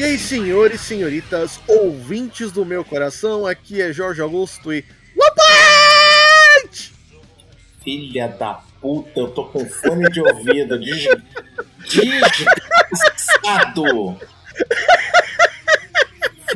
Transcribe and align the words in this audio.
E 0.00 0.02
aí, 0.02 0.18
senhores 0.18 0.80
senhoritas, 0.80 1.60
ouvintes 1.68 2.50
do 2.50 2.64
meu 2.64 2.82
coração, 2.82 3.44
aqui 3.44 3.82
é 3.82 3.92
Jorge 3.92 4.22
Augusto 4.22 4.72
e. 4.72 4.82
Wapite! 5.14 6.94
Filha 7.84 8.28
da 8.28 8.62
puta, 8.80 9.20
eu 9.20 9.28
tô 9.28 9.44
com 9.44 9.62
fone 9.68 10.08
de 10.10 10.22
ouvido. 10.22 10.78
Des... 10.78 11.04
Desgraçado! 11.86 12.16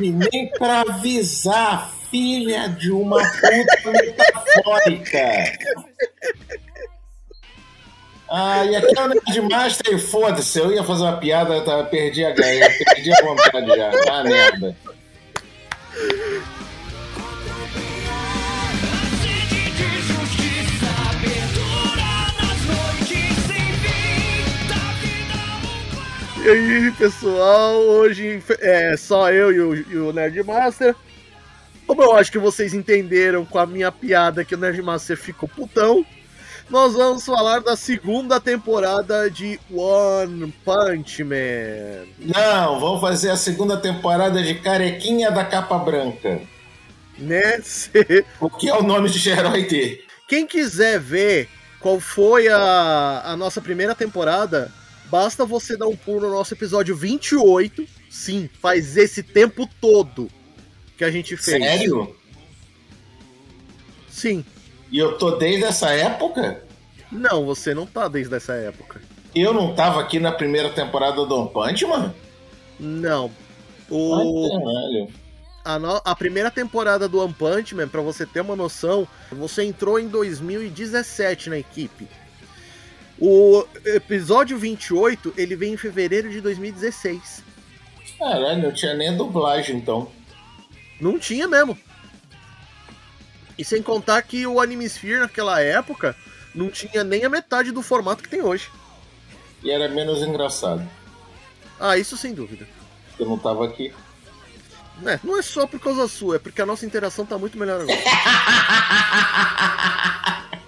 E 0.01 0.09
nem 0.09 0.49
pra 0.57 0.81
avisar, 0.81 1.93
filha 2.09 2.67
de 2.69 2.89
uma 2.89 3.21
puta 3.21 3.91
metafórica! 3.91 5.19
Ah, 8.29 8.65
e 8.65 8.75
aqui 8.75 8.97
é 8.97 9.03
o 9.03 9.07
Nerd 9.07 9.41
Master 9.49 9.93
e 9.93 9.99
foda-se, 9.99 10.59
eu 10.59 10.71
ia 10.71 10.83
fazer 10.83 11.03
uma 11.03 11.17
piada, 11.17 11.61
tá, 11.61 11.83
perdi 11.83 12.25
a 12.25 12.31
ganha, 12.31 12.67
perdi 12.85 13.13
a 13.13 13.21
vontade 13.23 13.67
já. 13.67 13.91
Ah, 14.11 14.23
merda. 14.23 14.75
E 26.43 26.47
aí, 26.47 26.91
pessoal, 26.91 27.75
hoje 27.75 28.41
é 28.59 28.95
só 28.97 29.31
eu 29.31 29.51
e 29.51 29.59
o, 29.59 29.75
e 29.75 29.97
o 29.97 30.13
Nerd 30.13 30.43
Master. 30.43 30.95
Como 31.87 32.01
eu 32.01 32.15
acho 32.15 32.31
que 32.31 32.37
vocês 32.39 32.73
entenderam 32.73 33.45
com 33.45 33.59
a 33.59 33.65
minha 33.65 33.91
piada 33.91 34.43
que 34.43 34.55
o 34.55 34.57
Nerd 34.57 34.81
Master 34.81 35.17
ficou 35.17 35.47
putão, 35.47 36.05
nós 36.69 36.93
vamos 36.93 37.25
falar 37.25 37.59
da 37.59 37.75
segunda 37.75 38.39
temporada 38.39 39.29
de 39.29 39.59
One 39.71 40.53
Punch 40.63 41.23
Man. 41.23 42.07
Não, 42.19 42.79
vamos 42.79 43.01
fazer 43.01 43.29
a 43.29 43.37
segunda 43.37 43.77
temporada 43.77 44.41
de 44.41 44.55
Carequinha 44.55 45.29
da 45.31 45.45
Capa 45.45 45.77
Branca. 45.77 46.41
Né? 47.17 47.61
O 48.41 48.49
que 48.49 48.67
é 48.67 48.73
o 48.73 48.83
nome 48.83 49.09
de 49.09 49.29
herói 49.29 49.65
dele? 49.65 50.03
Quem 50.27 50.45
quiser 50.45 50.99
ver 50.99 51.47
qual 51.79 51.99
foi 51.99 52.47
a, 52.47 53.21
a 53.25 53.37
nossa 53.37 53.61
primeira 53.61 53.93
temporada, 53.93 54.71
basta 55.05 55.45
você 55.45 55.77
dar 55.77 55.87
um 55.87 55.95
pulo 55.95 56.21
no 56.21 56.31
nosso 56.31 56.53
episódio 56.53 56.95
28. 56.95 57.85
Sim, 58.09 58.49
faz 58.59 58.97
esse 58.97 59.21
tempo 59.21 59.69
todo 59.79 60.27
que 60.97 61.03
a 61.03 61.11
gente 61.11 61.37
fez. 61.37 61.63
Sério? 61.63 62.15
Sim. 64.09 64.43
E 64.91 64.97
eu 64.99 65.17
tô 65.17 65.31
desde 65.31 65.63
essa 65.65 65.89
época? 65.91 66.63
Não, 67.11 67.45
você 67.45 67.73
não 67.73 67.85
tá 67.85 68.07
desde 68.07 68.35
essa 68.35 68.53
época. 68.53 69.01
Eu 69.33 69.53
não 69.53 69.73
tava 69.75 69.99
aqui 70.01 70.19
na 70.19 70.31
primeira 70.31 70.69
temporada 70.69 71.25
do 71.25 71.35
One 71.35 71.49
Punch 71.49 71.85
Man? 71.85 72.13
Não. 72.79 73.29
O, 73.89 74.45
Ai, 74.67 75.07
a, 75.63 75.79
no- 75.79 76.01
a 76.03 76.15
primeira 76.15 76.49
temporada 76.49 77.07
do 77.07 77.19
One 77.21 77.33
Punch 77.33 77.75
Man, 77.75 77.87
pra 77.87 78.01
você 78.01 78.25
ter 78.25 78.41
uma 78.41 78.55
noção, 78.55 79.07
você 79.31 79.63
entrou 79.63 79.99
em 79.99 80.07
2017 80.07 81.49
na 81.49 81.57
equipe. 81.59 82.07
O 83.19 83.65
episódio 83.85 84.57
28, 84.57 85.33
ele 85.37 85.55
vem 85.55 85.73
em 85.73 85.77
fevereiro 85.77 86.29
de 86.29 86.41
2016. 86.41 87.43
Caralho, 88.19 88.61
não 88.63 88.71
tinha 88.73 88.93
nem 88.93 89.09
a 89.09 89.13
dublagem 89.13 89.77
então. 89.77 90.09
Não 90.99 91.17
tinha 91.19 91.47
mesmo. 91.47 91.77
E 93.57 93.63
sem 93.63 93.81
contar 93.81 94.21
que 94.21 94.45
o 94.45 94.59
Animesphere 94.59 95.19
naquela 95.19 95.61
época 95.61 96.15
não 96.53 96.69
tinha 96.69 97.03
nem 97.03 97.23
a 97.23 97.29
metade 97.29 97.71
do 97.71 97.81
formato 97.81 98.23
que 98.23 98.29
tem 98.29 98.41
hoje. 98.41 98.69
E 99.63 99.71
era 99.71 99.87
menos 99.87 100.21
engraçado. 100.21 100.87
Ah, 101.79 101.97
isso 101.97 102.17
sem 102.17 102.33
dúvida. 102.33 102.67
Eu 103.19 103.25
não 103.25 103.37
tava 103.37 103.65
aqui. 103.65 103.93
É, 105.05 105.19
não 105.23 105.37
é 105.37 105.41
só 105.41 105.67
por 105.67 105.79
causa 105.79 106.07
sua, 106.07 106.37
é 106.37 106.39
porque 106.39 106.61
a 106.61 106.65
nossa 106.65 106.85
interação 106.85 107.25
tá 107.25 107.37
muito 107.37 107.57
melhor 107.57 107.81
agora. 107.81 107.97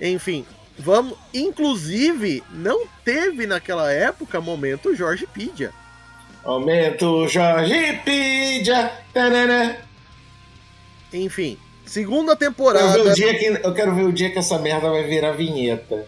Enfim, 0.00 0.44
vamos. 0.78 1.16
Inclusive, 1.32 2.42
não 2.50 2.86
teve 3.04 3.46
naquela 3.46 3.90
época 3.90 4.40
momento 4.40 4.94
Jorge 4.94 5.26
Pedia. 5.26 5.72
Aumento 6.44 7.26
Jorge 7.28 8.02
tarará. 9.14 9.76
Enfim, 11.12 11.56
segunda 11.84 12.32
Eu, 12.32 12.36
temporada. 12.36 13.14
dia 13.14 13.38
que, 13.38 13.46
eu 13.46 13.74
quero 13.74 13.94
ver 13.94 14.04
o 14.04 14.12
dia 14.12 14.30
que 14.30 14.38
essa 14.38 14.58
merda 14.58 14.90
vai 14.90 15.04
virar 15.04 15.32
vinheta. 15.32 16.06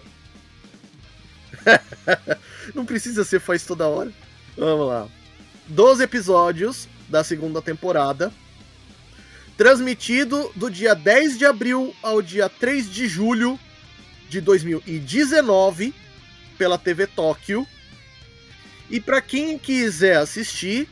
Não 2.74 2.84
precisa 2.84 3.24
ser 3.24 3.40
faz 3.40 3.64
toda 3.64 3.88
hora. 3.88 4.12
Vamos 4.56 4.86
lá. 4.86 5.08
12 5.68 6.02
episódios 6.02 6.88
da 7.08 7.24
segunda 7.24 7.60
temporada. 7.62 8.32
Transmitido 9.56 10.50
do 10.56 10.70
dia 10.70 10.94
10 10.94 11.38
de 11.38 11.46
abril 11.46 11.94
ao 12.02 12.20
dia 12.20 12.48
3 12.48 12.90
de 12.90 13.06
julho 13.06 13.58
de 14.28 14.40
2019 14.40 15.94
pela 16.58 16.76
TV 16.76 17.06
Tóquio. 17.06 17.66
E 18.90 19.00
para 19.00 19.20
quem 19.20 19.58
quiser 19.58 20.16
assistir, 20.16 20.88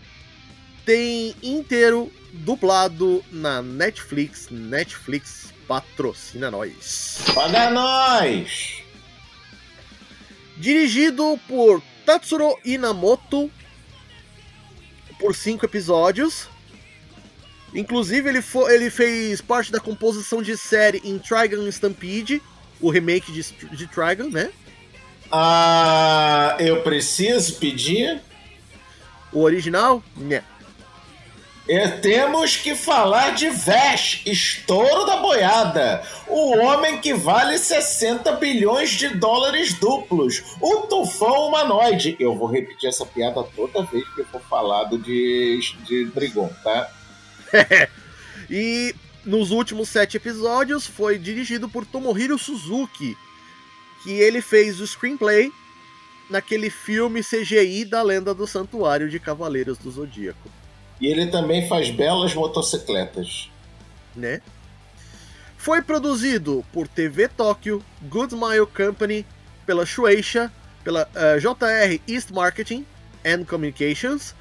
tem 0.85 1.35
inteiro 1.43 2.13
dublado 2.33 3.25
na 3.31 3.63
Netflix. 3.63 4.49
Netflix 4.51 5.53
patrocina 5.69 6.51
nós. 6.51 7.19
Paga 7.35 7.71
nós! 7.71 8.83
Dirigido 10.57 11.39
por 11.49 11.83
Tatsuro 12.05 12.59
Inamoto 12.65 13.51
por 15.19 15.35
cinco 15.35 15.65
episódios. 15.65 16.49
Inclusive, 17.75 18.29
ele, 18.29 18.43
fo- 18.43 18.69
ele 18.69 18.91
fez 18.91 19.41
parte 19.41 19.73
da 19.73 19.81
composição 19.81 20.43
de 20.43 20.57
série 20.59 21.01
em 21.05 21.19
Trigun 21.19 21.67
Stampede, 21.69 22.43
o 22.81 22.91
remake 22.91 23.33
de, 23.33 23.43
de 23.75 23.87
Trigun, 23.87 24.29
né? 24.29 24.51
Ah, 25.31 26.57
eu 26.61 26.83
preciso 26.83 27.55
pedir. 27.55 28.21
O 29.33 29.41
original, 29.41 30.05
né? 30.15 30.45
É, 31.69 31.87
temos 31.89 32.57
que 32.57 32.75
falar 32.75 33.35
de 33.35 33.49
Vash, 33.49 34.27
estouro 34.27 35.07
da 35.07 35.19
boiada. 35.19 36.03
O 36.27 36.59
homem 36.59 37.01
que 37.01 37.15
vale 37.15 37.57
60 37.57 38.33
bilhões 38.33 38.91
de 38.91 39.09
dólares 39.11 39.73
duplos. 39.75 40.43
O 40.61 40.79
tufão 40.89 41.47
humanoide. 41.47 42.17
Eu 42.19 42.35
vou 42.37 42.49
repetir 42.49 42.89
essa 42.89 43.07
piada 43.07 43.45
toda 43.55 43.85
vez 43.85 44.05
que 44.15 44.25
for 44.25 44.41
falado 44.43 44.99
de, 44.99 45.61
de 45.87 46.07
Drigon, 46.07 46.51
tá? 46.63 46.91
E 48.51 48.95
nos 49.25 49.51
últimos 49.51 49.89
sete 49.89 50.19
episódios 50.19 50.87
foi 50.87 51.17
dirigido 51.17 51.71
por 51.71 51.87
Tomohiro 51.87 52.37
Suzuki, 52.39 53.17
que 54.03 54.11
ele 54.11 54.43
fez 54.43 54.79
o 54.79 54.87
screenplay 54.87 55.51
naquele 56.29 56.69
filme 56.69 57.23
CGI 57.23 57.87
da 57.87 58.03
Lenda 58.03 58.35
do 58.35 58.47
Santuário 58.47 59.09
de 59.09 59.19
Cavaleiros 59.19 59.79
do 59.79 59.91
Zodíaco. 59.91 60.62
E 61.03 61.07
ele 61.09 61.27
também 61.27 61.69
faz 61.69 61.91
belas 61.91 62.33
motocicletas. 62.35 63.51
né? 64.17 64.41
Foi 65.59 65.83
produzido 65.83 66.65
por 66.73 66.89
TV 66.89 67.29
Tóquio, 67.29 67.85
Good 68.03 68.35
Smile 68.35 68.67
Company, 68.67 69.27
pela 69.67 69.85
Shueisha, 69.87 70.51
pela 70.83 71.09
eh, 71.15 71.39
JR 71.39 72.01
East 72.09 72.31
Marketing 72.33 72.85
and 73.25 73.45
Communications, 73.45 74.35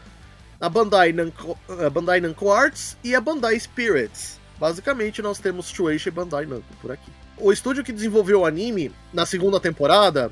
a 0.59 0.67
Bandai 0.67 1.11
Namco, 1.13 1.57
a 1.85 1.89
Bandai 1.89 2.19
Namco 2.21 2.51
Arts 2.51 2.97
e 3.03 3.13
a 3.15 3.21
Bandai 3.21 3.59
Spirits. 3.59 4.39
Basicamente, 4.59 5.21
nós 5.21 5.37
temos 5.39 5.69
Shueisha 5.69 6.09
e 6.09 6.11
Bandai 6.11 6.45
Namco 6.47 6.65
por 6.81 6.91
aqui. 6.91 7.11
O 7.37 7.51
estúdio 7.51 7.83
que 7.83 7.91
desenvolveu 7.93 8.41
o 8.41 8.45
anime 8.45 8.91
na 9.13 9.25
segunda 9.25 9.59
temporada 9.59 10.31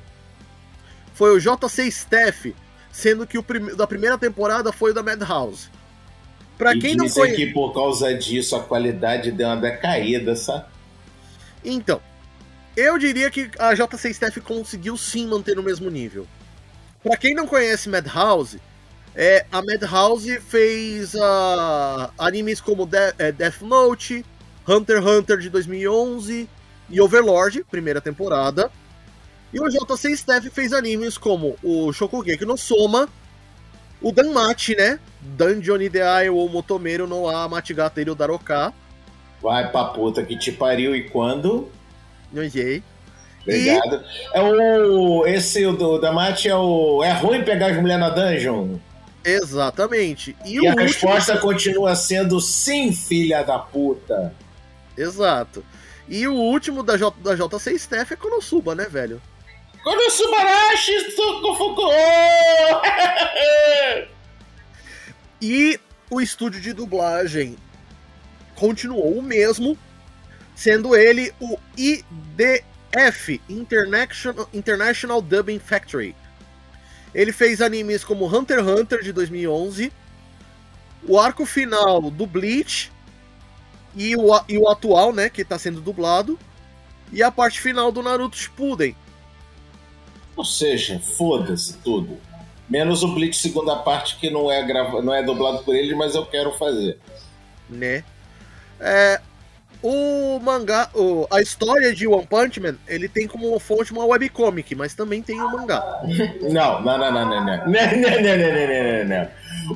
foi 1.14 1.36
o 1.36 1.40
JC 1.40 1.88
Staff, 1.88 2.56
sendo 2.92 3.28
que 3.28 3.38
o 3.38 3.44
prim- 3.44 3.75
da 3.75 3.86
primeira 3.86 4.18
temporada 4.18 4.72
foi 4.72 4.92
o 4.92 4.94
da 4.94 5.04
Madhouse. 5.04 5.70
Pra 6.60 6.76
e 6.76 6.80
quem 6.80 6.94
não 6.94 7.10
conhece. 7.10 7.38
que 7.38 7.54
por 7.54 7.74
causa 7.74 8.14
disso 8.14 8.54
a 8.54 8.62
qualidade 8.62 9.32
deu 9.32 9.48
uma 9.48 9.56
decaída, 9.56 10.36
sabe? 10.36 10.66
Então, 11.64 12.02
eu 12.76 12.98
diria 12.98 13.32
que 13.32 13.50
a 13.58 13.74
JC 13.74 14.10
Staff 14.10 14.42
conseguiu 14.42 14.98
sim 14.98 15.26
manter 15.26 15.56
no 15.56 15.64
mesmo 15.64 15.90
nível. 15.90 16.28
Pra 17.02 17.16
quem 17.16 17.34
não 17.34 17.48
conhece 17.48 17.88
Madhouse, 17.88 18.60
É, 19.16 19.46
a 19.52 19.62
Madhouse 19.62 20.40
fez 20.42 21.14
uh, 21.14 22.12
animes 22.18 22.62
como 22.62 22.86
De 22.86 23.14
é, 23.18 23.32
Death 23.32 23.62
Note, 23.62 24.24
Hunter 24.68 24.98
x 24.98 25.06
Hunter 25.06 25.38
de 25.40 25.50
2011 25.50 26.48
e 26.90 27.02
Overlord, 27.02 27.64
primeira 27.72 28.02
temporada. 28.02 28.70
E 29.54 29.60
o 29.60 29.68
JC 29.68 30.12
Staff 30.12 30.50
fez 30.50 30.74
animes 30.74 31.18
como 31.18 31.56
o 31.64 31.92
Shokugeki 31.94 32.46
no 32.46 32.58
Soma, 32.58 33.10
o 34.01 34.12
Danmachi, 34.12 34.75
né? 34.75 35.00
Dungeon 35.22 35.81
Ideai 35.81 36.30
ou 36.30 36.48
Motomero 36.50 37.06
no 37.07 37.28
A 37.28 37.48
Machigata 37.48 38.01
o 38.01 38.16
Daroka. 38.16 38.74
Vai 39.42 39.69
pra 39.72 39.86
puta 39.86 40.24
que 40.24 40.38
te 40.38 40.51
pariu 40.51 40.96
e 40.96 41.10
quando? 41.10 41.69
Não 42.31 42.50
sei. 42.50 42.84
Obrigado. 43.42 44.04
E... 44.04 44.38
É 44.38 44.42
o. 44.42 45.25
Esse 45.25 45.66
o 45.66 45.74
do 45.74 46.00
Damate 46.00 46.50
é 46.50 46.56
o. 46.56 47.04
É 47.04 47.12
ruim 47.13 47.44
pegar 47.44 47.72
as 47.72 47.78
mulheres 47.78 48.01
na 48.01 48.10
dungeon? 48.10 48.78
Exatamente. 49.24 50.36
E, 50.46 50.56
e 50.56 50.57
a 50.68 50.72
último... 50.72 50.86
resposta 50.86 51.38
continua 51.38 51.96
sendo 51.96 52.40
sim, 52.40 52.92
filha 52.92 53.44
da 53.44 53.60
puta. 53.60 54.34
Exato. 54.98 55.63
E 56.07 56.28
o 56.28 56.34
último 56.34 56.84
da, 56.84 56.98
J, 56.98 57.16
da 57.22 57.36
JC 57.36 57.78
Steph 57.78 58.12
é 58.12 58.16
Konosuba, 58.16 58.74
né, 58.74 58.86
velho? 58.86 59.22
Konosubarashi 59.84 61.12
Fuku! 61.16 61.81
e 65.42 65.80
o 66.10 66.20
estúdio 66.20 66.60
de 66.60 66.74
dublagem 66.74 67.56
continuou 68.56 69.18
o 69.18 69.22
mesmo, 69.22 69.78
sendo 70.54 70.96
ele 70.96 71.34
o 71.40 71.58
IDF 71.78 73.42
International, 73.48 74.50
International 74.54 75.22
Dubbing 75.22 75.60
Factory. 75.60 76.14
Ele 77.16 77.32
fez 77.32 77.62
animes 77.62 78.04
como 78.04 78.25
Hunter 78.25 78.60
x 78.60 78.68
Hunter 78.68 79.02
de 79.02 79.14
2011, 79.14 79.94
o 81.08 81.18
arco 81.18 81.46
final 81.46 82.12
do 82.12 82.28
Bleach 82.28 82.92
e 83.96 84.16
o, 84.16 84.44
e 84.48 84.58
o 84.58 84.68
atual, 84.68 85.14
né, 85.14 85.30
que 85.30 85.42
está 85.42 85.58
sendo 85.58 85.80
dublado, 85.80 86.38
e 87.12 87.24
a 87.24 87.32
parte 87.32 87.62
final 87.62 87.92
do 87.92 88.04
Naruto 88.04 88.38
Shippuden. 88.38 88.96
Ou 90.39 90.45
seja, 90.45 91.01
foda-se 91.01 91.74
tudo. 91.80 92.18
Menos 92.69 93.03
o 93.03 93.09
Bleach 93.09 93.36
segunda 93.36 93.75
parte 93.75 94.15
que 94.15 94.30
não 94.30 94.50
é, 94.50 94.65
grava... 94.65 95.01
não 95.01 95.13
é 95.13 95.21
dublado 95.21 95.65
por 95.65 95.75
ele, 95.75 95.94
mas 95.94 96.15
eu 96.15 96.25
quero 96.25 96.53
fazer. 96.53 96.97
Né? 97.69 98.06
É, 98.80 99.19
o 99.83 100.39
mangá, 100.39 100.89
o, 100.95 101.27
a 101.30 101.41
história 101.41 101.94
de 101.94 102.07
One 102.07 102.25
Punch 102.25 102.57
Man, 102.62 102.77
ele 102.88 103.09
tem 103.09 103.27
como 103.27 103.59
fonte 103.59 103.91
uma 103.91 104.06
webcomic, 104.06 104.74
mas 104.75 104.94
também 104.94 105.21
tem 105.21 105.41
um 105.41 105.51
mangá. 105.51 105.83
Não, 106.50 106.81
não, 106.81 106.97
não, 106.97 107.12
não, 107.12 107.30
não, 107.30 107.45
não. 107.45 107.45
Não, 107.45 107.65
não, 107.68 108.21
não, 108.21 108.38
não, 108.38 109.06
não, 109.06 109.09
não. 109.09 109.27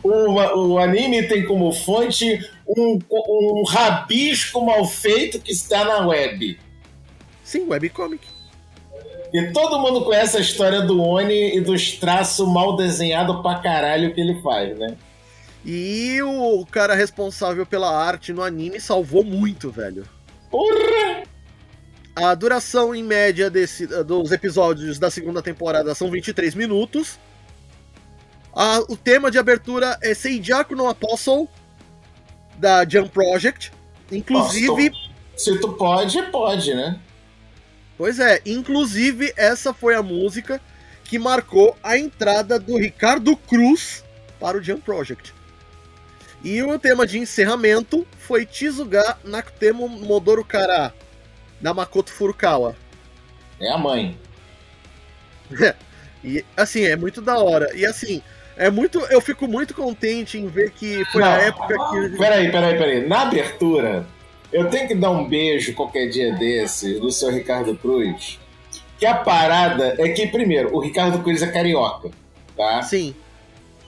O, 0.01 0.71
o 0.75 0.77
anime 0.79 1.27
tem 1.27 1.45
como 1.45 1.73
fonte 1.73 2.39
um, 2.65 2.99
um 3.11 3.63
rabisco 3.67 4.65
mal 4.65 4.85
feito 4.85 5.41
que 5.41 5.51
está 5.51 5.83
na 5.83 6.07
web. 6.07 6.57
Sim, 7.43 7.67
webcomic. 7.67 8.32
E 9.33 9.51
todo 9.51 9.79
mundo 9.79 10.05
conhece 10.05 10.37
a 10.37 10.39
história 10.39 10.81
do 10.81 11.01
Oni 11.01 11.57
e 11.57 11.59
dos 11.59 11.93
traços 11.93 12.47
mal 12.47 12.75
desenhados 12.75 13.41
pra 13.41 13.55
caralho 13.55 14.13
que 14.13 14.21
ele 14.21 14.39
faz, 14.41 14.77
né? 14.77 14.95
E 15.65 16.21
o 16.21 16.63
cara 16.69 16.93
responsável 16.93 17.65
pela 17.65 17.89
arte 17.89 18.31
no 18.31 18.43
anime 18.43 18.79
salvou 18.79 19.23
muito, 19.23 19.71
velho. 19.71 20.05
Porra! 20.51 21.23
A 22.15 22.35
duração 22.35 22.93
em 22.93 23.01
média 23.01 23.49
desse, 23.49 23.87
dos 23.87 24.31
episódios 24.31 24.99
da 24.99 25.09
segunda 25.09 25.41
temporada 25.41 25.95
são 25.95 26.11
23 26.11 26.53
minutos. 26.53 27.17
A, 28.55 28.79
o 28.87 28.95
tema 28.95 29.31
de 29.31 29.39
abertura 29.39 29.97
é 30.03 30.13
Seijaku 30.13 30.75
no 30.75 30.87
Apostle, 30.87 31.49
da 32.57 32.87
Jump 32.87 33.09
Project. 33.09 33.71
Inclusive. 34.11 34.91
Se 35.35 35.59
tu 35.59 35.73
pode, 35.73 36.21
pode, 36.23 36.75
né? 36.75 36.99
Pois 37.97 38.19
é, 38.19 38.41
inclusive 38.45 39.33
essa 39.37 39.73
foi 39.73 39.95
a 39.95 40.01
música 40.01 40.59
que 41.03 41.19
marcou 41.19 41.77
a 41.83 41.97
entrada 41.97 42.59
do 42.59 42.77
Ricardo 42.77 43.35
Cruz 43.35 44.03
para 44.39 44.57
o 44.57 44.63
Jump 44.63 44.81
Project. 44.81 45.33
E 46.43 46.61
o 46.61 46.77
tema 46.77 47.07
de 47.07 47.19
encerramento 47.19 48.05
foi 48.17 48.47
Chizuga 48.49 49.17
Nakutemo 49.23 49.87
Modoru 49.87 50.43
Kara, 50.43 50.93
da 51.61 51.73
Makoto 51.73 52.11
Furukawa. 52.11 52.75
É 53.61 53.71
a 53.71 53.77
mãe. 53.77 54.19
e 56.23 56.43
assim, 56.57 56.83
é 56.83 56.97
muito 56.97 57.21
da 57.21 57.37
hora. 57.37 57.73
E 57.73 57.85
assim, 57.85 58.21
é 58.57 58.69
muito. 58.69 58.99
Eu 59.09 59.21
fico 59.21 59.47
muito 59.47 59.73
contente 59.73 60.37
em 60.37 60.47
ver 60.47 60.71
que 60.71 61.05
foi 61.05 61.21
Não, 61.21 61.31
a 61.31 61.37
época 61.37 61.75
que. 61.75 62.17
Peraí, 62.17 62.51
peraí, 62.51 62.77
peraí. 62.77 63.07
Na 63.07 63.21
abertura, 63.21 64.05
eu 64.53 64.69
tenho 64.69 64.87
que 64.87 64.95
dar 64.95 65.11
um 65.11 65.27
beijo 65.27 65.73
qualquer 65.73 66.07
dia 66.07 66.33
desse 66.33 66.99
do 66.99 67.11
seu 67.11 67.31
Ricardo 67.31 67.75
Cruz. 67.75 68.39
Que 68.99 69.05
a 69.05 69.15
parada 69.15 69.95
é 69.97 70.09
que, 70.09 70.27
primeiro, 70.27 70.75
o 70.75 70.79
Ricardo 70.79 71.21
Cruz 71.23 71.41
é 71.41 71.47
carioca, 71.47 72.11
tá? 72.55 72.81
Sim. 72.83 73.15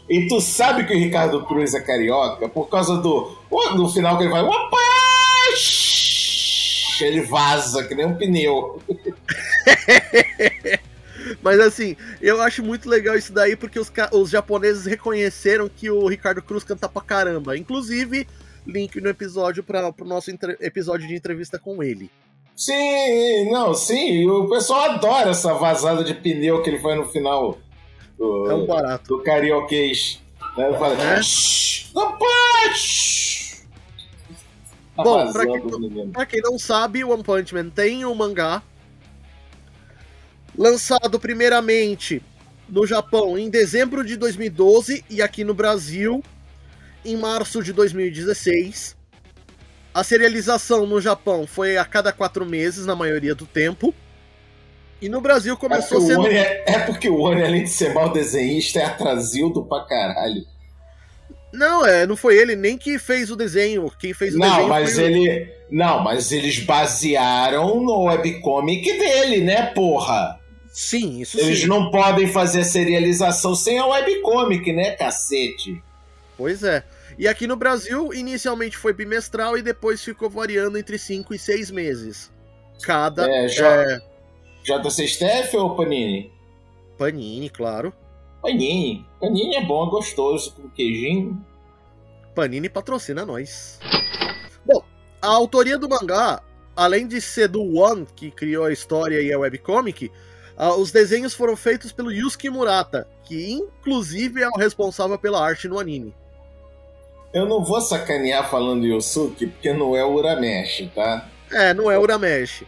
E 0.10 0.28
tu 0.28 0.42
sabe 0.42 0.86
que 0.86 0.94
o 0.94 0.98
Ricardo 0.98 1.46
Cruz 1.46 1.74
é 1.74 1.80
carioca 1.80 2.50
por 2.50 2.68
causa 2.68 2.98
do. 2.98 3.38
No 3.76 3.90
final 3.90 4.18
que 4.18 4.24
ele 4.24 4.32
vai. 4.32 4.44
Opa! 4.44 4.78
Ele 7.02 7.22
vaza, 7.22 7.84
que 7.84 7.94
nem 7.94 8.06
um 8.06 8.16
pneu. 8.16 8.82
Mas 11.42 11.60
assim, 11.60 11.96
eu 12.22 12.42
acho 12.42 12.64
muito 12.64 12.90
legal 12.90 13.16
isso 13.16 13.34
daí 13.34 13.56
porque 13.56 13.80
os, 13.80 13.92
os 14.12 14.30
japoneses 14.30 14.86
reconheceram 14.86 15.70
que 15.70 15.90
o 15.90 16.08
Ricardo 16.08 16.42
Cruz 16.42 16.64
canta 16.64 16.88
pra 16.88 17.02
caramba. 17.02 17.58
Inclusive, 17.58 18.28
link 18.66 19.00
no 19.00 19.10
episódio 19.10 19.64
para 19.64 19.94
o 20.00 20.06
nosso 20.06 20.32
episódio 20.60 21.08
de 21.08 21.16
entrevista 21.16 21.60
com 21.60 21.84
ele. 21.84 22.10
Sim, 22.56 23.50
não, 23.52 23.74
sim. 23.74 24.30
O 24.30 24.48
pessoal 24.48 24.92
adora 24.92 25.32
essa 25.32 25.54
vazada 25.54 26.04
de 26.04 26.14
pneu 26.14 26.62
que 26.62 26.70
ele 26.70 26.80
faz 26.80 26.98
no 26.98 27.06
final 27.10 27.58
do, 28.18 28.50
é 28.50 28.56
um 28.56 28.66
barato. 28.66 29.18
do 29.18 29.24
carioquês. 29.24 30.22
Né? 30.58 30.72
Fala, 30.78 30.94
é? 30.94 31.20
Tá 34.96 35.04
Bom, 35.04 35.34
pra 35.34 35.46
quem, 35.46 36.10
pra 36.12 36.26
quem, 36.26 36.42
não 36.42 36.58
sabe, 36.58 37.04
One 37.04 37.22
Punch 37.22 37.54
Man 37.54 37.70
tem 37.70 38.06
um 38.06 38.16
mangá 38.16 38.64
lançado 40.58 41.20
primeiramente 41.20 42.24
no 42.70 42.88
Japão 42.88 43.38
em 43.38 43.50
dezembro 43.50 44.06
de 44.06 44.16
2012 44.16 45.04
e 45.10 45.22
aqui 45.22 45.44
no 45.44 45.54
Brasil 45.54 46.24
em 47.06 47.16
março 47.16 47.64
de 47.64 47.72
2016. 47.72 48.96
A 49.94 50.04
serialização 50.04 50.86
no 50.86 51.00
Japão 51.00 51.48
foi 51.48 51.78
a 51.78 51.86
cada 51.86 52.12
quatro 52.12 52.46
meses, 52.46 52.86
na 52.86 52.96
maioria 52.96 53.34
do 53.34 53.46
tempo. 53.46 53.94
E 55.02 55.08
no 55.08 55.22
Brasil 55.22 55.56
começou 55.56 56.00
é 56.00 56.06
sendo. 56.06 56.28
É, 56.28 56.64
é, 56.66 56.80
porque 56.80 57.08
o 57.08 57.20
Oni, 57.22 57.44
além 57.44 57.64
de 57.64 57.70
ser 57.70 57.94
mal 57.94 58.12
desenhista, 58.12 58.80
é 58.80 58.86
atrasildo 58.86 59.64
pra 59.64 59.86
caralho. 59.86 60.46
Não, 61.54 61.86
é, 61.86 62.06
não 62.06 62.18
foi 62.18 62.38
ele 62.38 62.56
nem 62.56 62.78
que 62.78 63.00
fez 63.00 63.32
o 63.32 63.36
desenho. 63.36 63.90
Quem 63.98 64.14
fez 64.14 64.36
o 64.36 64.40
não, 64.40 64.50
desenho. 64.50 64.68
Mas 64.68 64.98
ele. 64.98 65.44
O... 65.44 65.76
Não, 65.76 66.04
mas 66.04 66.32
eles 66.32 66.60
basearam 66.60 67.82
no 67.82 68.04
webcomic 68.06 68.98
dele, 68.98 69.42
né, 69.42 69.68
porra? 69.68 70.40
Sim, 70.70 71.22
isso 71.22 71.38
eles 71.38 71.46
sim. 71.46 71.54
Eles 71.54 71.68
não 71.68 71.90
podem 71.90 72.28
fazer 72.28 72.62
a 72.62 72.66
serialização 72.66 73.56
sem 73.56 73.80
a 73.80 73.86
webcomic, 73.86 74.74
né, 74.74 74.92
cacete? 74.92 75.82
Pois 76.38 76.64
é. 76.64 76.84
E 77.18 77.28
aqui 77.28 77.48
no 77.48 77.56
Brasil, 77.56 78.14
inicialmente 78.14 78.78
foi 78.78 78.92
bimestral 78.92 79.58
e 79.58 79.62
depois 79.62 80.04
ficou 80.04 80.30
variando 80.30 80.78
entre 80.78 80.98
5 80.98 81.34
e 81.34 81.40
6 81.40 81.72
meses. 81.72 82.32
Cada. 82.82 83.30
É, 83.30 83.48
já. 83.48 83.68
É... 83.68 84.00
JC 84.64 85.08
Steph 85.08 85.54
ou 85.54 85.76
Panini? 85.76 86.34
Panini, 86.98 87.50
claro. 87.50 87.94
Panini. 88.42 89.06
Panini 89.20 89.56
é 89.56 89.66
bom, 89.66 89.88
é 89.88 89.90
gostoso, 89.92 90.54
com 90.56 90.70
queijinho. 90.70 91.46
Panini 92.34 92.68
patrocina 92.68 93.26
nós. 93.26 93.80
Bom, 94.66 94.84
a 95.22 95.28
autoria 95.28 95.78
do 95.78 95.88
mangá, 95.88 96.42
além 96.76 97.08
de 97.08 97.22
ser 97.22 97.48
do 97.48 97.64
One, 97.78 98.06
que 98.16 98.30
criou 98.30 98.66
a 98.66 98.74
história 98.74 99.22
e 99.22 99.32
a 99.32 99.40
webcomic, 99.40 100.12
uh, 100.58 100.80
os 100.80 100.92
desenhos 100.92 101.34
foram 101.34 101.56
feitos 101.56 101.92
pelo 101.92 102.12
Yusuke 102.12 102.50
Murata, 102.50 103.08
que 103.24 103.52
inclusive 103.52 104.42
é 104.42 104.50
o 104.50 104.58
responsável 104.58 105.18
pela 105.18 105.44
arte 105.44 105.68
no 105.68 105.80
anime. 105.80 106.14
Eu 107.36 107.46
não 107.46 107.62
vou 107.62 107.82
sacanear 107.82 108.50
falando 108.50 108.86
Yusuke, 108.86 109.48
porque 109.48 109.74
não 109.74 109.94
é 109.94 110.06
Urameshi, 110.06 110.90
tá? 110.96 111.30
É, 111.52 111.74
não 111.74 111.92
é 111.92 112.00
Urameshi. 112.00 112.66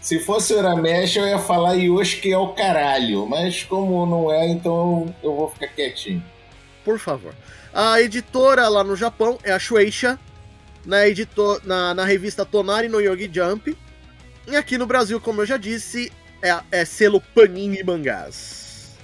Se 0.00 0.18
fosse 0.18 0.54
Uramesh, 0.54 1.14
eu 1.14 1.28
ia 1.28 1.38
falar 1.38 1.74
Yoshi 1.74 2.32
é 2.32 2.36
o 2.36 2.48
caralho. 2.48 3.28
Mas 3.28 3.62
como 3.62 4.04
não 4.06 4.32
é, 4.32 4.48
então 4.48 5.14
eu 5.22 5.36
vou 5.36 5.48
ficar 5.48 5.68
quietinho. 5.68 6.20
Por 6.84 6.98
favor. 6.98 7.32
A 7.72 8.02
editora 8.02 8.66
lá 8.66 8.82
no 8.82 8.96
Japão 8.96 9.38
é 9.44 9.52
a 9.52 9.58
Shueisha. 9.58 10.18
Na, 10.84 11.06
editor, 11.06 11.60
na, 11.64 11.94
na 11.94 12.04
revista 12.04 12.44
Tonari 12.44 12.88
no 12.88 13.00
Yogi 13.00 13.30
Jump. 13.32 13.78
E 14.48 14.56
aqui 14.56 14.76
no 14.76 14.86
Brasil, 14.86 15.20
como 15.20 15.42
eu 15.42 15.46
já 15.46 15.56
disse, 15.56 16.10
é, 16.42 16.58
é 16.72 16.84
selo 16.84 17.20
Panini 17.20 17.84
Mangás. 17.84 18.96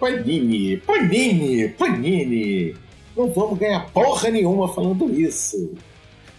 Panini, 0.00 0.78
Panini, 0.78 1.68
Panini. 1.68 2.85
Não 3.16 3.32
vamos 3.32 3.58
ganhar 3.58 3.90
porra 3.90 4.30
nenhuma 4.30 4.72
falando 4.72 5.10
isso. 5.10 5.74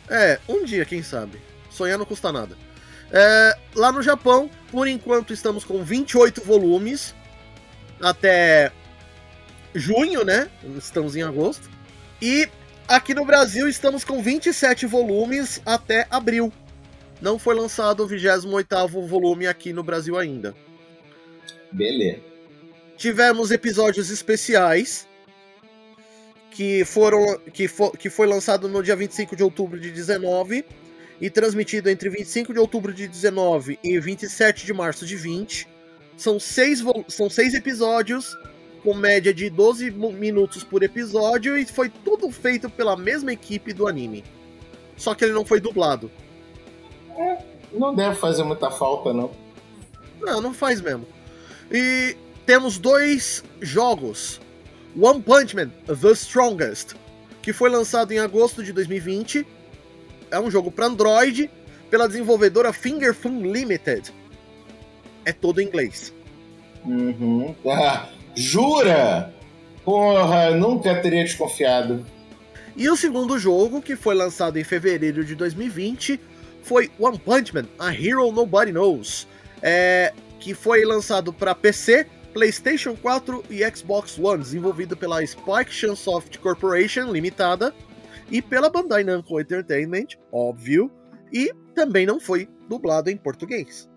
É, 0.09 0.39
um 0.47 0.63
dia, 0.63 0.85
quem 0.85 1.01
sabe. 1.01 1.41
Sonhar 1.69 1.97
não 1.97 2.05
custa 2.05 2.31
nada. 2.31 2.55
É, 3.11 3.57
lá 3.75 3.91
no 3.91 4.01
Japão, 4.01 4.49
por 4.71 4.87
enquanto, 4.87 5.33
estamos 5.33 5.63
com 5.63 5.83
28 5.83 6.43
volumes. 6.43 7.15
Até 7.99 8.71
junho, 9.73 10.23
né? 10.23 10.49
Estamos 10.77 11.15
em 11.15 11.23
agosto. 11.23 11.69
E 12.21 12.47
aqui 12.87 13.13
no 13.13 13.25
Brasil, 13.25 13.67
estamos 13.67 14.03
com 14.03 14.21
27 14.21 14.85
volumes 14.85 15.61
até 15.65 16.05
abril. 16.11 16.53
Não 17.19 17.39
foi 17.39 17.55
lançado 17.55 18.03
o 18.03 18.07
28 18.07 18.87
volume 19.07 19.47
aqui 19.47 19.73
no 19.73 19.83
Brasil 19.83 20.17
ainda. 20.17 20.55
Beleza. 21.71 22.21
Tivemos 22.95 23.51
episódios 23.51 24.09
especiais 24.09 25.06
que 26.57 26.83
foram 26.83 27.39
que, 27.53 27.67
for, 27.67 27.95
que 27.95 28.09
foi 28.09 28.25
lançado 28.25 28.67
no 28.67 28.81
dia 28.81 28.95
25 28.95 29.35
de 29.35 29.43
outubro 29.43 29.79
de 29.79 29.91
19 29.91 30.65
e 31.21 31.29
transmitido 31.29 31.87
entre 31.87 32.09
25 32.09 32.51
de 32.51 32.57
outubro 32.57 32.91
de 32.91 33.07
19 33.07 33.77
e 33.83 33.99
27 33.99 34.65
de 34.65 34.73
março 34.73 35.05
de 35.05 35.15
20. 35.15 35.67
São 36.17 36.39
seis, 36.39 36.83
são 37.09 37.29
seis 37.29 37.53
episódios 37.53 38.35
com 38.81 38.95
média 38.95 39.31
de 39.31 39.51
12 39.51 39.91
minutos 39.91 40.63
por 40.63 40.81
episódio 40.81 41.55
e 41.55 41.63
foi 41.63 41.89
tudo 41.89 42.31
feito 42.31 42.71
pela 42.71 42.97
mesma 42.97 43.31
equipe 43.31 43.71
do 43.71 43.87
anime. 43.87 44.23
Só 44.95 45.13
que 45.13 45.25
ele 45.25 45.33
não 45.33 45.45
foi 45.45 45.61
dublado. 45.61 46.09
É, 47.15 47.37
não 47.71 47.93
deve 47.93 48.15
fazer 48.15 48.41
muita 48.41 48.71
falta, 48.71 49.13
não. 49.13 49.29
Não, 50.19 50.41
não 50.41 50.53
faz 50.55 50.81
mesmo. 50.81 51.05
E 51.71 52.17
temos 52.47 52.79
dois 52.79 53.43
jogos. 53.61 54.41
One 54.99 55.21
Punch 55.21 55.55
Man 55.55 55.69
The 55.85 56.11
Strongest, 56.13 56.95
que 57.41 57.53
foi 57.53 57.69
lançado 57.69 58.11
em 58.11 58.17
agosto 58.17 58.63
de 58.63 58.73
2020. 58.73 59.45
É 60.31 60.39
um 60.39 60.49
jogo 60.49 60.71
para 60.71 60.87
Android 60.87 61.49
pela 61.89 62.07
desenvolvedora 62.07 62.73
Finger 62.73 63.13
Fun 63.13 63.41
Limited. 63.41 64.11
É 65.23 65.31
todo 65.31 65.61
em 65.61 65.67
inglês. 65.67 66.13
Uhum. 66.83 67.55
Ah, 67.67 68.09
jura? 68.35 69.33
Porra, 69.85 70.51
nunca 70.51 70.95
teria 70.99 71.23
desconfiado. 71.23 72.05
E 72.75 72.89
o 72.89 72.97
segundo 72.97 73.37
jogo, 73.37 73.81
que 73.81 73.95
foi 73.95 74.15
lançado 74.15 74.57
em 74.57 74.63
fevereiro 74.63 75.23
de 75.23 75.35
2020, 75.35 76.19
foi 76.63 76.91
One 76.99 77.19
Punch 77.19 77.53
Man, 77.53 77.65
A 77.77 77.93
Hero 77.93 78.31
Nobody 78.31 78.71
Knows. 78.71 79.27
É, 79.61 80.11
que 80.39 80.53
foi 80.53 80.83
lançado 80.85 81.31
para 81.31 81.53
PC, 81.53 82.07
PlayStation 82.37 82.95
4 82.95 83.45
e 83.49 83.67
Xbox 83.75 84.19
One, 84.19 84.43
desenvolvido 84.43 84.95
pela 84.95 85.25
Spike 85.25 85.71
Chunsoft 85.71 86.37
Corporation 86.37 87.11
Limitada 87.11 87.73
e 88.29 88.43
pela 88.43 88.69
Bandai 88.69 89.03
Namco 89.03 89.41
Entertainment, 89.41 90.09
óbvio, 90.31 90.91
e 91.33 91.51
também 91.73 92.05
não 92.05 92.19
foi 92.19 92.47
dublado 92.69 93.09
em 93.09 93.17
português. 93.17 93.89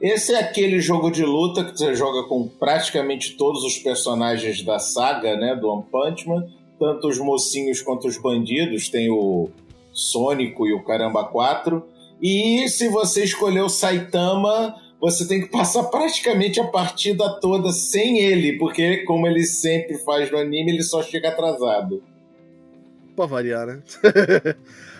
Esse 0.00 0.32
é 0.32 0.38
aquele 0.38 0.80
jogo 0.80 1.10
de 1.10 1.24
luta 1.24 1.64
que 1.64 1.76
você 1.76 1.92
joga 1.96 2.28
com 2.28 2.46
praticamente 2.46 3.36
todos 3.36 3.64
os 3.64 3.76
personagens 3.78 4.62
da 4.62 4.78
saga, 4.78 5.36
né, 5.36 5.56
do 5.56 5.68
One 5.68 5.84
Punch 5.90 6.28
Man, 6.28 6.46
tanto 6.78 7.08
os 7.08 7.18
mocinhos 7.18 7.82
quanto 7.82 8.06
os 8.06 8.16
bandidos, 8.16 8.90
tem 8.90 9.10
o 9.10 9.50
Sônico 9.92 10.68
e 10.68 10.72
o 10.72 10.84
Caramba 10.84 11.24
4. 11.24 11.84
E 12.22 12.68
se 12.68 12.88
você 12.88 13.24
escolher 13.24 13.62
o 13.62 13.68
Saitama, 13.68 14.72
você 15.02 15.26
tem 15.26 15.40
que 15.40 15.48
passar 15.48 15.82
praticamente 15.84 16.60
a 16.60 16.64
partida 16.68 17.40
toda 17.40 17.72
sem 17.72 18.20
ele, 18.20 18.56
porque 18.56 18.98
como 18.98 19.26
ele 19.26 19.42
sempre 19.44 19.98
faz 19.98 20.30
no 20.30 20.38
anime, 20.38 20.70
ele 20.70 20.84
só 20.84 21.02
chega 21.02 21.30
atrasado. 21.30 22.00
Pra 23.16 23.26
variar, 23.26 23.66
né? 23.66 23.82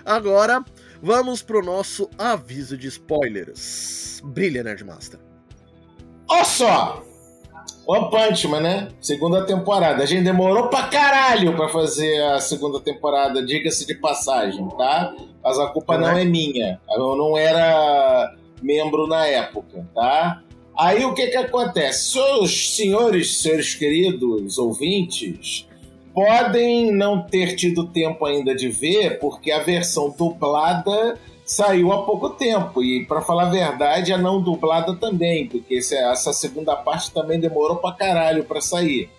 Agora, 0.04 0.64
vamos 1.00 1.40
pro 1.40 1.64
nosso 1.64 2.10
aviso 2.18 2.76
de 2.76 2.88
spoilers. 2.88 4.20
Brilha, 4.24 4.64
Nerdmaster. 4.64 5.20
Olha 6.28 6.44
só! 6.44 7.04
One 7.86 8.10
Punch 8.10 8.48
Man, 8.48 8.60
né? 8.60 8.88
Segunda 9.00 9.46
temporada. 9.46 10.02
A 10.02 10.06
gente 10.06 10.24
demorou 10.24 10.66
pra 10.66 10.88
caralho 10.88 11.54
pra 11.54 11.68
fazer 11.68 12.20
a 12.24 12.40
segunda 12.40 12.80
temporada, 12.80 13.44
diga-se 13.44 13.86
de 13.86 13.94
passagem, 13.94 14.68
tá? 14.70 15.14
Mas 15.42 15.58
a 15.60 15.68
culpa 15.68 15.96
não, 15.96 16.08
não 16.08 16.18
é? 16.18 16.22
é 16.22 16.24
minha. 16.24 16.80
Eu 16.90 17.16
não 17.16 17.36
era 17.36 18.34
membro 18.62 19.06
na 19.06 19.26
época, 19.26 19.86
tá? 19.94 20.42
Aí 20.78 21.04
o 21.04 21.12
que 21.12 21.26
que 21.26 21.36
acontece? 21.36 22.18
Os 22.40 22.74
senhores, 22.74 23.36
senhores 23.38 23.74
queridos 23.74 24.56
ouvintes, 24.56 25.68
podem 26.14 26.90
não 26.92 27.22
ter 27.22 27.56
tido 27.56 27.86
tempo 27.86 28.24
ainda 28.24 28.54
de 28.54 28.68
ver, 28.68 29.18
porque 29.18 29.50
a 29.50 29.58
versão 29.58 30.14
dublada 30.16 31.18
saiu 31.44 31.92
há 31.92 32.04
pouco 32.04 32.30
tempo. 32.30 32.82
E, 32.82 33.04
para 33.04 33.20
falar 33.20 33.44
a 33.44 33.50
verdade, 33.50 34.12
a 34.12 34.18
não 34.18 34.40
dublada 34.40 34.94
também, 34.94 35.46
porque 35.46 35.76
essa 35.76 36.32
segunda 36.32 36.74
parte 36.74 37.10
também 37.10 37.38
demorou 37.38 37.76
pra 37.76 37.92
caralho 37.92 38.44
pra 38.44 38.60
sair. 38.60 39.10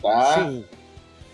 Tá? 0.00 0.48
Sim. 0.48 0.64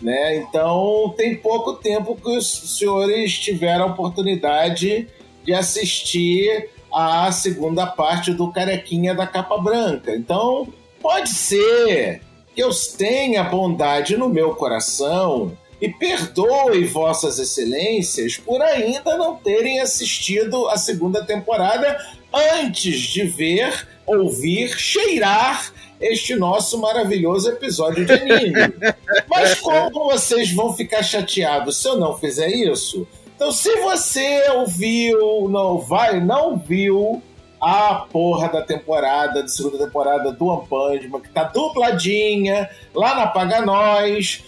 Né? 0.01 0.37
Então, 0.37 1.13
tem 1.17 1.35
pouco 1.35 1.73
tempo 1.73 2.15
que 2.15 2.29
os 2.29 2.77
senhores 2.77 3.37
tiveram 3.37 3.85
a 3.85 3.87
oportunidade 3.87 5.07
de 5.43 5.53
assistir 5.53 6.69
a 6.97 7.31
segunda 7.31 7.85
parte 7.85 8.33
do 8.33 8.51
Carequinha 8.51 9.13
da 9.13 9.27
Capa 9.27 9.59
Branca. 9.59 10.15
Então, 10.15 10.67
pode 10.99 11.29
ser 11.29 12.21
que 12.55 12.63
eu 12.63 12.71
tenha 12.97 13.43
bondade 13.43 14.17
no 14.17 14.27
meu 14.27 14.55
coração 14.55 15.55
e 15.79 15.89
perdoe 15.89 16.85
vossas 16.85 17.37
excelências 17.37 18.37
por 18.37 18.59
ainda 18.63 19.15
não 19.15 19.35
terem 19.35 19.79
assistido 19.79 20.67
a 20.69 20.77
segunda 20.77 21.23
temporada 21.23 21.95
antes 22.33 22.99
de 22.99 23.25
ver, 23.25 23.87
ouvir, 24.07 24.75
cheirar 24.75 25.71
este 26.01 26.35
nosso 26.35 26.79
maravilhoso 26.79 27.49
episódio 27.49 28.07
de 28.07 28.11
anime. 28.11 28.53
Mas 29.29 29.53
como 29.59 30.05
vocês 30.05 30.51
vão 30.51 30.73
ficar 30.73 31.03
chateados 31.03 31.77
se 31.77 31.87
eu 31.87 31.95
não 31.95 32.17
fizer 32.17 32.49
isso? 32.49 33.07
Então, 33.37 33.51
se 33.51 33.75
você 33.81 34.49
ouviu, 34.49 35.47
não 35.47 35.77
vai, 35.77 36.19
não 36.19 36.57
viu 36.57 37.21
a 37.61 37.93
porra 38.11 38.49
da 38.49 38.63
temporada, 38.63 39.43
da 39.43 39.47
segunda 39.47 39.85
temporada 39.85 40.31
do 40.31 40.45
Man, 40.47 41.21
que 41.21 41.29
tá 41.29 41.43
dubladinha, 41.43 42.67
lá 42.95 43.13
na 43.13 43.27
Paga 43.27 43.61
Nós, 43.61 44.43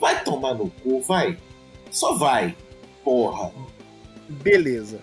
vai 0.00 0.24
tomar 0.24 0.54
no 0.54 0.68
cu, 0.70 1.00
vai. 1.02 1.38
Só 1.88 2.14
vai, 2.14 2.56
porra. 3.04 3.52
Beleza. 4.28 5.00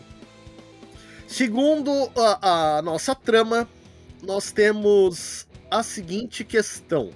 Segundo 1.25 1.91
a, 2.17 2.79
a 2.79 2.81
nossa 2.81 3.15
trama, 3.15 3.69
nós 4.22 4.51
temos 4.51 5.48
a 5.72 5.81
seguinte 5.81 6.43
questão. 6.43 7.12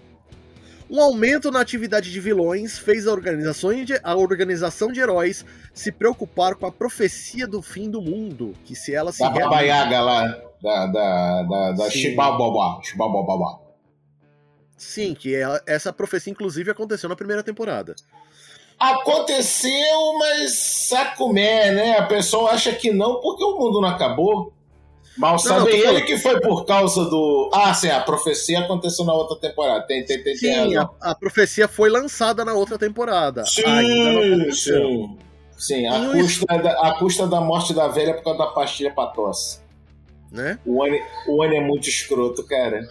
Um 0.90 1.02
aumento 1.02 1.52
na 1.52 1.60
atividade 1.60 2.12
de 2.12 2.20
vilões 2.20 2.78
fez 2.78 3.08
a 3.08 3.12
organização 3.12 3.74
de, 3.84 4.00
a 4.04 4.16
organização 4.16 4.92
de 4.92 5.00
heróis 5.00 5.46
se 5.74 5.92
preocupar 5.92 6.56
com 6.56 6.66
a 6.66 6.72
profecia 6.72 7.48
do 7.48 7.62
fim 7.62 7.90
do 7.90 8.02
mundo, 8.02 8.54
que 8.66 8.76
se 8.76 8.94
ela 8.94 9.12
se 9.12 9.20
da 9.20 9.30
Baba 9.30 9.62
Yaga 9.62 10.02
lá, 10.02 10.24
da, 10.62 10.86
da, 10.88 11.44
da, 11.44 11.72
da 11.72 11.90
Shibababa, 11.90 12.82
Shibababa. 12.84 13.62
Sim, 14.78 15.14
que 15.14 15.36
é, 15.36 15.44
essa 15.66 15.94
profecia 15.94 16.32
inclusive 16.32 16.70
aconteceu 16.70 17.10
na 17.10 17.16
primeira 17.16 17.42
temporada. 17.42 17.96
Aconteceu, 18.78 20.14
mas 20.20 20.54
sacumé, 20.54 21.72
né? 21.72 21.98
A 21.98 22.06
pessoa 22.06 22.52
acha 22.52 22.74
que 22.74 22.92
não 22.92 23.22
porque 23.22 23.44
o 23.44 23.58
mundo 23.58 23.80
não 23.80 23.88
acabou. 23.88 24.54
Mal 25.18 25.38
sabe 25.38 25.72
ele 25.72 25.84
falando... 25.84 26.06
que 26.06 26.18
foi 26.18 26.42
por 26.42 26.66
causa 26.66 27.06
do. 27.06 27.50
Ah, 27.54 27.74
sim, 27.74 27.90
a 27.90 28.02
profecia 28.02 28.60
aconteceu 28.62 29.06
na 29.06 29.14
outra 29.14 29.38
temporada. 29.38 29.86
Tem, 29.86 30.04
tem, 30.04 30.24
tem, 30.24 30.36
sim, 30.36 30.76
a, 30.76 30.90
a, 31.00 31.16
profecia 31.16 31.68
foi 31.68 31.90
lançada 31.90 32.44
na 32.44 32.54
outra 32.54 32.80
temporada. 32.80 33.46
Sim, 33.46 34.52
sim. 34.52 35.18
Sim, 35.56 35.88
a 35.88 36.12
custa, 36.12 36.58
da, 36.58 36.72
a 36.88 37.00
custa 37.00 37.28
da 37.28 37.40
morte 37.40 37.74
da 37.74 37.88
velha 37.88 38.16
por 38.16 38.24
causa 38.24 38.40
da 38.40 38.48
pastilha 38.48 38.92
pra 38.92 39.08
tosse. 39.08 39.62
Né? 40.30 40.60
O 40.66 40.82
Oni, 40.82 41.00
o 41.28 41.42
Oni 41.42 41.58
é 41.58 41.62
muito 41.62 41.88
escroto, 41.88 42.44
cara. 42.44 42.86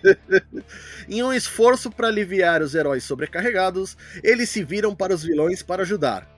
em 1.08 1.22
um 1.22 1.32
esforço 1.32 1.90
para 1.90 2.08
aliviar 2.08 2.62
os 2.62 2.74
heróis 2.74 3.04
sobrecarregados, 3.04 3.96
eles 4.22 4.48
se 4.48 4.62
viram 4.62 4.94
para 4.94 5.12
os 5.12 5.24
vilões 5.24 5.62
para 5.62 5.82
ajudar. 5.82 6.30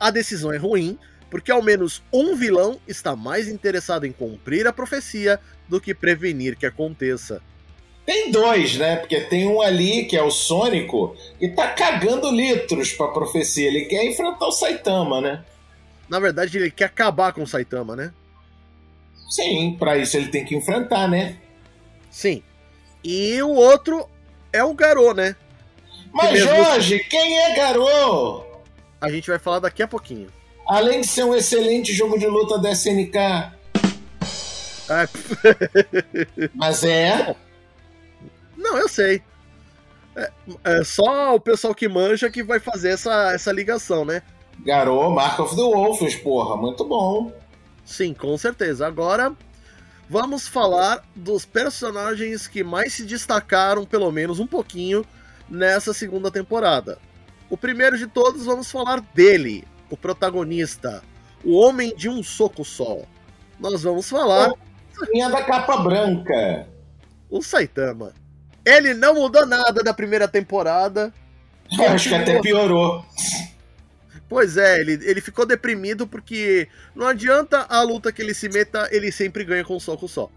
A 0.00 0.10
decisão 0.10 0.50
é 0.50 0.56
ruim, 0.56 0.98
porque 1.30 1.50
ao 1.50 1.62
menos 1.62 2.02
um 2.12 2.34
vilão 2.36 2.80
está 2.86 3.14
mais 3.14 3.48
interessado 3.48 4.06
em 4.06 4.12
cumprir 4.12 4.66
a 4.66 4.72
profecia 4.72 5.38
do 5.68 5.80
que 5.80 5.94
prevenir 5.94 6.56
que 6.56 6.66
aconteça. 6.66 7.42
Tem 8.06 8.30
dois, 8.30 8.76
né? 8.76 8.96
Porque 8.96 9.20
tem 9.20 9.46
um 9.46 9.60
ali, 9.60 10.04
que 10.06 10.16
é 10.16 10.22
o 10.22 10.30
Sônico, 10.30 11.14
e 11.38 11.48
tá 11.50 11.68
cagando 11.72 12.30
litros 12.30 12.92
pra 12.92 13.08
profecia. 13.08 13.68
Ele 13.68 13.84
quer 13.84 14.02
enfrentar 14.04 14.46
o 14.46 14.52
Saitama, 14.52 15.20
né? 15.20 15.44
Na 16.08 16.18
verdade, 16.18 16.56
ele 16.56 16.70
quer 16.70 16.86
acabar 16.86 17.34
com 17.34 17.42
o 17.42 17.46
Saitama, 17.46 17.94
né? 17.94 18.12
Sim, 19.28 19.76
para 19.78 19.98
isso 19.98 20.16
ele 20.16 20.28
tem 20.28 20.42
que 20.42 20.56
enfrentar, 20.56 21.06
né? 21.06 21.36
Sim. 22.10 22.42
E 23.04 23.42
o 23.42 23.50
outro 23.50 24.08
é 24.50 24.64
o 24.64 24.72
Garou, 24.72 25.12
né? 25.12 25.36
Mas, 26.10 26.32
mesmo- 26.32 26.48
Jorge, 26.48 27.00
quem 27.10 27.38
é 27.40 27.54
Garou? 27.56 28.64
A 28.98 29.10
gente 29.10 29.28
vai 29.28 29.38
falar 29.38 29.58
daqui 29.58 29.82
a 29.82 29.86
pouquinho. 29.88 30.28
Além 30.68 31.00
de 31.00 31.06
ser 31.06 31.24
um 31.24 31.34
excelente 31.34 31.94
jogo 31.94 32.18
de 32.18 32.26
luta 32.26 32.58
da 32.58 32.70
SNK. 32.72 33.16
Ah, 34.90 35.08
Mas 36.54 36.84
é. 36.84 37.34
não, 38.56 38.76
eu 38.76 38.88
sei. 38.88 39.22
É, 40.14 40.30
é 40.64 40.84
só 40.84 41.34
o 41.34 41.40
pessoal 41.40 41.74
que 41.74 41.88
manja 41.88 42.30
que 42.30 42.42
vai 42.42 42.60
fazer 42.60 42.90
essa, 42.90 43.32
essa 43.32 43.50
ligação, 43.52 44.04
né? 44.04 44.22
Garou, 44.60 45.10
Mark 45.10 45.38
of 45.38 45.54
the 45.54 45.62
Wolves, 45.62 46.16
porra, 46.16 46.56
muito 46.56 46.84
bom. 46.84 47.32
Sim, 47.84 48.12
com 48.12 48.36
certeza. 48.36 48.86
Agora 48.86 49.34
vamos 50.08 50.48
falar 50.48 51.02
dos 51.14 51.44
personagens 51.44 52.46
que 52.46 52.62
mais 52.64 52.92
se 52.92 53.04
destacaram, 53.04 53.86
pelo 53.86 54.10
menos 54.10 54.40
um 54.40 54.46
pouquinho, 54.46 55.04
nessa 55.48 55.94
segunda 55.94 56.30
temporada. 56.30 56.98
O 57.48 57.56
primeiro 57.56 57.96
de 57.96 58.06
todos, 58.06 58.44
vamos 58.44 58.70
falar 58.70 59.00
dele, 59.14 59.66
o 59.90 59.96
protagonista, 59.96 61.02
o 61.44 61.56
homem 61.56 61.94
de 61.96 62.08
um 62.08 62.22
soco 62.22 62.64
só. 62.64 62.98
Nós 63.58 63.82
vamos 63.82 64.08
falar 64.08 64.52
Minha 65.12 65.28
da 65.28 65.42
capa 65.42 65.76
branca. 65.78 66.66
o 67.30 67.42
Saitama. 67.42 68.12
Ele 68.64 68.94
não 68.94 69.14
mudou 69.14 69.46
nada 69.46 69.82
da 69.82 69.94
primeira 69.94 70.28
temporada. 70.28 71.12
Eu 71.78 71.88
acho 71.88 72.08
que 72.08 72.14
até 72.14 72.40
piorou. 72.40 73.04
Pois 74.28 74.58
é, 74.58 74.80
ele, 74.80 74.92
ele 75.02 75.20
ficou 75.22 75.46
deprimido 75.46 76.06
porque 76.06 76.68
não 76.94 77.06
adianta 77.06 77.64
a 77.68 77.82
luta 77.82 78.12
que 78.12 78.20
ele 78.20 78.34
se 78.34 78.48
meta, 78.48 78.86
ele 78.92 79.10
sempre 79.10 79.42
ganha 79.42 79.64
com 79.64 79.76
um 79.76 79.80
soco 79.80 80.06
só. 80.06 80.28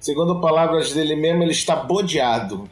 Segundo 0.00 0.40
palavras 0.40 0.92
dele 0.92 1.14
mesmo, 1.14 1.42
ele 1.42 1.52
está 1.52 1.76
bodeado. 1.76 2.68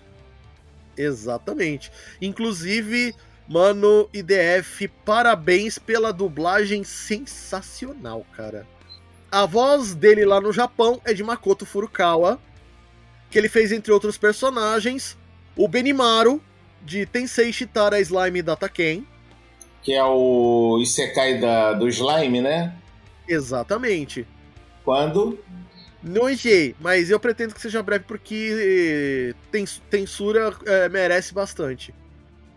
Exatamente. 0.97 1.93
Inclusive, 2.23 3.15
mano, 3.49 4.09
IDF, 4.13 4.89
parabéns 5.05 5.79
pela 5.79 6.13
dublagem 6.13 6.83
sensacional, 6.85 8.27
cara. 8.37 8.67
A 9.31 9.45
voz 9.47 9.95
dele 9.95 10.25
lá 10.25 10.41
no 10.41 10.53
Japão 10.53 11.01
é 11.05 11.13
de 11.13 11.23
Makoto 11.23 11.67
Furukawa, 11.67 12.41
que 13.31 13.39
ele 13.39 13.49
fez 13.49 13.73
entre 13.73 13.93
outros 13.93 14.17
personagens, 14.17 15.17
o 15.57 15.67
Benimaru 15.69 16.41
de 16.83 17.05
Tensei 17.07 17.53
Shitara 17.53 18.01
Slime 18.01 18.43
Dataken. 18.43 19.07
Que 19.83 19.93
é 19.95 20.03
o 20.05 20.79
Isekai 20.81 21.39
da, 21.41 21.73
do 21.73 21.89
Slime, 21.89 22.41
né? 22.41 22.75
Exatamente. 23.29 24.27
Quando? 24.85 25.39
Não 26.03 26.31
enviei, 26.31 26.75
mas 26.81 27.11
eu 27.11 27.19
pretendo 27.19 27.55
que 27.55 27.61
seja 27.61 27.83
breve 27.83 28.05
porque 28.07 29.33
eh, 29.33 29.35
Tens- 29.51 29.83
Tensura 29.91 30.55
eh, 30.65 30.89
merece 30.89 31.35
bastante. 31.35 31.93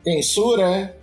Tensura, 0.03 0.63
é? 0.63 0.95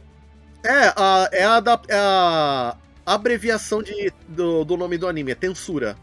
É, 0.65 0.93
a, 0.97 1.29
é, 1.33 1.45
a, 1.45 1.57
adap- 1.57 1.87
é 1.89 1.97
a 1.97 2.77
abreviação 3.05 3.83
de, 3.83 4.13
do, 4.29 4.65
do 4.65 4.77
nome 4.77 4.99
do 4.99 5.07
anime, 5.07 5.33
é 5.33 5.35
Tensura. 5.35 5.97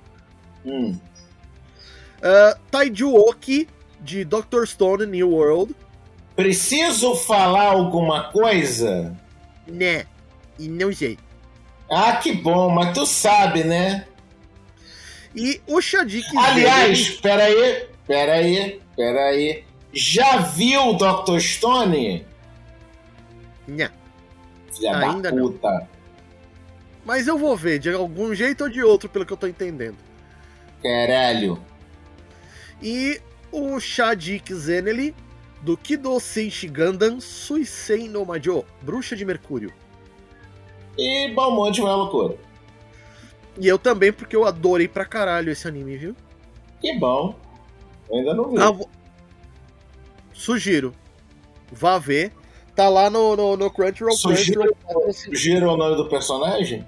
Hum. 0.66 0.98
Uh, 2.20 2.60
Taiju 2.72 3.14
Oki, 3.14 3.68
de 4.00 4.24
Dr. 4.24 4.66
Stone 4.66 5.06
New 5.06 5.32
World. 5.32 5.76
Preciso 6.36 7.16
falar 7.16 7.72
alguma 7.72 8.32
coisa? 8.32 9.16
Né, 9.68 10.06
e 10.58 10.68
não 10.68 10.94
sei. 10.94 11.18
Ah, 11.92 12.16
que 12.16 12.34
bom, 12.34 12.70
mas 12.70 12.94
tu 12.94 13.06
sabe, 13.06 13.64
né? 13.64 14.06
E 15.36 15.60
o 15.68 15.82
Shadik 15.82 16.26
Aliás, 16.38 17.10
peraí, 17.22 17.88
peraí, 18.08 18.82
peraí. 18.96 19.64
Já 19.92 20.38
viu 20.38 20.90
o 20.90 20.94
Dr. 20.94 21.40
Stone? 21.40 22.26
Né, 23.68 23.90
Filha 24.76 24.98
Ainda 24.98 25.30
da 25.32 25.36
não. 25.38 25.52
puta. 25.52 25.88
mas 27.06 27.28
eu 27.28 27.38
vou 27.38 27.56
ver, 27.56 27.80
de 27.80 27.92
algum 27.92 28.34
jeito 28.36 28.64
ou 28.66 28.70
de 28.70 28.84
outro, 28.84 29.08
pelo 29.10 29.26
que 29.26 29.32
eu 29.34 29.38
tô 29.38 29.48
entendendo. 29.48 29.98
Caralho. 30.82 31.58
E 32.82 33.22
o 33.52 33.80
Shadik 33.80 34.54
Zeneli, 34.54 35.16
do 35.62 35.78
Kido 35.78 36.20
Seishi 36.20 36.68
Gundam 36.68 37.22
Suisei 37.22 38.10
no 38.10 38.26
Majo, 38.26 38.66
Bruxa 38.82 39.16
de 39.16 39.24
Mercúrio. 39.24 39.72
E 40.98 41.30
Balmonte 41.34 41.82
vai 41.82 41.92
à 41.92 41.96
loucura. 41.96 42.36
E 43.58 43.68
eu 43.68 43.78
também, 43.80 44.12
porque 44.12 44.36
eu 44.36 44.46
adorei 44.46 44.88
pra 44.88 45.06
caralho 45.06 45.52
esse 45.52 45.68
anime, 45.68 45.96
viu? 45.96 46.16
Que 46.82 46.98
bom. 47.00 47.40
Eu 48.10 48.18
ainda 48.18 48.34
não 48.34 48.50
vi. 48.50 48.60
Ah, 48.60 48.72
vo- 48.72 48.90
Sugiro. 50.34 50.94
Vá 51.72 51.98
ver. 51.98 52.32
Tá 52.76 52.90
lá 52.90 53.10
no, 53.10 53.36
no, 53.36 53.56
no 53.58 53.70
Crunchyroll. 53.72 54.16
Sugiro- 54.18 54.62
Crunchyroll 54.62 54.76
patrocina- 55.02 55.36
Gira 55.36 55.70
o 55.72 55.78
nome 55.78 55.96
do 55.96 56.10
personagem? 56.10 56.88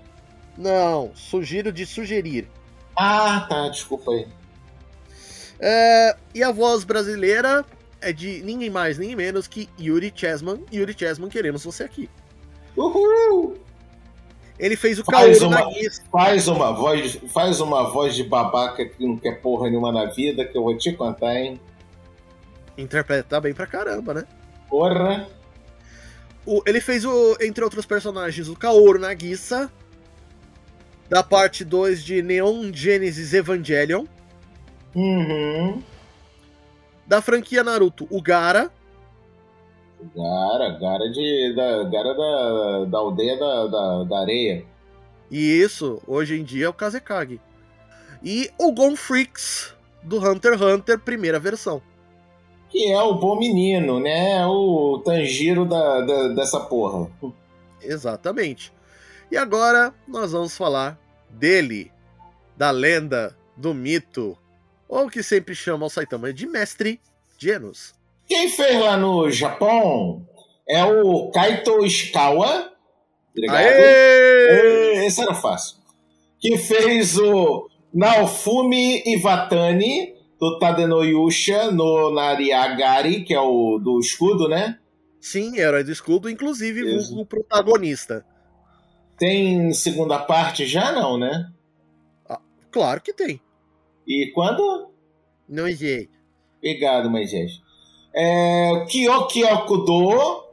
Não, 0.58 1.12
sugiro 1.13 1.71
de 1.71 1.86
sugerir. 1.86 2.48
Ah, 2.95 3.45
tá, 3.50 3.67
desculpa 3.69 4.12
aí. 4.12 4.28
É, 5.60 6.15
e 6.34 6.43
a 6.43 6.52
voz 6.52 6.84
brasileira 6.84 7.63
é 8.02 8.12
de 8.12 8.41
ninguém 8.43 8.69
mais, 8.69 8.98
ninguém 8.98 9.15
menos 9.15 9.48
que 9.48 9.69
Yuri 9.80 10.12
Chessman. 10.15 10.63
Yuri 10.74 10.95
Chessman, 10.98 11.30
queremos 11.30 11.63
você 11.63 11.84
aqui. 11.84 12.10
Uhul! 12.76 13.58
Ele 14.58 14.76
fez 14.78 14.98
o 15.00 15.04
Faz 15.04 15.39
Kaoru 15.39 15.54
uma-. 15.56 15.71
Faz 16.12 16.48
uma 16.48 16.71
voz, 16.71 17.19
faz 17.34 17.60
uma 17.60 17.84
voz 17.89 18.15
de 18.15 18.24
babaca 18.24 18.86
que 18.86 19.06
não 19.06 19.17
quer 19.17 19.41
porra 19.41 19.69
nenhuma 19.69 19.91
na 19.91 20.06
vida, 20.06 20.45
que 20.45 20.58
eu 20.58 20.63
vou 20.63 20.78
te 20.78 20.93
contar, 20.93 21.36
hein? 21.36 21.60
Interpreta 22.78 23.39
bem 23.41 23.54
pra 23.54 23.67
caramba, 23.67 24.13
né? 24.13 24.24
Porra! 24.69 25.28
O- 26.45 26.62
ele 26.65 26.79
fez, 26.79 27.03
o, 27.05 27.38
entre 27.41 27.63
outros 27.63 27.86
personagens, 27.86 28.47
o 28.47 28.55
Kaoru 28.55 28.99
Nagisa. 28.99 29.71
Da 31.10 31.21
parte 31.21 31.63
2 31.63 32.03
de 32.03 32.21
Neon 32.21 32.71
Genesis 32.73 33.34
Evangelion. 33.34 34.05
Uhum. 34.95 35.84
Da 37.05 37.21
franquia 37.21 37.63
Naruto, 37.63 38.08
o 38.10 38.21
Gara. 38.21 38.71
Gara, 40.15 40.69
Gara 40.79 41.12
de. 41.12 41.53
Da, 41.55 41.84
Gara 41.84 42.13
da, 42.13 42.86
da 42.86 42.97
aldeia 42.97 43.38
da, 43.38 43.67
da, 43.67 44.03
da 44.03 44.19
areia. 44.19 44.65
E 45.29 45.38
isso, 45.62 46.01
hoje 46.08 46.39
em 46.39 46.43
dia, 46.43 46.65
é 46.65 46.69
o 46.69 46.73
Kazekage. 46.73 47.39
E 48.23 48.49
o 48.60 48.71
Gon 48.71 48.95
Freaks, 48.95 49.75
do 50.01 50.17
Hunter 50.17 50.53
x 50.53 50.62
Hunter, 50.62 50.99
primeira 50.99 51.39
versão. 51.39 51.81
Que 52.75 52.91
é 52.91 53.01
o 53.01 53.13
bom 53.15 53.38
menino, 53.39 54.01
né? 54.01 54.45
O 54.45 54.99
Tanjiro 55.05 55.63
da, 55.65 56.01
da- 56.01 56.27
dessa 56.33 56.59
porra. 56.59 57.09
Exatamente. 57.81 58.73
E 59.31 59.38
agora 59.38 59.93
nós 60.05 60.33
vamos 60.33 60.57
falar 60.57 60.99
dele, 61.29 61.89
da 62.57 62.71
lenda, 62.71 63.33
do 63.55 63.73
mito, 63.73 64.38
ou 64.89 65.09
que 65.09 65.23
sempre 65.23 65.55
chama 65.55 65.85
o 65.85 65.89
Saitama 65.89 66.33
de 66.33 66.45
Mestre 66.47 66.99
Genos. 67.38 67.93
Quem 68.27 68.49
fez 68.49 68.77
lá 68.81 68.97
no 68.97 69.31
Japão 69.31 70.27
é 70.67 70.83
o 70.83 71.31
Kaito 71.31 71.85
Ishikawa. 71.85 72.71
Obrigado. 73.31 73.55
Aê! 73.57 74.97
É, 74.99 75.05
Esse 75.05 75.21
era 75.21 75.33
fácil. 75.33 75.77
Que 76.41 76.57
fez 76.57 77.17
o 77.17 77.69
Naofumi 77.93 79.01
Iwatani 79.05 80.14
do 80.39 80.60
Tadenoyusha 80.60 81.71
no 81.71 82.12
Nariagari, 82.12 83.24
que 83.24 83.34
é 83.34 83.39
o 83.39 83.80
do 83.80 84.00
escudo, 84.00 84.48
né? 84.48 84.80
Sim, 85.19 85.58
herói 85.58 85.84
do 85.84 85.91
escudo, 85.91 86.30
inclusive 86.30 86.95
Isso. 86.95 87.19
o 87.19 87.26
protagonista. 87.26 88.26
Tem 89.17 89.71
segunda 89.74 90.19
parte 90.19 90.65
já, 90.65 90.91
não, 90.91 91.17
né? 91.17 91.50
Claro 92.71 93.02
que 93.02 93.13
tem. 93.13 93.39
E 94.06 94.32
quando? 94.34 94.91
Não 95.48 95.74
sei. 95.74 96.10
Obrigado, 96.58 97.10
Moisés. 97.10 97.62
É, 98.13 98.86
Kyoki 98.89 99.43
Akudo 99.45 100.43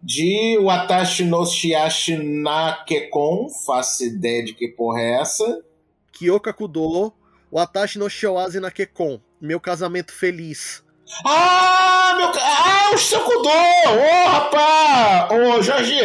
de 0.00 0.58
Watashi 0.58 1.24
no 1.24 1.44
Shiashi 1.44 2.16
Nakekon. 2.16 3.48
Faço 3.66 4.04
ideia 4.04 4.44
de 4.44 4.54
que 4.54 4.68
porra 4.68 5.00
é 5.00 5.20
essa. 5.20 5.64
Kyoka 6.12 6.52
Kudo, 6.52 7.12
o 7.50 7.58
Atashi 7.58 7.98
no 7.98 8.08
Showazi 8.08 8.60
na 8.60 8.70
Kekon. 8.70 9.20
Meu 9.44 9.60
casamento 9.60 10.10
feliz. 10.10 10.82
Ah, 11.22 12.14
meu. 12.16 12.28
Ah, 12.34 12.90
o 12.94 13.20
Kudo! 13.24 13.48
Ô, 13.50 14.28
rapá! 14.30 15.28
Ô, 15.30 15.60
Jorge, 15.62 16.00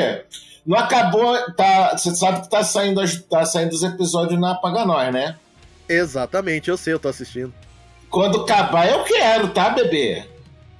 não 0.66 0.78
acabou. 0.78 1.38
Tá, 1.54 1.98
você 1.98 2.14
sabe 2.14 2.42
que 2.42 2.50
tá 2.50 2.66
saindo, 2.66 3.02
tá 3.30 3.46
saindo 3.46 3.72
os 3.74 3.82
episódios 3.82 4.38
na 4.38 4.52
Apaga 4.52 4.84
Nós, 4.86 5.14
né? 5.14 5.38
Exatamente, 5.88 6.70
eu 6.70 6.76
sei, 6.76 6.92
eu 6.92 7.00
tô 7.00 7.08
assistindo. 7.08 7.54
Quando 8.10 8.42
acabar, 8.42 8.90
eu 8.90 9.06
quero, 9.06 9.48
tá, 9.52 9.70
bebê? 9.70 10.26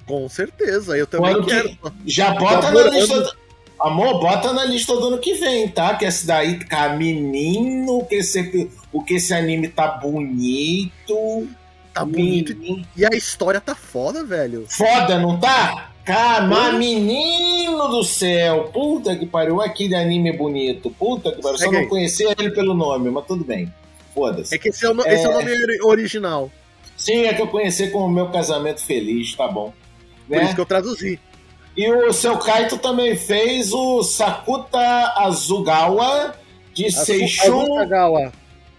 Com 0.06 0.28
certeza, 0.28 0.98
eu 0.98 1.06
também 1.06 1.32
Quando 1.32 1.46
que- 1.46 1.50
quero. 1.62 1.78
Já 2.04 2.34
bota 2.34 2.56
Tá 2.56 2.62
na 2.64 2.68
adorando. 2.68 2.94
lista. 2.98 3.20
do- 3.22 3.40
Amor, 3.80 4.20
bota 4.20 4.52
na 4.52 4.66
lista 4.66 4.94
do 4.94 5.06
ano 5.06 5.18
que 5.18 5.32
vem, 5.32 5.66
tá? 5.66 5.94
Que 5.94 6.04
esse 6.04 6.26
daí, 6.26 6.58
cara, 6.58 6.92
menino, 6.96 8.04
que 8.04 8.16
esse, 8.16 8.70
o 8.92 9.02
que 9.02 9.14
esse 9.14 9.32
anime 9.32 9.68
tá 9.68 9.88
bonito. 9.88 11.48
Tá 12.00 12.04
bonito. 12.04 12.56
menino. 12.56 12.86
E 12.96 13.04
a 13.04 13.10
história 13.10 13.60
tá 13.60 13.74
foda, 13.74 14.24
velho. 14.24 14.64
Foda, 14.68 15.18
não 15.18 15.38
tá? 15.38 15.90
Cara, 16.04 16.46
mas 16.46 16.74
menino 16.74 17.88
do 17.88 18.02
céu! 18.02 18.70
Puta 18.72 19.14
que 19.14 19.26
pariu, 19.26 19.60
aquele 19.60 19.94
anime 19.94 20.32
bonito. 20.32 20.90
Puta 20.90 21.30
que 21.30 21.40
pariu. 21.40 21.58
Só 21.58 21.64
Segue 21.64 21.80
não 21.82 21.88
conhecia 21.88 22.34
ele 22.38 22.50
pelo 22.50 22.74
nome, 22.74 23.10
mas 23.10 23.24
tudo 23.26 23.44
bem. 23.44 23.72
Foda-se. 24.14 24.54
É 24.54 24.58
que 24.58 24.70
esse 24.70 24.84
é 24.84 24.90
o, 24.90 24.94
no- 24.94 25.06
esse 25.06 25.24
é 25.24 25.28
o 25.28 25.32
nome 25.32 25.50
ori- 25.52 25.82
original. 25.82 26.50
Sim, 26.96 27.24
é 27.26 27.32
que 27.34 27.40
eu 27.40 27.46
conheci 27.46 27.88
como 27.90 28.08
Meu 28.08 28.28
Casamento 28.28 28.84
Feliz, 28.84 29.34
tá 29.36 29.46
bom. 29.46 29.72
Por 30.26 30.36
Né? 30.36 30.44
isso 30.44 30.54
que 30.54 30.60
eu 30.60 30.66
traduzi. 30.66 31.20
E 31.76 31.88
o 31.92 32.12
seu 32.12 32.36
Kaito 32.38 32.76
também 32.78 33.14
fez 33.16 33.72
o 33.72 34.02
Sakuta 34.02 34.78
Azugawa 35.16 36.34
de 36.74 36.86
A 36.86 36.90
Su- 36.90 37.00
a 37.00 37.04
Seishun. 37.04 37.66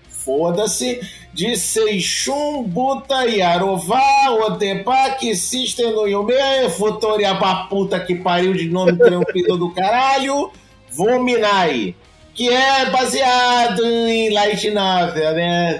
Foda-se. 0.09 0.99
De 1.33 1.55
Seishun 1.55 2.63
Buta 2.63 3.23
Yarová, 3.23 4.31
Otepaki, 4.31 5.35
Sister 5.35 5.91
no 5.91 6.05
Yume, 6.05 6.33
Futoriaba 6.77 7.67
puta 7.69 7.99
que 7.99 8.15
pariu 8.15 8.53
de 8.53 8.67
nome 8.67 8.97
tranquilo 8.97 9.57
do 9.57 9.71
caralho, 9.71 10.51
Vominai. 10.91 11.95
Que 12.33 12.49
é 12.49 12.89
baseado 12.89 13.85
em 13.85 14.29
Light 14.29 14.69
Novel, 14.71 15.33
né? 15.33 15.79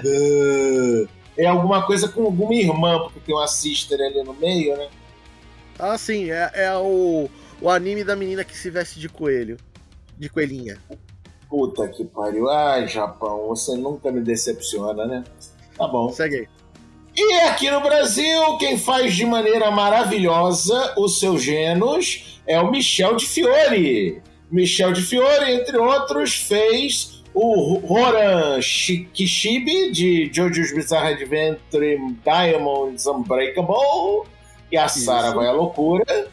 É 1.36 1.46
alguma 1.46 1.82
coisa 1.86 2.08
com 2.08 2.24
alguma 2.24 2.54
irmã, 2.54 3.00
porque 3.00 3.20
tem 3.20 3.34
uma 3.34 3.48
sister 3.48 3.98
ali 4.00 4.22
no 4.22 4.34
meio, 4.34 4.76
né? 4.76 4.88
Ah, 5.78 5.96
sim, 5.98 6.30
é, 6.30 6.50
é 6.54 6.76
o, 6.76 7.28
o 7.60 7.70
anime 7.70 8.04
da 8.04 8.14
menina 8.14 8.44
que 8.44 8.56
se 8.56 8.70
veste 8.70 9.00
de 9.00 9.08
coelho. 9.08 9.56
De 10.18 10.28
coelhinha. 10.28 10.78
Puta 11.52 11.86
que 11.86 12.02
pariu. 12.02 12.48
Ai, 12.48 12.88
Japão, 12.88 13.48
você 13.48 13.76
nunca 13.76 14.10
me 14.10 14.22
decepciona, 14.22 15.04
né? 15.04 15.22
Tá 15.76 15.86
bom. 15.86 16.08
Segue 16.10 16.36
aí. 16.36 16.48
E 17.14 17.34
aqui 17.40 17.70
no 17.70 17.82
Brasil, 17.82 18.56
quem 18.56 18.78
faz 18.78 19.14
de 19.14 19.26
maneira 19.26 19.70
maravilhosa 19.70 20.94
os 20.96 21.20
seus 21.20 21.42
genos 21.42 22.40
é 22.46 22.58
o 22.58 22.70
Michel 22.70 23.16
de 23.16 23.26
Fiore. 23.26 24.22
Michel 24.50 24.94
de 24.94 25.02
Fiore, 25.02 25.52
entre 25.52 25.76
outros, 25.76 26.34
fez 26.36 27.22
o 27.34 27.82
Horan 27.92 28.58
Shi- 28.62 29.10
Kishibe 29.12 29.92
de 29.92 30.30
JoJo's 30.32 30.72
Bizarre 30.72 31.12
Adventure 31.12 31.98
Diamonds 32.24 33.06
Unbreakable 33.06 34.26
e 34.70 34.78
a. 34.78 34.88
Sarah 34.88 35.32
vai 35.34 35.48
à 35.48 35.52
loucura. 35.52 36.28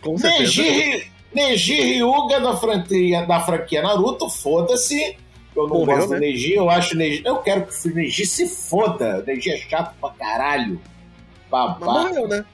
Com 0.00 0.16
certeza. 0.16 0.62
Neji, 0.62 1.10
Neji 1.34 1.80
Ryuga 1.80 2.40
da 2.40 2.56
franquia, 2.56 3.26
da 3.26 3.40
franquia 3.40 3.82
Naruto, 3.82 4.28
foda-se. 4.28 5.16
Eu 5.54 5.68
não 5.68 5.80
Morreu, 5.80 5.96
gosto 5.96 6.08
do 6.08 6.14
né? 6.14 6.20
Neji, 6.20 6.54
eu 6.54 6.70
acho 6.70 6.96
Neji. 6.96 7.22
Eu 7.24 7.38
quero 7.38 7.66
que 7.66 7.88
o 7.88 7.94
Neji 7.94 8.26
se 8.26 8.48
foda. 8.48 9.22
Neji 9.26 9.50
é 9.50 9.56
chato 9.58 9.94
pra 10.00 10.10
caralho. 10.10 10.80
Babá. 11.50 12.04
morreu, 12.04 12.28
né? 12.28 12.44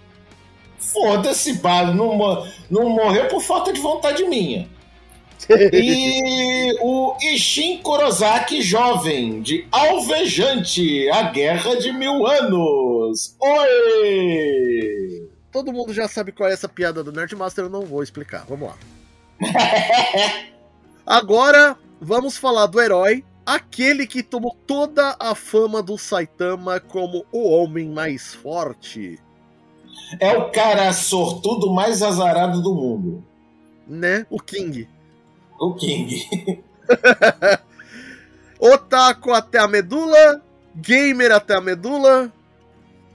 Foda-se. 0.78 1.60
Não, 1.94 2.46
não 2.70 2.90
morreu 2.90 3.26
por 3.26 3.40
falta 3.40 3.72
de 3.72 3.80
vontade 3.80 4.24
minha. 4.24 4.68
E 5.72 6.76
o 6.80 7.14
Ishin 7.22 7.78
Kurosaki 7.78 8.60
jovem, 8.60 9.40
de 9.40 9.66
Alvejante, 9.70 11.08
a 11.10 11.22
Guerra 11.22 11.76
de 11.76 11.92
Mil 11.92 12.26
Anos. 12.26 13.36
Oi! 13.40 15.27
Todo 15.50 15.72
mundo 15.72 15.92
já 15.92 16.06
sabe 16.06 16.32
qual 16.32 16.48
é 16.48 16.52
essa 16.52 16.68
piada 16.68 17.02
do 17.02 17.10
Nerdmaster, 17.12 17.64
eu 17.64 17.70
não 17.70 17.82
vou 17.86 18.02
explicar. 18.02 18.44
Vamos 18.48 18.68
lá. 18.68 18.76
Agora, 21.06 21.76
vamos 22.00 22.36
falar 22.36 22.66
do 22.66 22.80
herói, 22.80 23.24
aquele 23.46 24.06
que 24.06 24.22
tomou 24.22 24.54
toda 24.66 25.16
a 25.18 25.34
fama 25.34 25.82
do 25.82 25.96
Saitama 25.96 26.78
como 26.80 27.24
o 27.32 27.48
homem 27.48 27.88
mais 27.88 28.34
forte, 28.34 29.18
É 30.20 30.36
o 30.36 30.50
cara 30.50 30.92
sortudo 30.92 31.72
mais 31.72 32.02
azarado 32.02 32.62
do 32.62 32.74
mundo. 32.74 33.24
né? 33.86 34.26
O 34.30 34.38
King. 34.38 34.86
O 35.58 35.74
King. 35.74 36.62
Otaku 38.60 39.32
até 39.32 39.58
a 39.58 39.68
medula, 39.68 40.42
gamer 40.74 41.32
até 41.32 41.54
a 41.54 41.60
medula. 41.60 42.32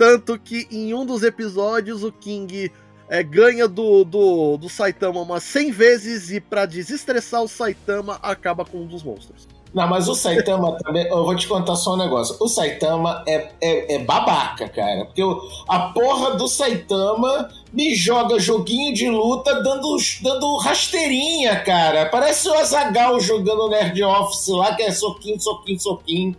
Tanto 0.03 0.37
que 0.37 0.67
em 0.69 0.93
um 0.93 1.05
dos 1.05 1.23
episódios 1.23 2.03
o 2.03 2.11
King 2.11 2.69
é, 3.07 3.23
ganha 3.23 3.69
do, 3.69 4.03
do, 4.03 4.57
do 4.57 4.67
Saitama 4.67 5.21
umas 5.21 5.43
100 5.43 5.71
vezes 5.71 6.29
e 6.29 6.41
pra 6.41 6.65
desestressar 6.65 7.41
o 7.41 7.47
Saitama 7.47 8.19
acaba 8.21 8.65
com 8.65 8.79
um 8.79 8.85
dos 8.85 9.01
monstros. 9.01 9.47
Não, 9.73 9.87
mas 9.87 10.09
o 10.09 10.13
Saitama 10.13 10.77
também. 10.83 11.07
Eu 11.07 11.23
vou 11.23 11.33
te 11.37 11.47
contar 11.47 11.77
só 11.77 11.93
um 11.93 11.97
negócio. 11.97 12.35
O 12.37 12.49
Saitama 12.49 13.23
é, 13.25 13.49
é, 13.61 13.95
é 13.95 13.99
babaca, 13.99 14.67
cara. 14.67 15.05
Porque 15.05 15.23
o- 15.23 15.41
a 15.69 15.79
porra 15.93 16.35
do 16.35 16.49
Saitama 16.49 17.49
me 17.71 17.95
joga 17.95 18.37
joguinho 18.41 18.93
de 18.93 19.09
luta 19.09 19.63
dando, 19.63 19.95
dando 20.21 20.57
rasteirinha, 20.57 21.61
cara. 21.61 22.07
Parece 22.07 22.49
o 22.49 22.53
Azagal 22.55 23.21
jogando 23.21 23.69
Nerd 23.69 24.03
Office 24.03 24.49
lá, 24.49 24.75
que 24.75 24.83
é 24.83 24.91
soquinho, 24.91 25.39
soquinho, 25.39 25.79
soquinho. 25.79 26.35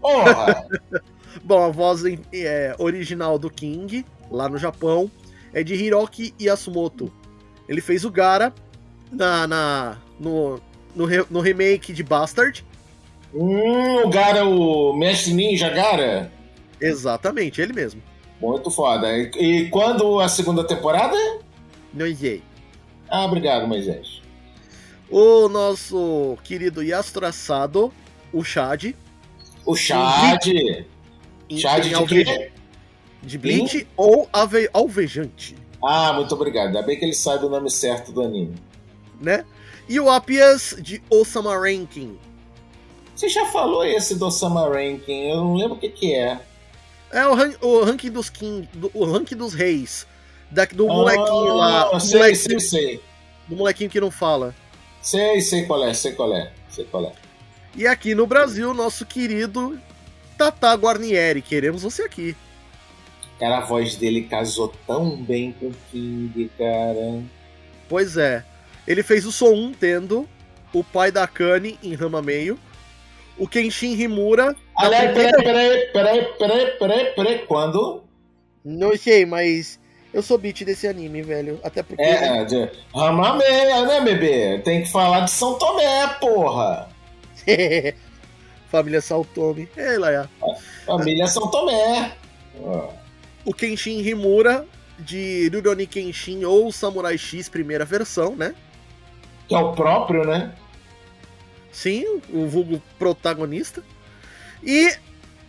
Porra! 0.00 0.64
Bom, 1.42 1.62
a 1.64 1.68
voz 1.70 2.02
é, 2.32 2.74
original 2.78 3.38
do 3.38 3.48
King, 3.50 4.04
lá 4.30 4.48
no 4.48 4.58
Japão, 4.58 5.10
é 5.52 5.62
de 5.62 5.74
Hiroki 5.74 6.34
Yasumoto. 6.40 7.12
Ele 7.68 7.80
fez 7.80 8.04
o 8.04 8.10
Gara 8.10 8.52
na, 9.10 9.46
na, 9.46 9.96
no, 10.18 10.60
no, 10.94 11.04
re- 11.04 11.26
no 11.30 11.40
remake 11.40 11.92
de 11.92 12.02
Bastard. 12.02 12.64
hum, 13.34 14.04
o 14.04 14.08
Gara, 14.10 14.44
o 14.44 14.92
Mestre 14.96 15.32
Ninja 15.32 15.68
Gara. 15.70 16.32
Exatamente, 16.80 17.60
ele 17.60 17.72
mesmo. 17.72 18.02
Muito 18.40 18.70
foda. 18.70 19.08
E, 19.16 19.30
e 19.38 19.68
quando 19.68 20.18
a 20.18 20.28
segunda 20.28 20.64
temporada? 20.64 21.16
Noizei. 21.92 22.42
Ah, 23.08 23.24
obrigado, 23.24 23.66
Moisés. 23.68 24.20
O 25.10 25.48
nosso 25.48 26.38
querido 26.44 26.82
Yasutro 26.82 27.26
Asado, 27.26 27.92
o 28.32 28.42
Shad, 28.44 28.94
O 29.66 29.74
Chad. 29.76 30.46
Chad 31.58 31.84
em 31.84 31.88
de 31.88 31.94
Alve- 31.94 32.24
quê? 32.24 32.52
de 33.22 33.36
Bleach 33.38 33.86
ou 33.96 34.28
Ave- 34.32 34.70
Alvejante, 34.72 35.54
Ah, 35.82 36.12
muito 36.12 36.34
obrigado. 36.34 36.66
Ainda 36.68 36.82
bem 36.82 36.98
que 36.98 37.04
ele 37.04 37.14
sabe 37.14 37.44
o 37.44 37.48
nome 37.48 37.70
certo 37.70 38.12
do 38.12 38.22
anime. 38.22 38.54
né? 39.20 39.44
E 39.88 39.98
o 40.00 40.08
Apias 40.10 40.76
de 40.80 41.02
Osama 41.10 41.54
Ranking. 41.58 42.16
Você 43.14 43.28
já 43.28 43.46
falou 43.46 43.84
esse 43.84 44.14
do 44.18 44.26
Osama 44.26 44.68
Ranking, 44.68 45.28
eu 45.28 45.36
não 45.36 45.54
lembro 45.56 45.76
o 45.76 45.78
que 45.78 45.88
que 45.90 46.14
é. 46.14 46.38
É 47.10 47.26
o, 47.26 47.34
ran- 47.34 47.54
o 47.60 47.82
ranking 47.82 48.10
dos 48.10 48.30
King, 48.30 48.68
do, 48.72 48.90
o 48.94 49.04
ranking 49.04 49.36
dos 49.36 49.52
reis. 49.52 50.06
Da, 50.50 50.64
do 50.64 50.86
molequinho 50.86 51.54
lá. 51.56 51.84
Do 51.84 52.00
sei, 52.00 52.18
molequinho, 52.18 52.60
sei, 52.60 52.80
sei. 52.80 53.00
do 53.48 53.56
molequinho 53.56 53.90
que 53.90 54.00
não 54.00 54.10
fala. 54.10 54.54
Sei, 55.02 55.40
sei 55.40 55.64
qual 55.66 55.84
é, 55.84 55.92
sei 55.94 56.12
qual 56.12 56.34
é, 56.34 56.52
sei 56.68 56.84
qual 56.84 57.04
é. 57.06 57.12
E 57.76 57.86
aqui 57.86 58.14
no 58.14 58.26
Brasil, 58.26 58.72
nosso 58.74 59.04
querido 59.06 59.78
Tata 60.40 60.72
Guarnieri. 60.74 61.42
Queremos 61.42 61.82
você 61.82 62.02
aqui. 62.04 62.34
Cara, 63.38 63.58
a 63.58 63.60
voz 63.60 63.96
dele 63.96 64.22
casou 64.22 64.72
tão 64.86 65.14
bem 65.16 65.52
com 65.52 65.66
o 65.66 65.74
King, 65.92 66.50
cara. 66.56 67.22
Pois 67.90 68.16
é. 68.16 68.42
Ele 68.88 69.02
fez 69.02 69.26
o 69.26 69.32
Son 69.32 69.72
tendo 69.78 70.26
o 70.72 70.82
pai 70.82 71.12
da 71.12 71.26
Kani 71.26 71.78
em 71.82 71.94
Rama 71.94 72.22
Meio. 72.22 72.58
O 73.36 73.46
Kenshin 73.46 73.92
Himura. 73.92 74.56
Aliás, 74.76 75.10
primeira- 75.12 75.42
peraí, 75.42 75.86
peraí, 75.92 75.92
peraí, 75.92 76.24
peraí, 76.38 76.66
peraí, 76.78 77.04
peraí, 77.14 77.38
quando? 77.46 78.02
Não 78.64 78.96
sei, 78.96 79.26
mas 79.26 79.78
eu 80.12 80.22
sou 80.22 80.38
beat 80.38 80.64
desse 80.64 80.86
anime, 80.88 81.20
velho. 81.22 81.60
Até 81.62 81.82
porque. 81.82 82.02
É, 82.02 82.44
de 82.46 82.66
Ramameia, 82.94 83.84
né, 83.86 84.00
bebê? 84.00 84.58
Tem 84.64 84.82
que 84.82 84.90
falar 84.90 85.20
de 85.20 85.30
São 85.30 85.58
Tomé, 85.58 86.06
porra. 86.18 86.88
Família 88.70 89.00
Saltome. 89.00 89.68
Ei, 89.76 89.98
Laia. 89.98 90.30
Família 90.86 91.26
São 91.26 91.50
Tomé. 91.50 92.12
O 93.44 93.52
Kenshin 93.52 94.00
Himura 94.00 94.66
de 94.98 95.50
Rurouni 95.52 95.86
Kenshin 95.86 96.44
ou 96.44 96.70
Samurai 96.70 97.18
X, 97.18 97.48
primeira 97.48 97.84
versão, 97.84 98.36
né? 98.36 98.54
Que 99.48 99.54
é 99.54 99.58
o 99.58 99.72
próprio, 99.72 100.24
né? 100.24 100.54
Sim, 101.72 102.20
o 102.32 102.46
vulgo 102.46 102.80
protagonista. 102.98 103.82
E 104.62 104.94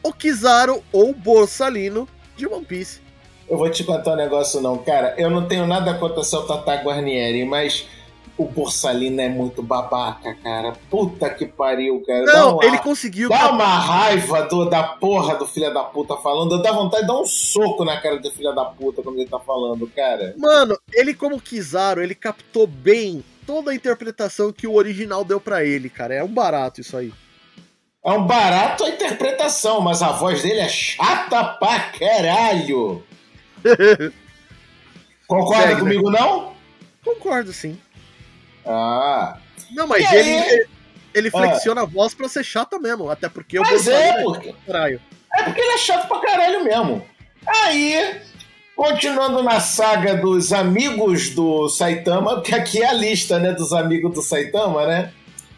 o 0.01 0.11
Kizaru 0.13 0.83
ou 0.91 1.13
Borsalino 1.13 2.07
de 2.35 2.47
One 2.47 2.65
Piece. 2.65 3.01
Eu 3.47 3.57
vou 3.57 3.69
te 3.69 3.83
contar 3.83 4.13
um 4.13 4.15
negócio 4.15 4.61
não, 4.61 4.77
cara. 4.77 5.13
Eu 5.17 5.29
não 5.29 5.47
tenho 5.47 5.67
nada 5.67 5.93
contra 5.95 6.23
seu 6.23 6.43
Tata 6.43 6.75
Guarnieri, 6.75 7.43
mas 7.43 7.85
o 8.41 8.45
Borsalino 8.45 9.21
é 9.21 9.29
muito 9.29 9.61
babaca, 9.61 10.33
cara. 10.35 10.73
Puta 10.89 11.29
que 11.29 11.45
pariu, 11.45 12.01
cara. 12.05 12.23
Não, 12.25 12.53
uma- 12.55 12.65
ele 12.65 12.77
conseguiu. 12.79 13.29
Dá 13.29 13.51
uma 13.51 13.65
raiva 13.79 14.43
do, 14.43 14.65
da 14.69 14.83
porra 14.83 15.35
do 15.35 15.45
filho 15.47 15.73
da 15.73 15.83
puta 15.83 16.17
falando. 16.17 16.61
Dá 16.61 16.71
vontade 16.71 17.03
de 17.03 17.07
dar 17.07 17.19
um 17.19 17.25
soco 17.25 17.83
na 17.85 17.99
cara 18.01 18.17
do 18.19 18.31
filho 18.31 18.53
da 18.53 18.65
puta 18.65 19.01
quando 19.01 19.19
ele 19.19 19.29
tá 19.29 19.39
falando, 19.39 19.87
cara. 19.87 20.33
Mano, 20.37 20.77
ele 20.93 21.13
como 21.13 21.39
Kizaru, 21.39 22.01
ele 22.01 22.15
captou 22.15 22.65
bem 22.67 23.23
toda 23.45 23.71
a 23.71 23.75
interpretação 23.75 24.51
que 24.51 24.67
o 24.67 24.75
original 24.75 25.23
deu 25.23 25.39
pra 25.39 25.63
ele, 25.63 25.89
cara. 25.89 26.13
É 26.13 26.23
um 26.23 26.27
barato 26.33 26.81
isso 26.81 26.95
aí. 26.97 27.13
É 28.03 28.11
um 28.11 28.25
barato 28.25 28.83
a 28.83 28.89
interpretação, 28.89 29.79
mas 29.79 30.01
a 30.01 30.11
voz 30.11 30.41
dele 30.41 30.59
é 30.61 30.69
chata 30.69 31.43
pra 31.43 31.79
caralho. 31.91 33.03
Concorda 35.27 35.67
Segue, 35.67 35.79
comigo, 35.81 36.09
não? 36.09 36.51
Concordo, 37.03 37.53
sim. 37.53 37.77
Ah. 38.65 39.37
Não, 39.71 39.87
mas 39.87 40.03
E 40.11 40.15
ele, 40.15 40.29
aí? 40.37 40.65
ele 41.13 41.27
Ah. 41.29 41.31
flexiona 41.31 41.81
a 41.81 41.85
voz 41.85 42.13
pra 42.13 42.27
ser 42.29 42.43
chata 42.43 42.77
mesmo. 42.79 43.09
Até 43.09 43.29
porque 43.29 43.57
eu 43.57 43.61
Mas 43.63 43.85
vou 43.85 43.93
é, 43.93 44.07
fazer 44.11 44.23
porque. 44.23 44.55
caralho. 44.67 45.01
É 45.33 45.43
porque 45.43 45.61
ele 45.61 45.71
é 45.71 45.77
chato 45.77 46.07
pra 46.07 46.19
caralho 46.19 46.63
mesmo. 46.63 47.05
Aí, 47.47 48.17
continuando 48.75 49.41
na 49.43 49.59
saga 49.59 50.15
dos 50.15 50.51
amigos 50.53 51.29
do 51.29 51.69
Saitama, 51.69 52.35
porque 52.35 52.53
aqui 52.53 52.81
é 52.81 52.87
a 52.87 52.93
lista, 52.93 53.39
né, 53.39 53.51
dos 53.53 53.71
amigos 53.73 54.13
do 54.13 54.21
Saitama, 54.21 54.85
né? 54.85 55.11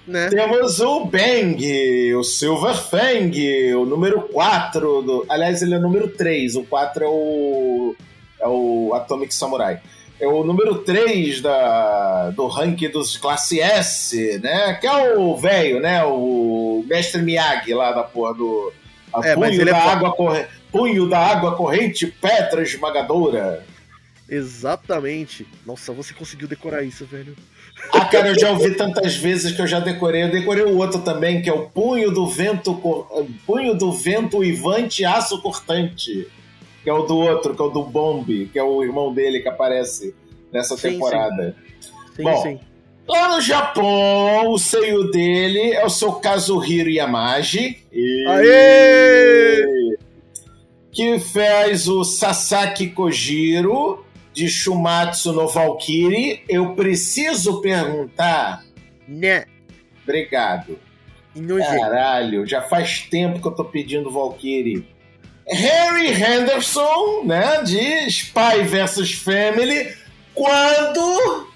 Né? 0.06 0.28
Temos 0.30 0.80
o 0.82 1.06
Bang, 1.06 2.14
o 2.16 2.24
Silver 2.24 2.76
Fang, 2.76 3.74
o 3.76 3.86
número 3.86 4.24
4 4.24 5.02
do. 5.02 5.26
Aliás, 5.30 5.62
ele 5.62 5.74
é 5.76 5.78
o 5.78 5.82
número 5.82 6.10
3, 6.10 6.56
o 6.56 6.64
4 6.66 7.04
é 7.06 7.08
o. 7.08 7.96
é 8.42 8.48
o 8.48 8.92
Atomic 8.94 9.34
Samurai. 9.34 9.80
É 10.24 10.28
o 10.28 10.44
número 10.44 10.76
3 10.80 11.42
da, 11.42 12.30
do 12.30 12.48
ranking 12.48 12.90
dos 12.90 13.18
classe 13.18 13.60
S, 13.60 14.40
né? 14.42 14.74
Que 14.76 14.88
é 14.88 15.18
o 15.18 15.36
velho, 15.36 15.82
né? 15.82 16.02
O 16.06 16.86
Mestre 16.88 17.22
Miyagi 17.22 17.74
lá 17.74 17.92
da 17.92 18.04
porra 18.04 18.34
do. 18.36 18.72
A 19.14 19.28
É, 19.28 19.36
punho, 19.36 19.62
é 19.62 19.66
da 19.66 19.82
foda. 19.82 19.92
água 19.92 20.12
corre... 20.14 20.46
punho 20.72 21.10
da 21.10 21.20
água 21.20 21.56
corrente, 21.56 22.08
pedra 22.08 22.64
esmagadora. 22.64 23.66
Exatamente. 24.30 25.46
Nossa, 25.66 25.92
você 25.92 26.14
conseguiu 26.14 26.48
decorar 26.48 26.84
isso, 26.84 27.06
velho. 27.06 27.36
Ah, 27.92 28.06
cara, 28.06 28.30
eu 28.30 28.40
já 28.40 28.50
ouvi 28.52 28.74
tantas 28.76 29.16
vezes 29.16 29.52
que 29.52 29.62
eu 29.62 29.68
já 29.68 29.82
decorei. 29.82 30.24
Eu 30.24 30.32
decorei 30.32 30.64
o 30.64 30.78
outro 30.78 31.02
também, 31.02 31.42
que 31.42 31.50
é 31.50 31.54
o 31.54 31.68
punho 31.68 32.12
do 32.12 32.26
vento, 32.26 32.74
punho 33.46 33.76
do 33.76 33.92
vento 33.92 34.38
uivante 34.38 35.04
aço 35.04 35.42
cortante. 35.42 36.28
Que 36.84 36.90
é 36.90 36.94
o 36.94 37.04
do 37.04 37.18
outro, 37.18 37.56
que 37.56 37.62
é 37.62 37.66
o 37.66 37.70
do 37.70 37.84
Bomb, 37.84 38.28
que 38.52 38.60
é 38.60 38.64
o 38.64 38.84
irmão 38.84 39.14
dele 39.14 39.40
que 39.40 39.48
aparece 39.48 40.14
nessa 40.52 40.76
Sim, 40.76 40.92
temporada. 40.92 41.56
Sim, 42.16 42.24
Bom. 42.24 42.42
sim. 42.42 42.60
Lá 43.08 43.36
no 43.36 43.42
Japão, 43.42 44.50
o 44.50 44.58
seio 44.58 45.10
dele 45.12 45.72
é 45.74 45.86
o 45.86 45.90
seu 45.90 46.14
Kazuhiro 46.14 46.90
Yamagi. 46.90 47.78
E- 47.92 48.26
Aê! 48.30 49.98
Que 50.92 51.20
faz 51.20 51.88
o 51.88 52.04
Sasaki 52.04 52.88
Kojiro 52.90 54.06
de 54.32 54.48
Shumatsu 54.48 55.34
no 55.34 55.48
Valkyrie. 55.48 56.44
Eu 56.48 56.76
preciso 56.76 57.62
perguntar. 57.62 58.64
Né? 59.08 59.46
Obrigado. 60.04 60.78
Caralho, 61.60 62.46
já 62.46 62.62
faz 62.62 63.02
tempo 63.10 63.42
que 63.42 63.48
eu 63.48 63.52
tô 63.56 63.66
pedindo 63.66 64.12
Valkyrie. 64.12 64.88
Harry 65.48 66.10
Henderson, 66.10 67.24
né, 67.26 67.62
de 67.64 68.08
Spy 68.10 68.64
vs 68.64 69.12
Family, 69.14 69.94
quando 70.34 71.52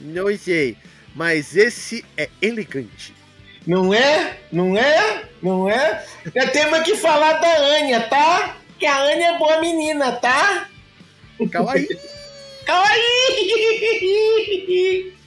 Não 0.00 0.36
sei. 0.36 0.76
Mas 1.14 1.56
esse 1.56 2.04
é 2.16 2.28
elegante. 2.42 3.14
Não 3.66 3.94
é? 3.94 4.38
Não 4.50 4.76
é? 4.76 5.24
Não 5.40 5.70
é? 5.70 6.04
Já 6.34 6.48
temos 6.48 6.80
que 6.80 6.96
falar 6.96 7.34
da 7.34 7.56
Anya, 7.78 8.00
tá? 8.08 8.56
Que 8.78 8.86
a 8.86 9.00
Anya 9.00 9.26
é 9.34 9.38
boa 9.38 9.60
menina, 9.60 10.12
tá? 10.12 10.68
Kawaii. 11.50 11.88
Kawaii! 12.66 13.04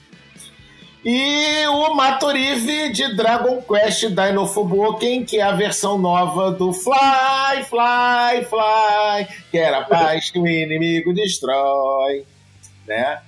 E 1.04 1.66
o 1.68 1.94
Matorive 1.94 2.92
de 2.92 3.14
Dragon 3.14 3.62
Quest 3.62 4.06
Dino 4.08 4.46
Fuboken, 4.46 5.24
que 5.24 5.38
é 5.38 5.42
a 5.42 5.52
versão 5.52 5.96
nova 5.96 6.50
do 6.50 6.72
Fly, 6.72 7.64
Fly, 7.68 8.44
Fly, 8.44 9.28
que 9.50 9.58
era 9.58 9.78
a 9.78 9.84
paz 9.84 10.30
que 10.30 10.38
o 10.38 10.46
inimigo 10.46 11.14
destrói, 11.14 12.24
né? 12.86 13.20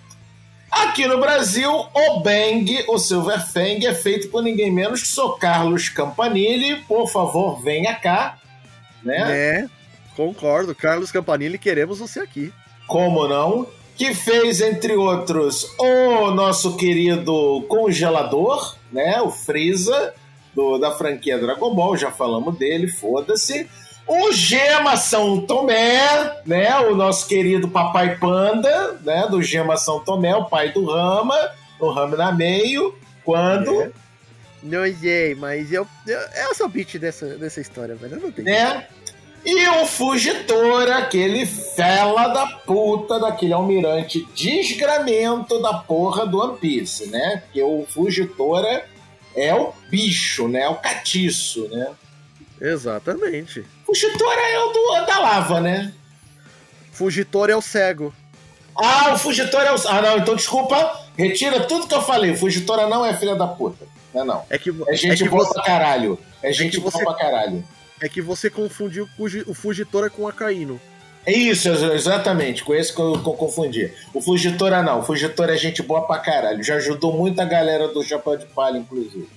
Aqui 0.71 1.07
no 1.07 1.19
Brasil, 1.19 1.71
o 1.71 2.21
Bang, 2.21 2.85
o 2.89 2.99
Silver 2.99 3.45
Fang, 3.53 3.85
é 3.85 3.95
feito 3.95 4.29
por 4.29 4.43
ninguém 4.43 4.71
menos 4.71 5.03
que 5.03 5.09
sou 5.09 5.33
Carlos 5.33 5.89
Campanile. 5.89 6.77
Por 6.89 7.09
favor, 7.09 7.61
venha 7.61 7.95
cá, 7.95 8.39
né? 9.03 9.25
né? 9.25 9.71
Concordo. 10.17 10.75
Carlos 10.75 11.11
Campanile, 11.11 11.59
queremos 11.59 11.99
você 11.99 12.21
aqui. 12.21 12.53
como 12.87 13.27
não, 13.27 13.67
que 14.01 14.15
fez, 14.15 14.63
entre 14.63 14.97
outros, 14.97 15.75
o 15.77 16.31
nosso 16.31 16.75
querido 16.75 17.63
congelador, 17.69 18.75
né? 18.91 19.21
O 19.21 19.31
Freeza, 19.31 20.15
do, 20.55 20.79
da 20.79 20.91
franquia 20.91 21.39
Dragon 21.39 21.75
Ball, 21.75 21.99
já 21.99 22.11
falamos 22.11 22.57
dele, 22.57 22.89
foda-se. 22.89 23.69
O 24.07 24.33
Gema 24.33 24.97
São 24.97 25.43
Tomé, 25.43 26.41
né? 26.47 26.79
O 26.81 26.95
nosso 26.95 27.29
querido 27.29 27.69
Papai 27.69 28.17
Panda, 28.17 28.99
né? 29.05 29.27
Do 29.31 29.43
Gema 29.43 29.77
São 29.77 30.01
Tomé, 30.01 30.35
o 30.35 30.47
pai 30.47 30.73
do 30.73 30.87
Rama, 30.87 31.37
o 31.79 31.91
Rama 31.91 32.17
na 32.17 32.33
meio, 32.33 32.99
quando, 33.23 33.83
É. 33.83 33.91
Não 34.63 34.91
sei, 34.95 35.35
mas 35.35 35.71
eu, 35.73 35.87
eu, 36.07 36.19
eu 36.19 36.55
sou 36.55 36.71
beat 36.71 36.99
dessa, 36.99 37.37
dessa 37.37 37.61
história, 37.61 37.95
velho. 37.97 38.15
Eu 38.15 38.21
não 38.21 38.33
tenho. 38.33 38.47
né? 38.47 38.87
E 39.45 39.69
o 39.69 39.87
Fugitora, 39.87 40.99
aquele 40.99 41.47
fela 41.47 42.29
da 42.29 42.47
puta 42.47 43.19
daquele 43.19 43.53
almirante 43.55 44.27
desgramento 44.35 45.61
da 45.63 45.75
porra 45.75 46.27
do 46.27 46.39
One 46.39 46.59
Piece, 46.59 47.07
né? 47.09 47.43
Porque 47.45 47.63
o 47.63 47.87
Fugitora 47.89 48.85
é 49.35 49.55
o 49.55 49.73
bicho, 49.89 50.47
né? 50.47 50.69
O 50.69 50.75
catiço, 50.75 51.67
né? 51.69 51.89
Exatamente. 52.61 53.65
Fugitora 53.87 54.41
é 54.41 54.59
o 54.65 54.69
do, 54.73 55.07
da 55.07 55.19
lava, 55.19 55.61
né? 55.61 55.93
Fugitor 56.93 57.49
é 57.49 57.57
o 57.57 57.63
cego. 57.63 58.13
Ah, 58.77 59.13
o 59.15 59.19
Fugitora 59.19 59.69
é 59.69 59.73
o. 59.73 59.77
Ah, 59.89 60.03
não, 60.03 60.19
então 60.19 60.37
desculpa. 60.37 61.01
Retira 61.17 61.61
tudo 61.61 61.87
que 61.87 61.95
eu 61.95 62.03
falei. 62.03 62.33
O 62.33 62.37
Fugitora 62.37 62.87
não 62.87 63.05
é 63.05 63.17
filha 63.17 63.35
da 63.35 63.47
puta. 63.47 63.87
Não 64.13 64.23
é 64.23 64.25
não. 64.25 64.45
É 64.51 64.59
que, 64.59 64.71
É 64.89 64.95
gente 64.95 65.25
é 65.25 65.29
boa 65.29 65.45
você, 65.45 65.55
pra 65.55 65.63
caralho. 65.63 66.19
É 66.43 66.53
gente 66.53 66.73
que 66.77 66.81
boa 66.81 66.91
você- 66.91 67.03
pra 67.05 67.15
caralho. 67.15 67.65
É 68.01 68.09
que 68.09 68.21
você 68.23 68.49
confundiu 68.51 69.05
o 69.05 69.09
Fugi- 69.17 69.45
o 69.47 69.55
Fugitora 69.55 70.09
com 70.11 70.23
o 70.23 70.29
Akaino. 70.29 70.81
É 71.27 71.33
isso, 71.33 71.69
ex- 71.69 71.83
exatamente. 71.83 72.65
Com 72.65 72.75
esse 72.75 72.93
que 72.95 73.01
eu, 73.01 73.13
que 73.23 73.29
eu 73.29 73.35
confundi. 73.35 73.93
O 74.15 74.23
Fugitora 74.23 74.83
não. 74.83 75.01
O 75.01 75.03
Fugitora 75.03 75.55
é 75.55 75.59
gente 75.59 75.83
boa 75.83 76.07
pra 76.07 76.19
caralho. 76.19 76.63
Já 76.63 76.77
ajudou 76.77 77.13
muita 77.13 77.45
galera 77.45 77.89
do 77.89 78.03
Chapéu 78.03 78.37
de 78.39 78.47
Palha, 78.47 78.79
inclusive. 78.79 79.29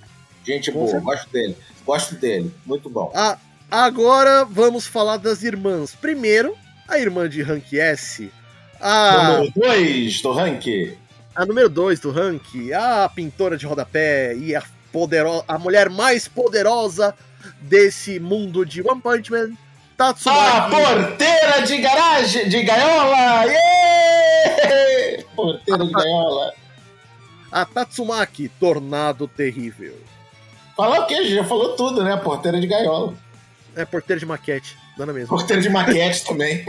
Gente 0.45 0.71
Com 0.71 0.79
boa, 0.79 0.91
certeza. 0.91 1.05
gosto 1.11 1.29
dele. 1.31 1.57
Gosto 1.85 2.15
dele. 2.15 2.51
Muito 2.65 2.89
bom. 2.89 3.11
Ah, 3.13 3.37
agora 3.69 4.45
vamos 4.45 4.87
falar 4.87 5.17
das 5.17 5.43
irmãs. 5.43 5.93
Primeiro, 5.93 6.55
a 6.87 6.97
irmã 6.97 7.27
de 7.27 7.41
Rank 7.41 7.73
S. 7.73 8.31
A, 8.79 9.33
Número 9.39 9.53
2 9.55 10.21
do 10.21 10.31
rank. 10.31 10.97
a 11.35 11.45
número 11.45 11.69
2 11.69 11.99
do 11.99 12.11
Rank, 12.11 12.71
a 12.73 13.09
pintora 13.09 13.57
de 13.57 13.65
rodapé 13.65 14.35
e 14.35 14.53
a, 14.55 14.61
podero, 14.91 15.43
a 15.47 15.57
mulher 15.57 15.89
mais 15.89 16.27
poderosa 16.27 17.15
desse 17.63 18.19
mundo 18.19 18.65
de 18.65 18.81
One 18.81 19.01
Punch 19.01 19.31
Man, 19.31 19.51
A 19.53 20.13
Tatsumaki. 20.13 20.71
porteira 20.75 21.61
de 21.65 21.77
garagem, 21.77 22.49
de 22.49 22.63
gaiola! 22.63 23.45
Yeah! 23.45 25.23
Porteira 25.35 25.85
de 25.85 25.91
gaiola. 25.91 26.53
A 27.51 27.65
Tatsumaki, 27.65 28.49
Tornado 28.59 29.27
Terrível. 29.27 29.95
Falar 30.75 31.01
o 31.01 31.05
quê? 31.07 31.23
Já 31.29 31.43
falou 31.43 31.75
tudo, 31.75 32.03
né? 32.03 32.17
Porteira 32.17 32.59
de 32.59 32.67
gaiola. 32.67 33.13
É 33.75 33.85
porteira 33.85 34.19
de 34.19 34.25
maquete, 34.25 34.77
dona 34.97 35.13
mesmo. 35.13 35.29
Porteira 35.29 35.61
de 35.61 35.69
maquete 35.69 36.25
também. 36.25 36.65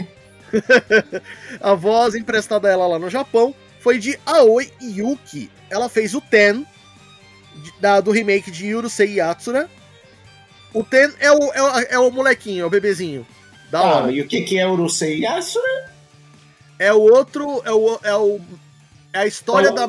A 1.61 1.75
voz 1.75 2.15
emprestada 2.15 2.69
a 2.69 2.71
ela 2.73 2.87
lá 2.87 2.99
no 2.99 3.11
Japão 3.11 3.55
foi 3.81 3.99
de 3.99 4.19
Aoi 4.25 4.71
Yuki. 4.81 5.51
Ela 5.69 5.89
fez 5.89 6.15
o 6.15 6.21
Ten 6.21 6.65
da- 7.81 8.01
do 8.01 8.11
remake 8.13 8.51
de 8.51 8.67
Yurusei 8.67 9.15
Yatsura. 9.15 9.69
O 10.75 10.83
Ten 10.85 11.11
é 11.21 11.31
o, 11.33 11.53
é, 11.53 11.63
o, 11.63 11.79
é 11.93 11.99
o 11.99 12.11
molequinho, 12.11 12.65
é 12.65 12.67
o 12.67 12.71
bebezinho. 12.71 13.27
Da 13.71 13.79
Ah, 13.81 13.97
hora. 13.97 14.13
e 14.13 14.21
o 14.21 14.27
que, 14.29 14.43
que 14.43 14.59
é 14.59 14.67
Urusei 14.67 15.21
Yasura? 15.21 15.91
É 16.79 16.93
o 16.93 17.01
outro. 17.01 17.63
É, 17.65 17.71
o, 17.73 17.99
é, 18.03 18.15
o, 18.17 18.41
é 19.13 19.19
a 19.21 19.27
história 19.27 19.71
Oh. 19.71 19.75
da. 19.75 19.89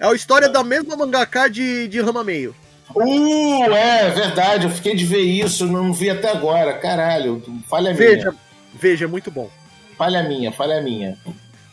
É 0.00 0.06
a 0.06 0.14
história 0.14 0.48
da 0.48 0.64
mesma 0.64 0.96
mangaka 0.96 1.48
de, 1.48 1.86
de 1.88 2.00
Rama 2.00 2.24
Meio. 2.24 2.56
Uh, 2.94 3.72
é 3.74 4.10
verdade, 4.10 4.64
eu 4.64 4.70
fiquei 4.70 4.96
de 4.96 5.04
ver 5.04 5.20
isso, 5.20 5.66
não 5.66 5.92
vi 5.92 6.10
até 6.10 6.30
agora. 6.30 6.72
Caralho, 6.78 7.40
falha 7.68 7.94
Veja, 7.94 8.30
minha. 8.30 8.36
veja, 8.74 9.04
é 9.04 9.08
muito 9.08 9.30
bom. 9.30 9.48
Falha 9.96 10.22
minha, 10.22 10.50
falha 10.50 10.80
minha. 10.80 11.16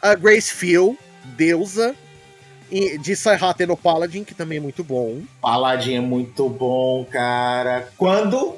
A 0.02 0.14
Grace 0.14 0.54
Field, 0.54 0.98
deusa, 1.38 1.96
e- 2.72 2.98
de 2.98 3.16
Saihate 3.16 3.66
no 3.66 3.78
Paladin, 3.78 4.24
que 4.24 4.34
também 4.36 4.58
é 4.58 4.62
muito 4.62 4.84
bom. 4.84 5.22
Paladin 5.42 5.96
é 5.96 6.02
muito 6.02 6.48
bom, 6.50 7.06
cara. 7.06 7.90
Quando? 7.98 8.56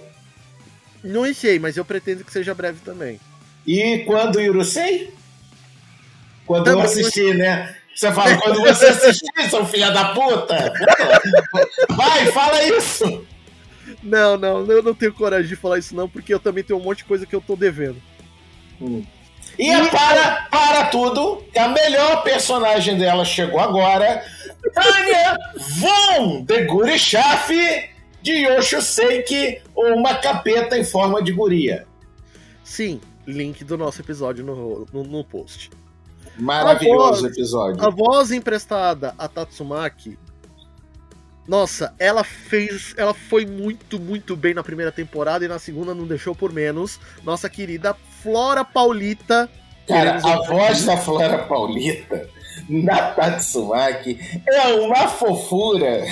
Não 1.04 1.32
sei, 1.34 1.60
mas 1.60 1.78
eu 1.78 1.86
pretendo 1.86 2.24
que 2.24 2.32
seja 2.32 2.54
breve 2.54 2.80
também. 2.84 3.19
E 3.65 4.00
quando 4.06 4.39
Yurusei? 4.41 5.13
Quando 6.45 6.65
Também. 6.65 6.80
eu 6.80 6.86
assisti, 6.86 7.34
né? 7.36 7.76
Você 7.95 8.12
fala, 8.12 8.36
quando 8.38 8.62
você 8.62 8.88
assistir, 8.88 9.28
seu 9.50 9.65
filho 9.65 9.93
da 9.93 10.13
puta! 10.13 10.74
Vai, 11.95 12.26
fala 12.32 12.63
isso! 12.63 13.26
Não, 14.02 14.38
não, 14.38 14.65
eu 14.72 14.82
não 14.82 14.93
tenho 14.95 15.13
coragem 15.13 15.48
de 15.50 15.56
falar 15.56 15.78
isso 15.80 15.95
não, 15.95 16.08
porque 16.10 16.34
eu 16.34 16.39
também 16.39 16.63
tenho 16.63 16.80
um 16.80 16.84
monte 16.84 17.00
de 17.00 17.04
coisa 17.06 17.26
que 17.26 17.36
eu 17.36 17.41
tô 17.41 17.56
devendo. 17.56 18.02
Hum. 18.82 19.04
E, 19.58 19.72
e 19.72 19.90
para, 19.90 20.48
para 20.50 20.86
tudo, 20.86 21.44
que 21.52 21.60
a 21.60 21.68
melhor 21.68 22.24
personagem 22.24 22.98
dela 22.98 23.26
chegou 23.26 23.60
agora, 23.60 24.24
Tanya 24.74 25.38
Von 25.80 26.44
de 26.44 26.66
Gurishaf 26.66 27.54
de 28.22 28.32
Yosho 28.32 28.82
Seiki, 28.82 29.62
uma 29.76 30.16
capeta 30.16 30.78
em 30.78 30.84
forma 30.84 31.22
de 31.24 31.32
guria. 31.32 31.86
Sim, 32.64 33.00
link 33.26 33.64
do 33.64 33.78
nosso 33.78 34.02
episódio 34.02 34.44
no, 34.44 34.86
no, 34.92 35.04
no 35.04 35.24
post. 35.24 35.70
Maravilhoso 36.38 37.22
voz, 37.22 37.34
episódio. 37.34 37.86
A 37.86 37.90
voz 37.90 38.32
emprestada 38.32 39.14
a 39.18 39.28
Tatsumaki. 39.28 40.18
Nossa, 41.48 41.94
ela 41.98 42.24
fez. 42.24 42.94
Ela 42.96 43.14
foi 43.14 43.46
muito, 43.46 44.00
muito 44.00 44.36
bem 44.36 44.54
na 44.54 44.64
primeira 44.64 44.92
temporada 44.92 45.44
e 45.44 45.48
na 45.48 45.58
segunda 45.58 45.96
não 45.96 46.06
deixou 46.06 46.36
por 46.36 46.54
menos. 46.54 47.00
Nossa 47.24 47.50
querida 47.50 47.96
Flora 48.21 48.63
Paulita. 48.63 49.49
Cara, 49.88 50.19
a 50.23 50.41
voz 50.43 50.86
da 50.86 50.97
Flora 50.97 51.39
Paulita 51.39 52.29
na 52.67 53.12
Tatsumaki 53.12 54.19
é 54.47 54.67
uma 54.73 55.08
fofura. 55.08 56.05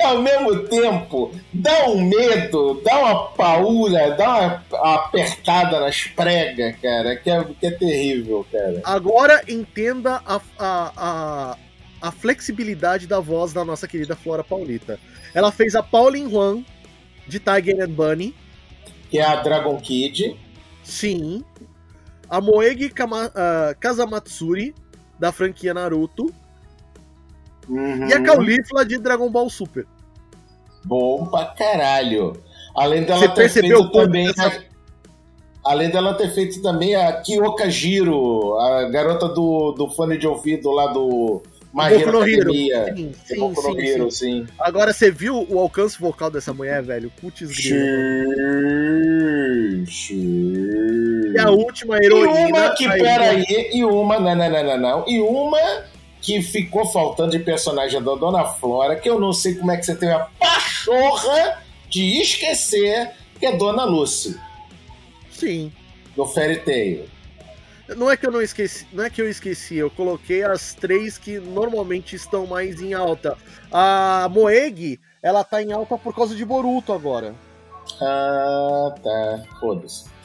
Ao 0.00 0.18
mesmo 0.22 0.64
tempo, 0.68 1.32
dá 1.52 1.88
um 1.88 2.02
medo, 2.02 2.80
dá 2.84 2.98
uma 2.98 3.28
paura, 3.30 4.12
dá 4.12 4.28
uma, 4.28 4.64
uma 4.70 4.94
apertada 4.94 5.80
nas 5.80 6.04
pregas, 6.04 6.76
cara, 6.80 7.16
que 7.16 7.30
é, 7.30 7.44
que 7.44 7.66
é 7.66 7.70
terrível, 7.72 8.46
cara. 8.50 8.80
Agora 8.84 9.42
entenda 9.48 10.22
a, 10.24 10.40
a, 10.58 10.92
a, 10.96 11.58
a 12.00 12.12
flexibilidade 12.12 13.06
da 13.06 13.18
voz 13.18 13.52
da 13.52 13.64
nossa 13.64 13.88
querida 13.88 14.14
Flora 14.14 14.44
Paulita. 14.44 15.00
Ela 15.34 15.50
fez 15.50 15.74
a 15.74 15.82
Pauline 15.82 16.32
Juan 16.32 16.64
de 17.26 17.40
Tiger 17.40 17.82
and 17.82 17.90
Bunny. 17.90 18.34
Que 19.10 19.18
é 19.18 19.24
a 19.24 19.36
Dragon 19.36 19.76
Kid. 19.80 20.36
Sim. 20.86 21.44
A 22.30 22.40
Moegi 22.40 22.88
Kama, 22.88 23.26
uh, 23.26 23.78
Kazamatsuri 23.80 24.74
da 25.18 25.32
franquia 25.32 25.74
Naruto. 25.74 26.32
Uhum. 27.68 28.06
E 28.06 28.12
a 28.12 28.22
Caulifla 28.22 28.86
de 28.86 28.98
Dragon 28.98 29.28
Ball 29.28 29.50
Super. 29.50 29.86
Bom 30.84 31.26
pra 31.26 31.46
caralho. 31.46 32.40
Além 32.76 33.02
dela 33.02 33.20
Você 33.20 33.28
ter 33.28 33.48
feito 33.48 33.90
também. 33.90 34.26
Dessa... 34.26 34.62
Além 35.64 35.90
dela 35.90 36.14
ter 36.14 36.30
feito 36.32 36.62
também 36.62 36.94
a 36.94 37.20
Kyoka 37.20 37.68
Jiro, 37.68 38.56
a 38.56 38.88
garota 38.88 39.28
do, 39.28 39.72
do 39.72 39.88
fone 39.88 40.16
de 40.16 40.26
ouvido 40.26 40.70
lá 40.70 40.92
do 40.92 41.42
Magia 41.76 42.08
Academia. 42.08 42.86
Sim, 42.96 43.12
sim, 43.26 43.54
sim, 43.54 43.86
Hero, 43.86 44.10
sim, 44.10 44.46
Agora, 44.58 44.94
você 44.94 45.10
viu 45.10 45.46
o 45.46 45.58
alcance 45.58 46.00
vocal 46.00 46.30
dessa 46.30 46.54
mulher, 46.54 46.82
velho? 46.82 47.12
Putz 47.20 47.42
E 51.34 51.38
a 51.38 51.50
última 51.50 51.98
heroína... 51.98 52.40
E 52.40 52.46
uma 52.46 52.70
que, 52.70 52.88
peraí, 52.88 53.44
e 53.74 53.84
uma... 53.84 54.18
Não, 54.18 54.34
não, 54.34 54.50
não, 54.50 54.64
não, 54.64 54.78
não. 54.78 55.04
E 55.06 55.20
uma 55.20 55.84
que 56.22 56.40
ficou 56.40 56.86
faltando 56.86 57.32
de 57.32 57.40
personagem 57.40 58.02
da 58.02 58.14
Dona 58.14 58.44
Flora, 58.46 58.96
que 58.96 59.10
eu 59.10 59.20
não 59.20 59.34
sei 59.34 59.56
como 59.56 59.70
é 59.70 59.76
que 59.76 59.84
você 59.84 59.94
teve 59.94 60.12
a 60.12 60.28
pachorra 60.40 61.62
de 61.90 62.22
esquecer, 62.22 63.10
que 63.38 63.44
é 63.44 63.54
Dona 63.54 63.84
Lucy. 63.84 64.34
Sim. 65.30 65.70
No 66.16 66.24
Fairy 66.24 66.56
Tail. 66.60 67.15
Não 67.94 68.10
é 68.10 68.16
que 68.16 68.26
eu 68.26 68.32
não 68.32 68.42
esqueci, 68.42 68.86
não 68.92 69.04
é 69.04 69.10
que 69.10 69.22
eu 69.22 69.28
esqueci, 69.28 69.76
eu 69.76 69.90
coloquei 69.90 70.42
as 70.42 70.74
três 70.74 71.16
que 71.18 71.38
normalmente 71.38 72.16
estão 72.16 72.46
mais 72.46 72.82
em 72.82 72.94
alta. 72.94 73.36
A 73.70 74.28
Moeg, 74.30 74.98
ela 75.22 75.44
tá 75.44 75.62
em 75.62 75.72
alta 75.72 75.96
por 75.96 76.14
causa 76.14 76.34
de 76.34 76.44
Boruto 76.44 76.92
agora. 76.92 77.34
Ah, 78.00 78.94
tá. 79.02 79.42
Foda-se. 79.60 80.16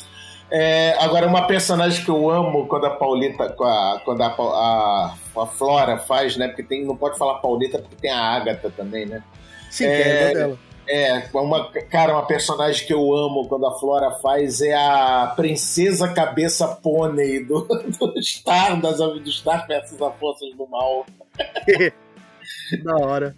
É, 0.49 0.97
agora, 0.99 1.27
uma 1.27 1.47
personagem 1.47 2.03
que 2.03 2.11
eu 2.11 2.29
amo 2.29 2.67
quando 2.67 2.85
a 2.85 2.89
Paulita, 2.89 3.55
quando 4.03 4.21
a, 4.21 4.27
a, 4.27 5.15
a, 5.37 5.45
Flora 5.45 5.97
faz, 5.97 6.35
né? 6.35 6.49
Porque 6.49 6.63
tem, 6.63 6.83
não 6.83 6.97
pode 6.97 7.17
falar 7.17 7.35
Paulita 7.35 7.79
porque 7.79 7.95
tem 7.95 8.11
a 8.11 8.19
Agatha 8.19 8.69
também, 8.69 9.05
né? 9.05 9.23
Sim, 9.69 9.85
é, 9.85 9.95
que 9.95 10.09
é 10.09 10.33
dela. 10.33 10.59
É, 10.93 11.29
uma, 11.33 11.71
cara, 11.89 12.11
uma 12.11 12.27
personagem 12.27 12.85
que 12.85 12.93
eu 12.93 13.15
amo 13.15 13.47
quando 13.47 13.65
a 13.65 13.79
Flora 13.79 14.11
faz 14.11 14.59
é 14.59 14.73
a 14.73 15.31
Princesa 15.37 16.09
Cabeça 16.09 16.67
Pônei 16.67 17.45
do, 17.45 17.61
do 17.97 18.21
Star, 18.21 18.77
das 18.81 18.97
do 18.97 19.31
Star 19.31 19.65
versus 19.67 20.01
as 20.01 20.15
Forças 20.19 20.53
do 20.57 20.67
Mal. 20.67 21.05
da 22.83 22.95
hora. 22.97 23.35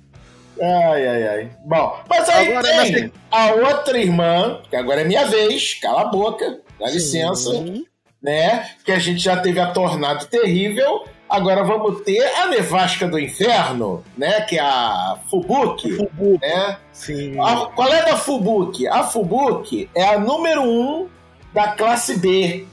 Ai, 0.60 1.08
ai, 1.08 1.28
ai. 1.28 1.52
Bom, 1.64 1.96
mas 2.10 2.28
aí 2.28 2.56
agora, 2.56 2.84
tem 2.84 3.14
a 3.30 3.54
outra 3.54 4.00
irmã, 4.00 4.60
que 4.68 4.76
agora 4.76 5.02
é 5.02 5.04
minha 5.04 5.26
vez, 5.26 5.76
cala 5.76 6.02
a 6.02 6.06
boca, 6.06 6.60
dá 6.80 6.90
licença, 6.90 7.52
Sim. 7.52 7.86
né? 8.20 8.68
Que 8.84 8.92
a 8.92 8.98
gente 8.98 9.20
já 9.20 9.38
teve 9.38 9.60
a 9.60 9.72
Tornado 9.72 10.26
Terrível, 10.26 11.06
Agora 11.34 11.64
vamos 11.64 12.02
ter 12.02 12.24
a 12.38 12.46
Nevasca 12.46 13.08
do 13.08 13.18
Inferno, 13.18 14.04
né? 14.16 14.42
Que 14.42 14.60
é 14.60 14.62
a 14.62 15.18
Fubuki. 15.32 15.92
Fubuki. 15.94 16.40
Né? 16.40 16.78
Sim. 16.92 17.40
A, 17.40 17.72
qual 17.76 17.92
é 17.92 18.06
da 18.06 18.16
Fubuki? 18.16 18.88
A 18.88 19.04
Fubuki 19.04 19.90
é 19.96 20.04
a 20.04 20.20
número 20.20 20.62
um 20.62 21.10
da 21.52 21.70
classe 21.70 22.20
B. 22.20 22.68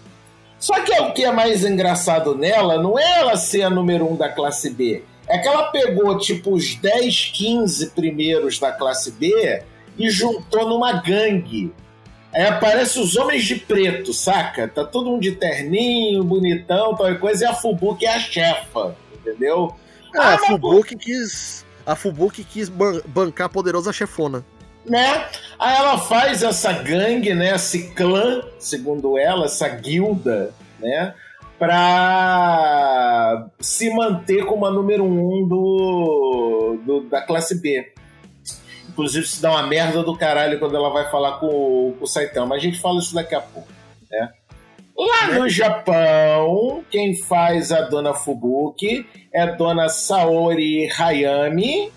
Só 0.58 0.78
que 0.80 0.92
é 0.92 1.00
o 1.00 1.14
que 1.14 1.24
é 1.24 1.32
mais 1.32 1.64
engraçado 1.64 2.34
nela 2.34 2.76
não 2.76 2.98
é 2.98 3.20
ela 3.20 3.34
ser 3.38 3.62
a 3.62 3.70
número 3.70 4.06
um 4.06 4.14
da 4.14 4.28
classe 4.28 4.68
B. 4.68 5.04
É 5.26 5.38
que 5.38 5.48
ela 5.48 5.70
pegou, 5.70 6.18
tipo, 6.18 6.52
os 6.52 6.74
10, 6.74 7.32
15 7.34 7.90
primeiros 7.92 8.58
da 8.58 8.70
classe 8.70 9.12
B 9.12 9.62
e 9.96 10.10
juntou 10.10 10.68
numa 10.68 11.00
gangue. 11.00 11.72
Aí 12.32 12.44
aparece 12.44 13.00
os 13.00 13.16
homens 13.16 13.44
de 13.44 13.56
preto, 13.56 14.12
saca? 14.12 14.68
Tá 14.68 14.84
todo 14.84 15.10
mundo 15.10 15.22
de 15.22 15.32
terninho, 15.32 16.22
bonitão, 16.22 16.94
tal 16.94 17.14
coisa, 17.16 17.44
e 17.44 17.48
a 17.48 17.54
Fubu 17.54 17.96
que 17.96 18.06
é 18.06 18.14
a 18.14 18.20
chefa, 18.20 18.96
entendeu? 19.14 19.74
É, 20.14 20.18
ah, 20.18 20.34
a 20.34 20.38
Fubu 20.38 20.82
que 20.84 20.96
quis. 20.96 21.64
A 21.84 21.96
Fubu 21.96 22.30
que 22.30 22.44
quis 22.44 22.68
bancar 22.68 23.46
a 23.46 23.48
poderosa 23.48 23.92
chefona. 23.92 24.44
Né? 24.86 25.26
Aí 25.58 25.76
ela 25.76 25.98
faz 25.98 26.42
essa 26.42 26.72
gangue, 26.72 27.34
né? 27.34 27.54
Esse 27.54 27.90
clã, 27.94 28.42
segundo 28.58 29.18
ela, 29.18 29.46
essa 29.46 29.68
guilda, 29.68 30.54
né? 30.78 31.14
Pra 31.58 33.46
se 33.58 33.92
manter 33.92 34.46
como 34.46 34.64
a 34.64 34.70
número 34.70 35.04
um 35.04 35.46
do, 35.46 36.78
do 36.86 37.00
da 37.02 37.20
classe 37.20 37.60
B. 37.60 37.92
Inclusive, 38.90 39.26
se 39.26 39.40
dá 39.40 39.52
uma 39.52 39.62
merda 39.66 40.02
do 40.02 40.16
caralho 40.16 40.58
quando 40.58 40.76
ela 40.76 40.90
vai 40.90 41.08
falar 41.10 41.38
com 41.38 41.46
o, 41.46 41.96
com 41.98 42.04
o 42.04 42.08
Saitama. 42.08 42.46
Mas 42.46 42.58
a 42.58 42.66
gente 42.66 42.80
fala 42.80 42.98
isso 42.98 43.14
daqui 43.14 43.34
a 43.34 43.40
pouco, 43.40 43.68
né? 44.10 44.30
Lá 44.98 45.32
no 45.32 45.48
Japão, 45.48 46.84
quem 46.90 47.16
faz 47.16 47.72
a 47.72 47.82
Dona 47.82 48.12
Fubuki 48.12 49.06
é 49.32 49.42
a 49.42 49.46
Dona 49.46 49.88
Saori 49.88 50.90
Hayami. 50.90 51.90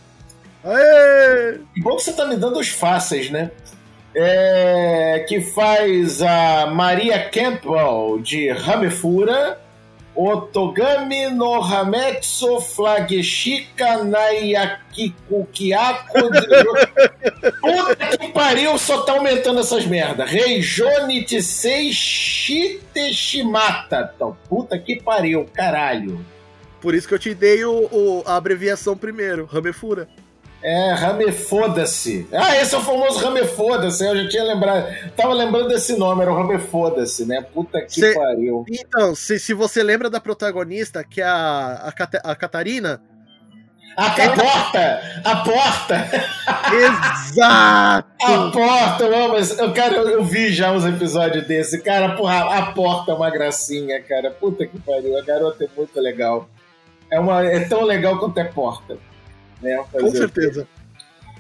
Aê! 0.64 1.60
Bom 1.80 1.98
que 1.98 2.04
você 2.04 2.14
tá 2.14 2.26
me 2.26 2.38
dando 2.38 2.60
os 2.60 2.70
fáceis, 2.70 3.30
né? 3.30 3.52
É, 4.16 5.26
que 5.28 5.42
faz 5.42 6.22
a 6.22 6.68
Maria 6.68 7.28
Campbell 7.30 8.22
de 8.22 8.50
Ramefura. 8.52 9.60
Otogami 10.16 11.28
no 11.30 11.60
Hametsu 11.60 12.62
Flagshika 12.62 14.04
Nayakikukiako 14.04 16.30
de... 16.30 16.42
Puta 17.60 18.18
que 18.18 18.32
pariu, 18.32 18.78
só 18.78 19.02
tá 19.02 19.14
aumentando 19.14 19.62
essas 19.62 19.88
merda. 19.88 20.24
Reijoni 20.24 21.24
Tisei 21.24 21.92
Shiteshimata. 21.92 24.14
Então, 24.16 24.38
puta 24.48 24.78
que 24.78 25.02
pariu, 25.02 25.50
caralho. 25.54 26.24
Por 26.80 26.94
isso 26.94 27.08
que 27.08 27.14
eu 27.14 27.20
te 27.20 27.34
dei 27.34 27.66
o, 27.66 27.90
o 27.92 28.22
a 28.26 28.36
abreviação 28.36 28.96
primeiro, 28.96 29.46
Ramefura. 29.46 30.08
É, 30.64 30.94
Rame 30.94 31.30
Foda-se. 31.34 32.26
Ah, 32.32 32.56
esse 32.56 32.74
é 32.74 32.78
o 32.78 32.82
famoso 32.82 33.20
Rame 33.20 33.46
Foda-se. 33.46 34.06
Eu 34.06 34.16
já 34.16 34.30
tinha 34.30 34.44
lembrado. 34.46 34.88
Tava 35.14 35.34
lembrando 35.34 35.68
desse 35.68 35.98
nome, 35.98 36.22
era 36.22 36.32
o 36.32 36.36
Rame 36.36 36.58
Foda-se, 36.58 37.26
né? 37.26 37.42
Puta 37.54 37.82
que 37.82 38.00
Cê... 38.00 38.14
pariu. 38.14 38.64
Então, 38.70 39.14
se, 39.14 39.38
se 39.38 39.54
você 39.54 39.84
lembra 39.84 40.10
da 40.10 40.22
protagonista, 40.22 41.04
que 41.04 41.20
é 41.20 41.26
a, 41.26 41.82
a, 41.84 41.92
Cat 41.92 42.18
a 42.24 42.34
Catarina. 42.34 43.02
A, 43.98 44.06
a 44.06 44.12
porta! 44.12 45.02
A 45.26 45.36
porta! 45.36 46.10
Exato! 46.74 48.14
A 48.24 48.52
porta. 48.52 49.04
Eu, 49.62 49.74
cara, 49.74 49.96
eu, 49.96 50.10
eu 50.10 50.24
vi 50.24 50.52
já 50.52 50.72
uns 50.72 50.86
episódios 50.86 51.46
desse. 51.46 51.82
Cara, 51.82 52.16
porra, 52.16 52.58
a 52.58 52.72
porta 52.72 53.12
é 53.12 53.16
uma 53.16 53.30
gracinha, 53.30 54.02
cara. 54.02 54.32
Puta 54.32 54.66
que 54.66 54.80
pariu. 54.80 55.18
A 55.18 55.22
garota 55.22 55.66
é 55.66 55.68
muito 55.76 56.00
legal. 56.00 56.48
É, 57.12 57.20
uma, 57.20 57.46
é 57.46 57.60
tão 57.66 57.84
legal 57.84 58.18
quanto 58.18 58.40
é 58.40 58.46
porta 58.46 58.98
né? 59.64 59.84
Com 59.92 60.12
certeza. 60.12 60.68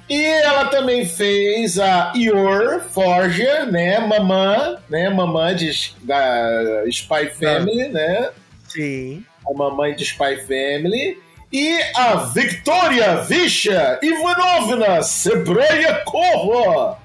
E 0.09 0.25
ela 0.25 0.65
também 0.65 1.05
fez 1.05 1.79
a 1.79 2.11
Your 2.15 2.81
Forger, 2.89 3.71
né? 3.71 3.99
Mamã, 3.99 4.77
né? 4.89 5.09
Mamã 5.09 5.55
de, 5.55 5.93
da 6.01 6.83
Spy 6.87 7.29
Family, 7.39 7.87
né? 7.89 8.31
Sim. 8.67 9.23
A 9.49 9.53
mamãe 9.57 9.95
de 9.95 10.03
Spy 10.03 10.37
Family. 10.41 11.21
E 11.51 11.79
a 11.95 12.15
Victoria 12.15 13.17
Visha 13.17 13.99
Ivanovna 14.01 15.03
Sebreia 15.03 16.01
Corro, 16.03 16.97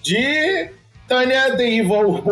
de 0.00 0.70
Tânia 1.08 1.56
The 1.56 1.68
Evil. 1.68 2.22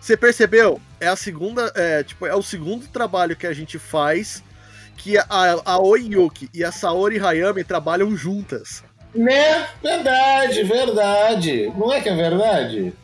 Você 0.00 0.16
percebeu? 0.16 0.80
é 1.02 1.08
a 1.08 1.16
segunda, 1.16 1.72
é, 1.74 2.04
tipo, 2.04 2.24
é 2.24 2.34
o 2.34 2.42
segundo 2.42 2.86
trabalho 2.86 3.34
que 3.34 3.46
a 3.46 3.52
gente 3.52 3.76
faz 3.76 4.42
que 5.02 5.18
a, 5.18 5.24
a 5.64 5.78
Oyuki 5.80 6.48
e 6.54 6.62
a 6.62 6.70
Saori 6.70 7.18
Hayami 7.18 7.64
trabalham 7.64 8.16
juntas. 8.16 8.84
Né? 9.14 9.66
Verdade, 9.82 10.62
verdade. 10.62 11.72
Não 11.76 11.92
é 11.92 12.00
que 12.00 12.08
é 12.08 12.14
verdade? 12.14 12.94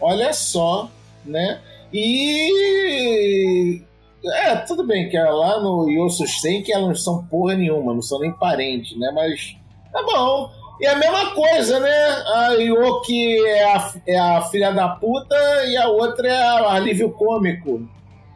Olha 0.00 0.32
só, 0.32 0.90
né? 1.24 1.60
E. 1.92 3.82
É, 4.24 4.54
tudo 4.56 4.86
bem 4.86 5.08
que 5.10 5.18
lá 5.18 5.60
no 5.60 5.90
Yosus 5.90 6.40
tem 6.40 6.62
que 6.62 6.72
elas 6.72 6.86
não 6.86 6.94
são 6.94 7.24
porra 7.24 7.56
nenhuma, 7.56 7.92
não 7.92 8.02
são 8.02 8.20
nem 8.20 8.32
parentes, 8.32 8.96
né? 8.96 9.10
Mas 9.12 9.56
tá 9.92 10.00
bom. 10.02 10.50
E 10.80 10.86
a 10.86 10.96
mesma 10.96 11.32
coisa, 11.34 11.80
né? 11.80 11.90
A 12.34 12.52
Yoki 12.54 13.44
é 13.46 13.64
a, 13.64 13.92
é 14.06 14.18
a 14.18 14.42
filha 14.42 14.72
da 14.72 14.88
puta 14.88 15.36
e 15.66 15.76
a 15.76 15.88
outra 15.88 16.28
é 16.28 16.42
a 16.42 16.72
alívio 16.72 17.10
cômico, 17.10 17.88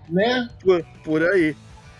né? 0.09 0.49
Por, 0.63 0.85
por 1.05 1.23
aí. 1.23 1.57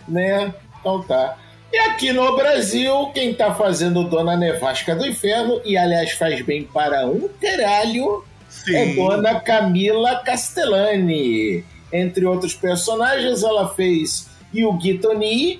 Né? 0.07 0.53
Então 0.79 1.01
tá. 1.03 1.37
E 1.71 1.77
aqui 1.79 2.13
no 2.13 2.35
Brasil, 2.35 3.11
quem 3.13 3.33
tá 3.33 3.53
fazendo 3.53 4.05
Dona 4.05 4.37
Nevasca 4.37 4.95
do 4.95 5.05
Inferno, 5.05 5.61
e 5.65 5.75
aliás 5.75 6.11
faz 6.11 6.41
bem 6.41 6.63
para 6.63 7.05
um 7.05 7.27
caralho, 7.41 8.23
Sim. 8.47 8.75
é 8.75 8.93
Dona 8.95 9.39
Camila 9.39 10.21
Castellani. 10.23 11.65
Entre 11.91 12.25
outros 12.25 12.53
personagens, 12.53 13.43
ela 13.43 13.69
fez 13.69 14.29
Yugi 14.53 14.97
Toni, 14.97 15.59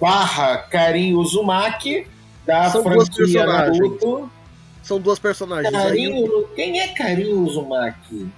barra 0.00 0.58
Karin 0.58 1.14
Uzumaki, 1.14 2.06
da 2.46 2.70
São 2.70 2.82
franquia. 2.82 3.46
Naruto. 3.46 4.30
São 4.82 5.00
duas 5.00 5.18
personagens. 5.18 5.72
Karin, 5.72 6.26
quem 6.56 6.80
é 6.80 6.88
Karin 6.88 7.32
Uzumaki? 7.34 8.28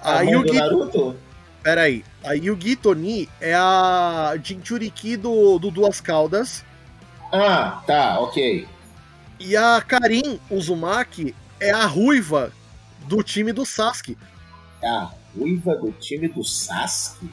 a 0.00 0.18
A 0.18 0.22
Yugi, 0.22 0.52
Naruto? 0.52 1.16
Peraí. 1.62 2.04
A 2.24 2.32
Yugi 2.32 2.76
Toni 2.76 3.28
é 3.40 3.54
a 3.54 4.34
Jinchuriki 4.42 5.16
do, 5.16 5.58
do 5.58 5.70
Duas 5.70 6.00
Caldas. 6.00 6.64
Ah, 7.32 7.82
tá, 7.86 8.18
ok. 8.20 8.66
E 9.40 9.56
a 9.56 9.80
Karin 9.80 10.40
Uzumaki 10.50 11.34
é 11.60 11.70
a 11.70 11.86
ruiva 11.86 12.52
do 13.06 13.22
time 13.22 13.52
do 13.52 13.64
Sasuke. 13.64 14.16
A 14.82 15.10
ruiva 15.36 15.76
do 15.76 15.92
time 15.92 16.28
do 16.28 16.42
Sasuke? 16.42 17.30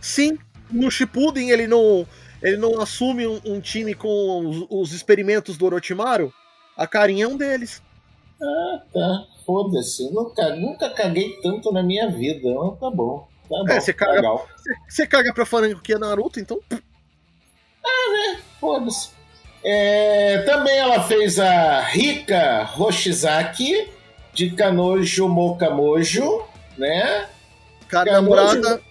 Sim, 0.00 0.38
no 0.70 0.90
Shippuden 0.90 1.50
ele 1.50 1.66
não, 1.66 2.06
ele 2.42 2.56
não 2.56 2.80
assume 2.80 3.26
um, 3.26 3.40
um 3.44 3.60
time 3.60 3.94
com 3.94 4.46
os, 4.46 4.66
os 4.70 4.92
experimentos 4.92 5.56
do 5.56 5.66
Orochimaru. 5.66 6.32
A 6.76 6.86
Karin 6.86 7.22
é 7.22 7.28
um 7.28 7.36
deles. 7.36 7.82
Ah, 8.42 8.82
tá. 8.92 9.24
Foda-se. 9.44 10.10
Nunca, 10.12 10.54
nunca 10.56 10.90
caguei 10.90 11.38
tanto 11.42 11.72
na 11.72 11.82
minha 11.82 12.10
vida. 12.10 12.48
Ah, 12.50 12.76
tá 12.80 12.90
bom. 12.90 13.26
Tá 13.48 13.56
bom. 13.64 13.68
É, 13.68 13.80
você 13.80 13.92
caga- 13.92 14.12
Legal. 14.14 14.46
Você 14.88 15.06
caga 15.06 15.32
pra 15.32 15.46
falango 15.46 15.80
que 15.80 15.92
é 15.92 15.98
Naruto, 15.98 16.40
então. 16.40 16.58
Foda-se. 18.60 19.10
É, 19.64 20.38
também 20.46 20.76
ela 20.76 21.02
fez 21.04 21.38
a 21.38 21.80
Rika 21.80 22.68
Hoshizaki 22.78 23.88
de 24.32 24.50
Kanojo 24.50 25.28
Mokamojo, 25.28 26.44
né? 26.78 27.26
Cara, 27.88 28.10
Kanojo- 28.12 28.22
namorada. 28.60 28.82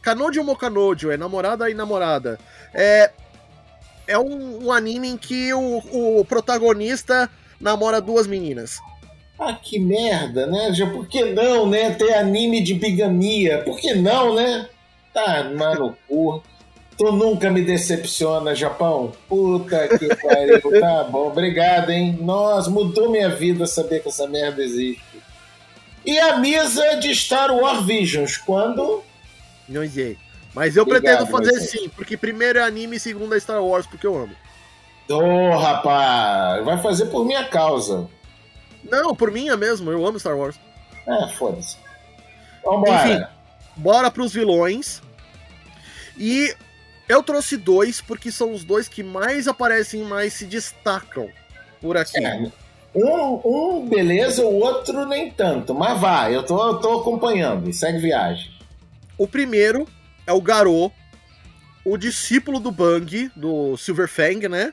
Kanojo 0.00 0.40
ou 0.40 0.46
Mokanojo, 0.46 1.10
é 1.10 1.16
namorada 1.16 1.70
e 1.70 1.74
namorada. 1.74 2.38
É. 2.74 3.10
É 4.04 4.18
um, 4.18 4.66
um 4.66 4.72
anime 4.72 5.08
em 5.08 5.16
que 5.16 5.54
o, 5.54 5.78
o 6.20 6.24
protagonista 6.24 7.30
namora 7.62 8.00
duas 8.00 8.26
meninas. 8.26 8.78
Ah, 9.38 9.54
que 9.54 9.78
merda, 9.78 10.46
né? 10.46 10.72
Já 10.72 10.86
por 10.86 11.06
que 11.06 11.24
não, 11.24 11.66
né? 11.66 11.90
Ter 11.94 12.14
anime 12.14 12.62
de 12.62 12.74
bigamia. 12.74 13.62
Por 13.64 13.78
que 13.78 13.94
não, 13.94 14.34
né? 14.34 14.68
Tá, 15.14 15.50
mano, 15.56 15.96
cu. 16.08 16.42
Tu 16.96 17.10
nunca 17.10 17.50
me 17.50 17.62
decepciona, 17.62 18.54
Japão. 18.54 19.12
Puta 19.28 19.88
que 19.88 20.08
pariu. 20.22 20.80
Tá 20.80 21.04
bom, 21.04 21.28
obrigado, 21.28 21.90
hein? 21.90 22.18
Nossa, 22.20 22.70
mudou 22.70 23.10
minha 23.10 23.30
vida 23.30 23.66
saber 23.66 24.00
que 24.00 24.08
essa 24.08 24.26
merda 24.26 24.62
existe. 24.62 25.02
E 26.04 26.18
a 26.18 26.36
Misa 26.36 26.96
de 26.96 27.14
Star 27.14 27.54
Wars 27.54 27.86
Visions, 27.86 28.36
quando? 28.36 29.02
Não 29.68 29.88
sei. 29.88 30.18
Mas 30.54 30.76
eu 30.76 30.82
Obrigado, 30.82 31.26
pretendo 31.26 31.30
fazer 31.30 31.60
sim, 31.60 31.88
porque 31.88 32.16
primeiro 32.16 32.58
é 32.58 32.62
anime 32.62 32.96
e 32.96 33.00
segundo 33.00 33.34
é 33.34 33.40
Star 33.40 33.64
Wars, 33.64 33.86
porque 33.86 34.06
eu 34.06 34.14
amo. 34.16 34.34
Ô, 35.08 35.56
rapaz, 35.56 36.64
vai 36.64 36.80
fazer 36.80 37.06
por 37.06 37.24
minha 37.24 37.44
causa. 37.44 38.08
Não, 38.90 39.14
por 39.14 39.30
minha 39.30 39.56
mesmo, 39.56 39.90
eu 39.90 40.06
amo 40.06 40.18
Star 40.18 40.36
Wars. 40.36 40.58
Ah, 41.06 41.28
foda-se. 41.28 41.76
Vambora. 42.64 43.08
Enfim. 43.08 43.24
Bora 43.76 44.10
pros 44.10 44.32
vilões. 44.32 45.02
E 46.16 46.54
eu 47.08 47.22
trouxe 47.22 47.56
dois, 47.56 48.00
porque 48.00 48.30
são 48.30 48.52
os 48.52 48.64
dois 48.64 48.88
que 48.88 49.02
mais 49.02 49.48
aparecem 49.48 50.02
e 50.02 50.04
mais 50.04 50.32
se 50.34 50.44
destacam 50.44 51.28
por 51.80 51.96
aqui. 51.96 52.24
É, 52.24 52.50
um, 52.94 53.40
um, 53.44 53.88
beleza, 53.88 54.42
o 54.44 54.60
outro 54.60 55.06
nem 55.06 55.30
tanto. 55.30 55.74
Mas 55.74 55.98
vai, 56.00 56.34
eu 56.36 56.42
tô, 56.42 56.64
eu 56.66 56.78
tô 56.78 57.00
acompanhando. 57.00 57.72
Segue 57.72 57.98
viagem. 57.98 58.50
O 59.16 59.26
primeiro 59.26 59.86
é 60.26 60.32
o 60.32 60.40
Garou, 60.40 60.92
o 61.84 61.96
discípulo 61.96 62.60
do 62.60 62.70
Bang, 62.70 63.30
do 63.34 63.76
Silverfang, 63.76 64.48
né? 64.48 64.72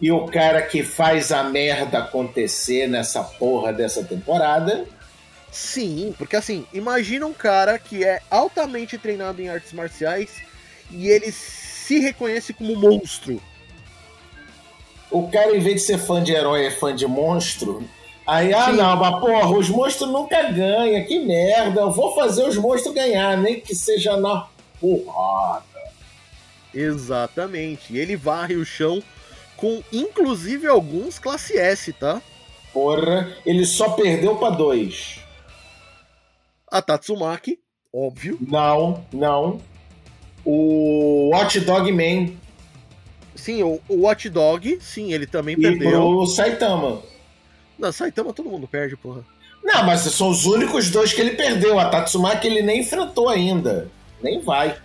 E 0.00 0.10
o 0.10 0.26
cara 0.26 0.60
que 0.62 0.82
faz 0.82 1.32
a 1.32 1.42
merda 1.44 1.98
acontecer 1.98 2.86
nessa 2.88 3.22
porra 3.22 3.72
dessa 3.72 4.02
temporada. 4.02 4.84
Sim, 5.50 6.14
porque 6.18 6.34
assim, 6.34 6.66
imagina 6.72 7.24
um 7.26 7.32
cara 7.32 7.78
que 7.78 8.04
é 8.04 8.20
altamente 8.30 8.98
treinado 8.98 9.40
em 9.40 9.48
artes 9.48 9.72
marciais 9.72 10.42
e 10.90 11.08
ele 11.08 11.30
se 11.30 12.00
reconhece 12.00 12.52
como 12.52 12.74
monstro. 12.76 13.40
O 15.10 15.28
cara, 15.30 15.56
em 15.56 15.60
vez 15.60 15.76
de 15.76 15.80
ser 15.82 15.98
fã 15.98 16.22
de 16.22 16.32
herói, 16.32 16.66
é 16.66 16.70
fã 16.72 16.94
de 16.94 17.06
monstro. 17.06 17.88
Aí, 18.26 18.52
ah, 18.54 18.64
Sim. 18.66 18.72
não, 18.72 18.96
mas 18.96 19.20
porra, 19.20 19.50
os 19.50 19.68
monstros 19.68 20.10
nunca 20.10 20.42
ganham, 20.50 21.04
que 21.04 21.20
merda. 21.20 21.82
Eu 21.82 21.92
vou 21.92 22.14
fazer 22.14 22.48
os 22.48 22.56
monstros 22.56 22.94
ganhar, 22.94 23.36
nem 23.36 23.60
que 23.60 23.74
seja 23.74 24.16
na 24.16 24.48
porrada. 24.80 25.62
Exatamente. 26.72 27.96
Ele 27.96 28.16
varre 28.16 28.56
o 28.56 28.64
chão 28.64 29.02
com 29.56 29.82
inclusive 29.92 30.66
alguns 30.66 31.18
classe 31.18 31.56
S, 31.56 31.92
tá? 31.92 32.20
Porra, 32.72 33.36
ele 33.46 33.64
só 33.64 33.90
perdeu 33.90 34.36
pra 34.36 34.50
dois. 34.50 35.20
A 36.70 36.82
Tatsumaki, 36.82 37.60
óbvio. 37.92 38.38
Não, 38.40 39.04
não. 39.12 39.60
O 40.44 41.30
Hot 41.34 41.60
Dog 41.60 41.90
Man 41.92 42.34
Sim, 43.34 43.62
o, 43.62 43.80
o 43.88 44.02
Watch 44.02 44.28
Dog, 44.30 44.78
sim, 44.80 45.12
ele 45.12 45.26
também 45.26 45.54
e 45.58 45.60
perdeu. 45.60 45.90
pro 46.00 46.26
Saitama. 46.26 47.02
Na 47.78 47.92
Saitama 47.92 48.32
todo 48.32 48.48
mundo 48.48 48.68
perde, 48.68 48.96
porra. 48.96 49.24
Não, 49.62 49.84
mas 49.84 50.00
são 50.00 50.28
os 50.28 50.46
únicos 50.46 50.90
dois 50.90 51.12
que 51.12 51.20
ele 51.20 51.32
perdeu. 51.32 51.78
A 51.78 51.88
Tatsumaki 51.88 52.46
ele 52.46 52.62
nem 52.62 52.80
enfrentou 52.80 53.28
ainda. 53.28 53.90
Nem 54.22 54.40
vai. 54.40 54.78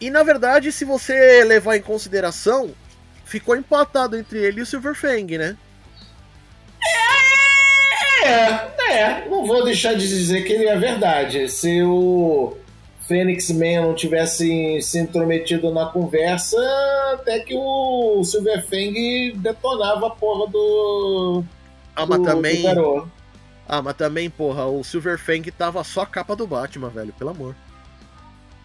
E 0.00 0.08
na 0.08 0.22
verdade, 0.22 0.70
se 0.70 0.84
você 0.84 1.44
levar 1.44 1.76
em 1.76 1.82
consideração, 1.82 2.70
ficou 3.30 3.56
empatado 3.56 4.16
entre 4.16 4.38
ele 4.38 4.58
e 4.60 4.62
o 4.62 4.66
Silverfang, 4.66 5.38
né? 5.38 5.56
É, 8.24 8.92
é. 8.92 9.28
Não 9.28 9.46
vou 9.46 9.64
deixar 9.64 9.94
de 9.94 10.06
dizer 10.06 10.42
que 10.44 10.52
ele 10.52 10.66
é 10.66 10.76
verdade. 10.76 11.48
Se 11.48 11.82
o 11.82 12.56
Fênix 13.06 13.50
Man 13.50 13.82
não 13.86 13.94
tivesse 13.94 14.80
se 14.82 14.98
intrometido 14.98 15.72
na 15.72 15.86
conversa, 15.86 16.58
até 17.14 17.40
que 17.40 17.54
o 17.54 18.22
Silver 18.24 18.64
Fang 18.68 19.32
detonava 19.36 20.08
a 20.08 20.10
porra 20.10 20.50
do. 20.50 21.44
Ah, 21.96 22.04
mas 22.06 22.18
do- 22.18 22.24
também. 22.24 22.74
do. 22.74 23.08
Ah, 23.68 23.80
mas 23.80 23.94
também, 23.94 24.28
porra, 24.28 24.66
o 24.66 24.82
Silverfang 24.82 25.48
tava 25.52 25.82
só 25.84 26.02
a 26.02 26.06
capa 26.06 26.34
do 26.34 26.46
Batman, 26.46 26.88
velho, 26.90 27.12
pelo 27.12 27.30
amor. 27.30 27.54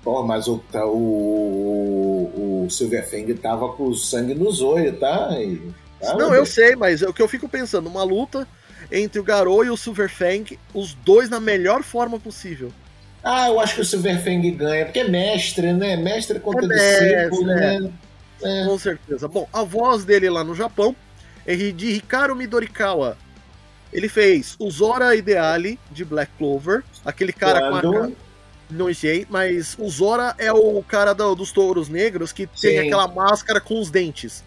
Porra, 0.05 0.27
mas 0.27 0.47
o, 0.47 0.59
tá, 0.71 0.85
o, 0.85 2.63
o 2.65 2.69
Silver 2.69 3.09
Fang 3.09 3.33
tava 3.33 3.69
com 3.73 3.87
o 3.87 3.95
sangue 3.95 4.35
no 4.35 4.51
zóio, 4.51 4.95
tá? 4.97 5.31
E- 5.41 5.59
tá, 5.99 6.13
Não, 6.13 6.31
eu 6.31 6.45
sei, 6.45 6.75
mas 6.75 7.01
é 7.01 7.09
o 7.09 7.13
que 7.13 7.23
eu 7.23 7.27
fico 7.27 7.49
pensando, 7.49 7.87
uma 7.87 8.03
luta 8.03 8.47
entre 8.91 9.19
o 9.19 9.23
Garou 9.23 9.65
e 9.65 9.71
o 9.71 9.75
Silverfang, 9.75 10.59
os 10.75 10.93
dois 10.93 11.27
na 11.27 11.39
melhor 11.39 11.81
forma 11.81 12.19
possível. 12.19 12.71
Ah, 13.23 13.47
eu 13.47 13.59
acho 13.59 13.73
que 13.73 13.81
o 13.81 13.85
Silver 13.85 14.23
Fang 14.23 14.51
ganha, 14.51 14.85
porque 14.85 14.99
é 14.99 15.07
mestre, 15.09 15.73
né? 15.73 15.97
Mestre 15.97 16.39
contra 16.39 16.65
É 16.65 16.67
discípulo, 16.67 17.47
mestre, 17.47 17.81
né? 17.81 17.91
É. 18.43 18.65
Com 18.65 18.77
certeza. 18.77 19.27
Bom, 19.27 19.49
a 19.51 19.63
voz 19.63 20.05
dele 20.05 20.29
lá 20.29 20.43
no 20.43 20.53
Japão 20.53 20.95
é 21.47 21.55
de 21.55 21.87
Hikaru 21.93 22.35
Midorikawa. 22.35 23.17
Ele 23.91 24.07
fez 24.07 24.55
o 24.59 24.69
Zora 24.69 25.15
Ideale 25.15 25.79
de 25.91 26.05
Black 26.05 26.31
Clover, 26.37 26.83
aquele 27.03 27.33
cara 27.33 27.71
com 27.71 27.75
a 27.75 27.81
Quando-. 27.81 28.24
Não 28.69 28.91
sei, 28.93 29.27
mas 29.29 29.75
o 29.77 29.87
Zora 29.89 30.33
é 30.39 30.51
o 30.51 30.81
cara 30.83 31.13
do- 31.13 31.35
dos 31.35 31.51
touros 31.51 31.87
negros 31.87 32.31
que 32.33 32.47
tem 32.47 32.79
Sim. 32.79 32.87
aquela 32.87 33.07
máscara 33.07 33.61
com 33.61 33.79
os 33.79 33.91
dentes. 33.91 34.43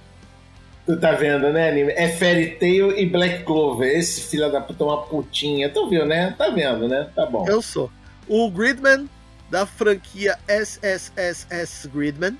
Tu 0.87 0.99
tá 0.99 1.13
vendo, 1.13 1.53
né, 1.53 1.69
anime? 1.69 1.93
É 1.93 2.09
Fairy 2.09 2.57
Tail 2.59 2.99
e 2.99 3.07
Black 3.07 3.45
Clover. 3.45 3.95
Esse 3.97 4.23
filho 4.23 4.51
da 4.51 4.61
puta 4.61 4.83
é 4.83 4.87
uma 4.87 5.03
putinha. 5.03 5.69
Tu 5.69 5.89
viu, 5.89 6.05
né? 6.07 6.35
Tá 6.37 6.49
vendo, 6.51 6.89
né? 6.89 7.09
Tá 7.15 7.27
bom. 7.27 7.47
Eu 7.47 7.61
sou. 7.63 7.91
O 8.27 8.51
Gridman, 8.51 9.09
da 9.51 9.67
franquia 9.67 10.37
SSSS 10.49 11.87
Gridman. 11.89 12.37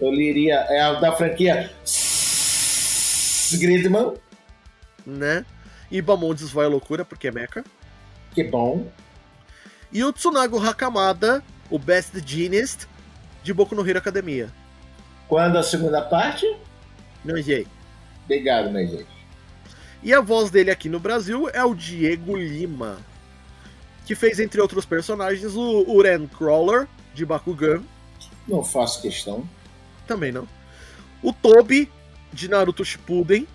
Eu 0.00 0.12
liria. 0.12 0.56
É 0.68 0.80
a 0.82 0.92
da 0.94 1.12
franquia. 1.12 1.70
Gridman. 3.58 4.14
Né? 5.06 5.44
E 5.90 6.00
Bamondes 6.02 6.50
vai 6.50 6.66
à 6.66 6.68
loucura 6.68 7.04
porque 7.04 7.28
é 7.28 7.30
mecha. 7.30 7.64
Que 8.34 8.44
bom. 8.44 8.86
E 9.94 10.02
o 10.02 10.12
Tsunago 10.12 10.58
Hakamada, 10.58 11.40
o 11.70 11.78
Best 11.78 12.20
Genius 12.26 12.78
de 13.44 13.54
Boku 13.54 13.76
no 13.76 13.88
Hero 13.88 14.00
Academia. 14.00 14.50
Quando 15.28 15.56
a 15.56 15.62
segunda 15.62 16.02
parte? 16.02 16.44
Não 17.24 17.40
sei. 17.40 17.64
Obrigado, 18.24 18.72
minha 18.72 18.88
gente. 18.88 19.06
E 20.02 20.12
a 20.12 20.20
voz 20.20 20.50
dele 20.50 20.72
aqui 20.72 20.88
no 20.88 20.98
Brasil 20.98 21.48
é 21.50 21.64
o 21.64 21.76
Diego 21.76 22.36
Lima, 22.36 22.98
que 24.04 24.16
fez, 24.16 24.40
entre 24.40 24.60
outros 24.60 24.84
personagens, 24.84 25.54
o 25.54 25.88
Uren 25.88 26.26
Crawler, 26.26 26.88
de 27.14 27.24
Bakugan. 27.24 27.80
Não 28.48 28.64
faço 28.64 29.00
questão. 29.00 29.48
Também 30.08 30.32
não. 30.32 30.48
O 31.22 31.32
Tobi, 31.32 31.88
de 32.32 32.48
Naruto 32.48 32.84
Shippuden. 32.84 33.46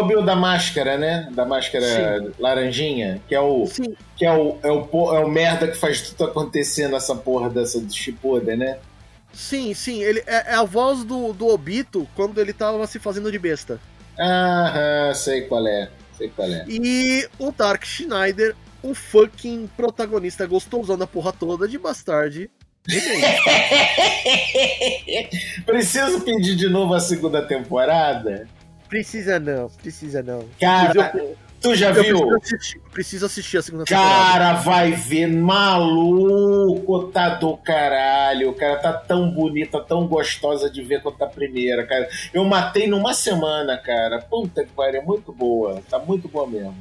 O 0.00 0.22
da 0.22 0.34
máscara, 0.34 0.96
né? 0.96 1.28
Da 1.32 1.44
máscara 1.44 1.84
Sim. 1.84 2.32
laranjinha, 2.38 3.20
que 3.28 3.34
é 3.34 3.40
o 3.40 3.66
Sim. 3.66 3.94
que 4.16 4.24
é 4.24 4.32
o, 4.32 4.56
é 4.62 4.70
o 4.70 4.88
é 5.14 5.20
o 5.20 5.28
merda 5.28 5.68
que 5.68 5.76
faz 5.76 6.00
tudo 6.00 6.30
acontecer 6.30 6.88
nessa 6.88 7.14
porra 7.14 7.50
dessa 7.50 7.78
de 7.80 7.94
Shippuden, 7.94 8.56
né? 8.56 8.78
Sim, 9.34 9.74
sim, 9.74 10.02
ele 10.02 10.22
é, 10.26 10.52
é 10.52 10.54
a 10.54 10.64
voz 10.64 11.04
do, 11.04 11.32
do 11.32 11.46
Obito 11.46 12.08
quando 12.14 12.40
ele 12.40 12.54
tava 12.54 12.86
se 12.86 12.98
fazendo 12.98 13.30
de 13.30 13.38
besta. 13.38 13.78
Aham, 14.18 15.14
sei 15.14 15.42
qual 15.42 15.66
é. 15.66 15.90
Sei 16.16 16.30
qual 16.30 16.48
é. 16.48 16.64
E 16.68 17.28
o 17.38 17.52
Dark 17.52 17.84
Schneider, 17.84 18.56
o 18.82 18.94
fucking 18.94 19.68
protagonista 19.76 20.46
gostosão 20.46 20.96
da 20.96 21.06
porra 21.06 21.32
toda 21.32 21.68
de 21.68 21.78
Bastard. 21.78 22.50
Preciso 25.64 26.20
pedir 26.22 26.56
de 26.56 26.68
novo 26.68 26.94
a 26.94 27.00
segunda 27.00 27.40
temporada? 27.42 28.48
Precisa 28.92 29.40
não, 29.40 29.70
precisa 29.70 30.22
não. 30.22 30.44
Cara, 30.60 31.12
eu, 31.14 31.34
tu 31.62 31.74
já 31.74 31.90
viu? 31.92 32.02
preciso, 32.02 32.36
assistir, 32.36 32.80
preciso 32.92 33.24
assistir 33.24 33.56
a 33.56 33.62
segunda 33.62 33.84
temporada. 33.86 34.32
Cara, 34.32 34.52
vai 34.56 34.92
ver, 34.92 35.28
maluco, 35.28 37.04
tá 37.04 37.30
do 37.30 37.56
caralho. 37.56 38.50
O 38.50 38.54
cara 38.54 38.76
tá 38.76 38.92
tão 38.92 39.30
bonita, 39.30 39.80
tão 39.80 40.06
gostosa 40.06 40.68
de 40.68 40.82
ver 40.82 41.00
quanto 41.00 41.24
a 41.24 41.26
primeira, 41.26 41.86
cara. 41.86 42.06
Eu 42.34 42.44
matei 42.44 42.86
numa 42.86 43.14
semana, 43.14 43.78
cara. 43.78 44.20
Puta 44.20 44.62
que 44.62 44.72
pariu, 44.72 45.00
é 45.00 45.02
muito 45.02 45.32
boa. 45.32 45.82
Tá 45.88 45.98
muito 45.98 46.28
boa 46.28 46.46
mesmo. 46.46 46.76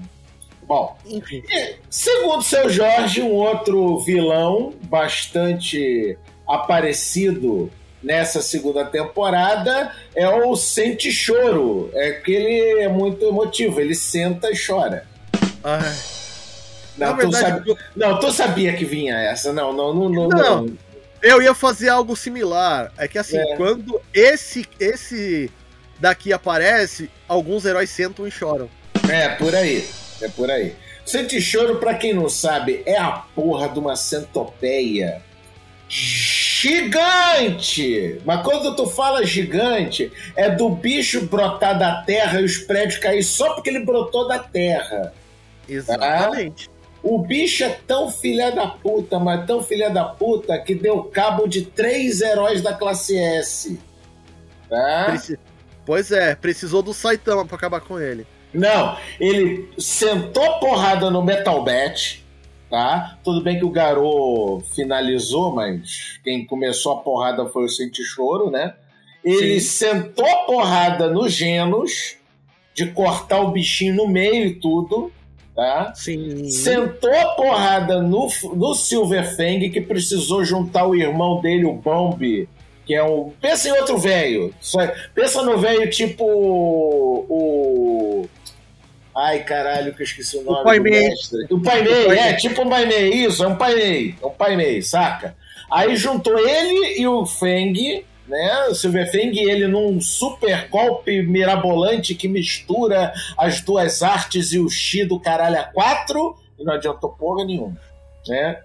Bom, 0.64 0.98
Enfim, 1.06 1.42
segundo 1.90 2.44
seu 2.44 2.70
Jorge, 2.70 3.22
um 3.22 3.32
outro 3.32 4.00
vilão 4.00 4.74
bastante 4.84 6.18
aparecido 6.46 7.72
nessa 8.04 8.42
segunda 8.42 8.84
temporada 8.86 9.92
é 10.16 10.28
o 10.28 10.56
Sente 10.56 11.12
Choro. 11.12 11.90
É 11.94 12.12
que 12.12 12.32
ele 12.32 12.80
é 12.82 12.88
muito 12.88 13.26
emotivo, 13.26 13.80
ele 13.80 13.96
senta 13.96 14.50
e 14.52 14.56
chora. 14.58 15.06
ai, 15.64 15.94
Não, 16.98 17.08
Na 17.08 17.14
tu 17.14 17.18
verdade, 17.32 17.46
sabe- 17.70 17.76
não, 17.96 18.20
tu 18.20 18.32
sabia 18.32 18.74
que 18.74 18.86
vinha 18.86 19.18
essa. 19.18 19.54
Não, 19.54 19.72
não, 19.74 19.94
não, 19.94 20.10
não. 20.10 20.28
Não. 20.30 20.66
não. 20.66 20.78
eu 21.22 21.42
ia 21.42 21.54
fazer 21.54 21.90
algo 21.90 22.16
similar. 22.16 22.92
É 22.98 23.08
que 23.08 23.18
assim, 23.18 23.38
É. 23.38 23.56
quando 23.56 24.02
esse 24.14 24.66
esse 24.80 25.50
daqui 26.00 26.34
aparece, 26.34 27.10
alguns 27.28 27.64
heróis 27.66 27.90
sentam 27.92 28.28
e 28.28 28.32
choram. 28.32 28.70
É, 29.10 29.30
por 29.30 29.54
aí. 29.56 29.88
É 30.22 30.28
por 30.28 30.50
aí. 30.50 30.76
Sente 31.06 31.40
choro, 31.42 31.78
pra 31.78 31.94
quem 31.96 32.14
não 32.14 32.30
sabe, 32.30 32.84
é 32.86 32.98
a 32.98 33.12
porra 33.36 33.68
de 33.70 33.80
uma 33.80 33.96
centopeia 33.96 35.22
gigante. 36.62 38.20
Mas 38.26 38.42
quando 38.44 38.76
tu 38.76 38.88
fala 38.88 39.26
gigante, 39.26 40.12
é 40.36 40.50
do 40.50 40.70
bicho 40.70 41.26
brotar 41.26 41.78
da 41.78 42.02
terra 42.04 42.42
e 42.42 42.46
os 42.46 42.58
prédios 42.58 42.98
cair 43.00 43.24
só 43.24 43.54
porque 43.54 43.70
ele 43.70 43.86
brotou 43.86 44.28
da 44.28 44.40
terra. 44.40 45.14
Exatamente. 45.68 46.70
O 47.04 47.18
bicho 47.20 47.64
é 47.64 47.70
tão 47.88 48.12
filha 48.12 48.52
da 48.52 48.68
puta, 48.68 49.18
mas 49.20 49.46
tão 49.48 49.64
filha 49.64 49.90
da 49.90 50.04
puta 50.06 50.58
que 50.60 50.76
deu 50.76 51.04
cabo 51.06 51.48
de 51.48 51.64
três 51.64 52.22
heróis 52.22 52.62
da 52.62 52.74
classe 52.74 53.18
S. 53.18 53.80
Tá? 54.70 55.06
Preci- 55.08 55.40
Pois 55.84 56.12
é, 56.12 56.36
precisou 56.36 56.84
do 56.84 56.94
Saitama 56.94 57.44
pra 57.44 57.58
acabar 57.58 57.82
com 57.82 58.00
ele. 58.00 58.26
Não, 58.54 58.96
ele 59.20 59.68
sentou 59.80 60.60
porrada 60.60 61.10
no 61.10 61.24
Metal 61.24 61.64
Bat, 61.64 62.21
tá? 62.72 63.18
Tudo 63.24 63.42
bem 63.42 63.60
que 63.60 63.66
o 63.66 63.70
Garou 63.70 64.62
finalizou, 64.74 65.52
mas 65.54 66.20
quem 66.24 66.44
começou 66.46 66.94
a 66.94 66.98
porrada 66.98 67.46
foi 67.48 67.66
o 67.66 67.70
Sente 67.70 68.04
Choro, 68.04 68.50
né? 68.50 68.74
Ele 69.24 69.60
sentou 69.62 70.26
porrada 70.48 71.08
no 71.12 71.30
Genos, 71.30 72.16
de 72.74 72.88
cortar 72.88 73.42
o 73.42 73.52
bichinho 73.52 73.94
no 73.94 74.08
meio 74.08 74.46
e 74.48 74.56
tudo, 74.56 75.12
tá? 75.54 75.94
Sim. 75.94 76.50
Sentou 76.50 77.14
a 77.14 77.26
porrada 77.36 78.02
no, 78.02 78.28
no 78.56 78.74
Silverfang, 78.74 79.70
que 79.70 79.82
precisou 79.82 80.44
juntar 80.44 80.88
o 80.88 80.96
irmão 80.96 81.40
dele, 81.42 81.66
o 81.66 81.74
Bombi, 81.74 82.48
que 82.86 82.96
é 82.96 83.04
um. 83.04 83.32
Pensa 83.42 83.68
em 83.70 83.74
outro 83.74 83.98
velho. 84.00 84.52
Só- 84.60 84.80
Pensa 85.14 85.44
no 85.44 85.58
velho 85.60 85.88
tipo. 85.92 86.24
O. 86.26 87.28
Ai, 89.16 89.44
caralho, 89.44 89.94
que 89.94 90.02
eu 90.02 90.06
esqueci 90.06 90.38
o 90.38 90.44
nome. 90.44 90.64
Pai 90.64 90.78
do 90.78 90.84
Mei. 90.84 90.92
mestre. 91.10 91.46
O 91.50 91.62
Pai 91.62 91.82
Mei, 91.82 92.04
O 92.04 92.08
Pai 92.08 92.18
é, 92.18 92.24
Mei. 92.24 92.36
tipo 92.38 92.62
um 92.62 92.70
Pai 92.70 92.86
Mei, 92.86 93.10
isso, 93.10 93.44
é 93.44 93.48
um 93.48 93.56
Pai 93.56 93.76
Mei. 93.76 94.16
É 94.22 94.26
um 94.26 94.32
Pai 94.32 94.56
Mei, 94.56 94.82
saca? 94.82 95.36
Aí 95.70 95.96
juntou 95.96 96.38
ele 96.38 97.00
e 97.00 97.08
o 97.08 97.26
Feng, 97.26 98.06
né? 98.28 98.66
O 98.70 98.76
Silver 98.76 99.10
Feng, 99.12 99.38
ele 99.38 99.68
num 99.68 100.00
super 100.00 100.68
golpe 100.70 101.22
mirabolante 101.22 102.16
que 102.16 102.28
mistura 102.28 103.14
as 103.38 103.62
duas 103.62 104.02
artes 104.02 104.54
e 104.54 104.60
o 104.60 104.70
Chi 104.70 105.06
do 105.06 105.20
caralho 105.20 105.60
a 105.60 105.64
quatro, 105.64 106.36
e 106.58 106.64
não 106.64 106.74
adiantou 106.74 107.12
porra 107.12 107.46
nenhuma, 107.46 107.78
né? 108.28 108.60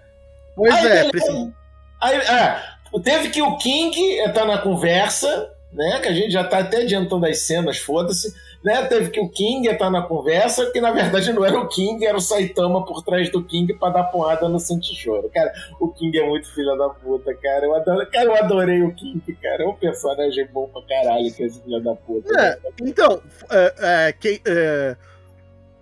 Pois 0.55 0.73
Aí, 0.73 0.87
é, 0.87 1.09
precisa... 1.09 1.53
Aí, 2.01 2.17
é, 2.17 2.63
teve 3.03 3.29
que 3.29 3.41
o 3.41 3.57
King 3.57 3.99
estar 4.19 4.45
na 4.45 4.57
conversa, 4.57 5.49
né? 5.71 5.99
Que 6.01 6.07
a 6.07 6.13
gente 6.13 6.31
já 6.31 6.43
tá 6.43 6.59
até 6.59 6.81
adiantando 6.81 7.25
as 7.25 7.39
cenas, 7.39 7.77
foda-se. 7.77 8.33
Né? 8.67 8.85
Teve 8.85 9.11
que 9.11 9.21
o 9.21 9.29
King 9.29 9.69
estar 9.69 9.89
na 9.89 10.01
conversa, 10.01 10.69
que 10.71 10.81
na 10.81 10.91
verdade 10.91 11.31
não 11.31 11.45
era 11.45 11.57
o 11.57 11.69
King, 11.69 12.05
era 12.05 12.17
o 12.17 12.21
Saitama 12.21 12.85
por 12.85 13.01
trás 13.01 13.31
do 13.31 13.41
King 13.41 13.73
pra 13.75 13.87
dar 13.87 14.03
porrada 14.03 14.49
no 14.49 14.59
Santichoro. 14.59 15.31
Cara, 15.33 15.53
o 15.79 15.87
King 15.87 16.19
é 16.19 16.27
muito 16.27 16.53
filho 16.53 16.75
da 16.75 16.89
puta, 16.89 17.33
cara. 17.33 17.65
Eu 17.65 17.73
adoro, 17.73 18.05
cara, 18.11 18.25
eu 18.25 18.35
adorei 18.35 18.83
o 18.83 18.93
King, 18.93 19.21
cara. 19.41 19.63
É 19.63 19.65
um 19.65 19.73
personagem 19.73 20.45
bom 20.51 20.67
pra 20.67 20.81
caralho, 20.81 21.33
que 21.33 21.43
é 21.43 21.45
esse 21.45 21.61
filho 21.61 21.81
da 21.81 21.95
puta. 21.95 22.37
É, 22.37 22.59
então, 22.81 23.21
é, 23.49 23.73
é, 23.79 24.41
é, 24.45 24.97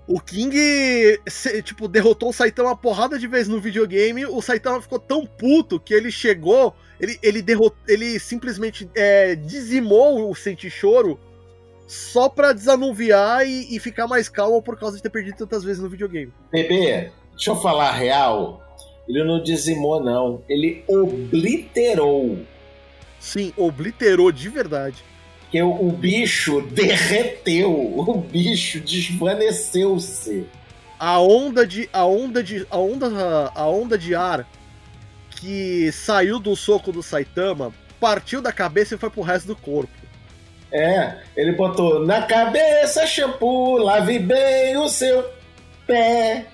o 0.07 0.19
King, 0.19 0.55
tipo, 1.63 1.87
derrotou 1.87 2.29
o 2.29 2.33
Saitama 2.33 2.69
uma 2.69 2.77
porrada 2.77 3.17
de 3.17 3.25
vezes 3.25 3.47
no 3.47 3.59
videogame, 3.59 4.27
o 4.27 4.43
Saitama 4.43 4.79
ficou 4.79 4.99
tão 4.99 5.25
puto 5.25 5.79
que 5.79 5.91
ele 5.91 6.11
chegou, 6.11 6.75
ele, 6.99 7.17
ele, 7.23 7.41
derrot, 7.41 7.75
ele 7.87 8.19
simplesmente 8.19 8.87
é, 8.95 9.33
dizimou 9.33 10.29
o 10.29 10.35
Sentichoro 10.35 11.19
só 11.87 12.27
pra 12.29 12.53
desanuviar 12.53 13.45
e, 13.47 13.75
e 13.75 13.79
ficar 13.79 14.07
mais 14.07 14.27
calmo 14.29 14.61
por 14.61 14.77
causa 14.77 14.97
de 14.97 15.03
ter 15.03 15.09
perdido 15.09 15.37
tantas 15.37 15.63
vezes 15.63 15.81
no 15.81 15.89
videogame. 15.89 16.33
Bebê, 16.51 17.11
deixa 17.31 17.51
eu 17.51 17.55
falar 17.55 17.89
a 17.89 17.93
real. 17.93 18.63
Ele 19.07 19.23
não 19.23 19.41
dizimou, 19.43 20.03
não. 20.03 20.41
Ele 20.49 20.83
obliterou. 20.87 22.39
Sim, 23.19 23.53
obliterou 23.55 24.31
de 24.31 24.49
verdade. 24.49 25.03
que 25.51 25.61
o, 25.61 25.69
o 25.69 25.91
bicho 25.91 26.61
derreteu, 26.61 27.71
o 27.71 28.17
bicho 28.19 28.79
desvaneceu-se. 28.79 30.47
A 30.99 31.19
onda 31.19 31.67
de 31.67 31.89
a 31.91 32.05
onda 32.05 32.41
de 32.41 32.65
a 32.69 32.77
onda 32.77 33.51
a 33.53 33.67
onda 33.67 33.97
de 33.97 34.15
ar 34.15 34.47
que 35.29 35.91
saiu 35.91 36.39
do 36.39 36.55
soco 36.55 36.91
do 36.91 37.03
Saitama 37.03 37.73
partiu 37.99 38.41
da 38.41 38.51
cabeça 38.51 38.95
e 38.95 38.97
foi 38.97 39.09
pro 39.09 39.21
resto 39.21 39.47
do 39.47 39.55
corpo. 39.55 39.91
É, 40.71 41.13
ele 41.37 41.53
botou 41.53 41.99
na 42.05 42.21
cabeça 42.23 43.05
shampoo, 43.07 43.77
lave 43.77 44.19
bem 44.19 44.75
o 44.77 44.89
seu 44.89 45.25
pé. 45.87 46.45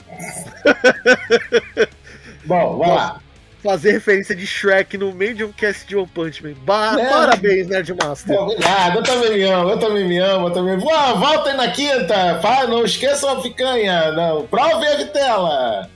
Bom, 2.45 2.77
vai 2.77 2.89
lá. 2.89 3.19
Fazer 3.63 3.91
referência 3.91 4.35
de 4.35 4.45
Shrek 4.47 4.97
no 4.97 5.13
meio 5.13 5.35
de 5.35 5.43
um 5.43 5.51
cast 5.51 5.85
de 5.87 5.95
One 5.95 6.07
Punch 6.07 6.43
Man. 6.43 6.53
Ba- 6.63 6.97
É. 6.99 7.09
Parabéns, 7.09 7.67
Nerdmaster. 7.67 8.35
Obrigado, 8.41 8.97
eu 8.97 9.03
também 9.03 9.33
me 9.33 9.43
amo, 9.43 9.69
eu 9.69 9.79
também 9.79 10.07
me 10.07 10.17
amo, 10.17 10.47
eu 10.47 10.51
também. 10.51 10.77
Vó, 10.77 11.13
voltem 11.13 11.53
na 11.55 11.69
quinta, 11.69 12.39
fala, 12.41 12.67
não 12.67 12.83
esqueçam 12.83 13.29
a 13.29 13.41
picanha, 13.41 14.11
não. 14.13 14.47
Prove 14.47 14.87
a 14.87 14.95
vitela. 14.95 15.89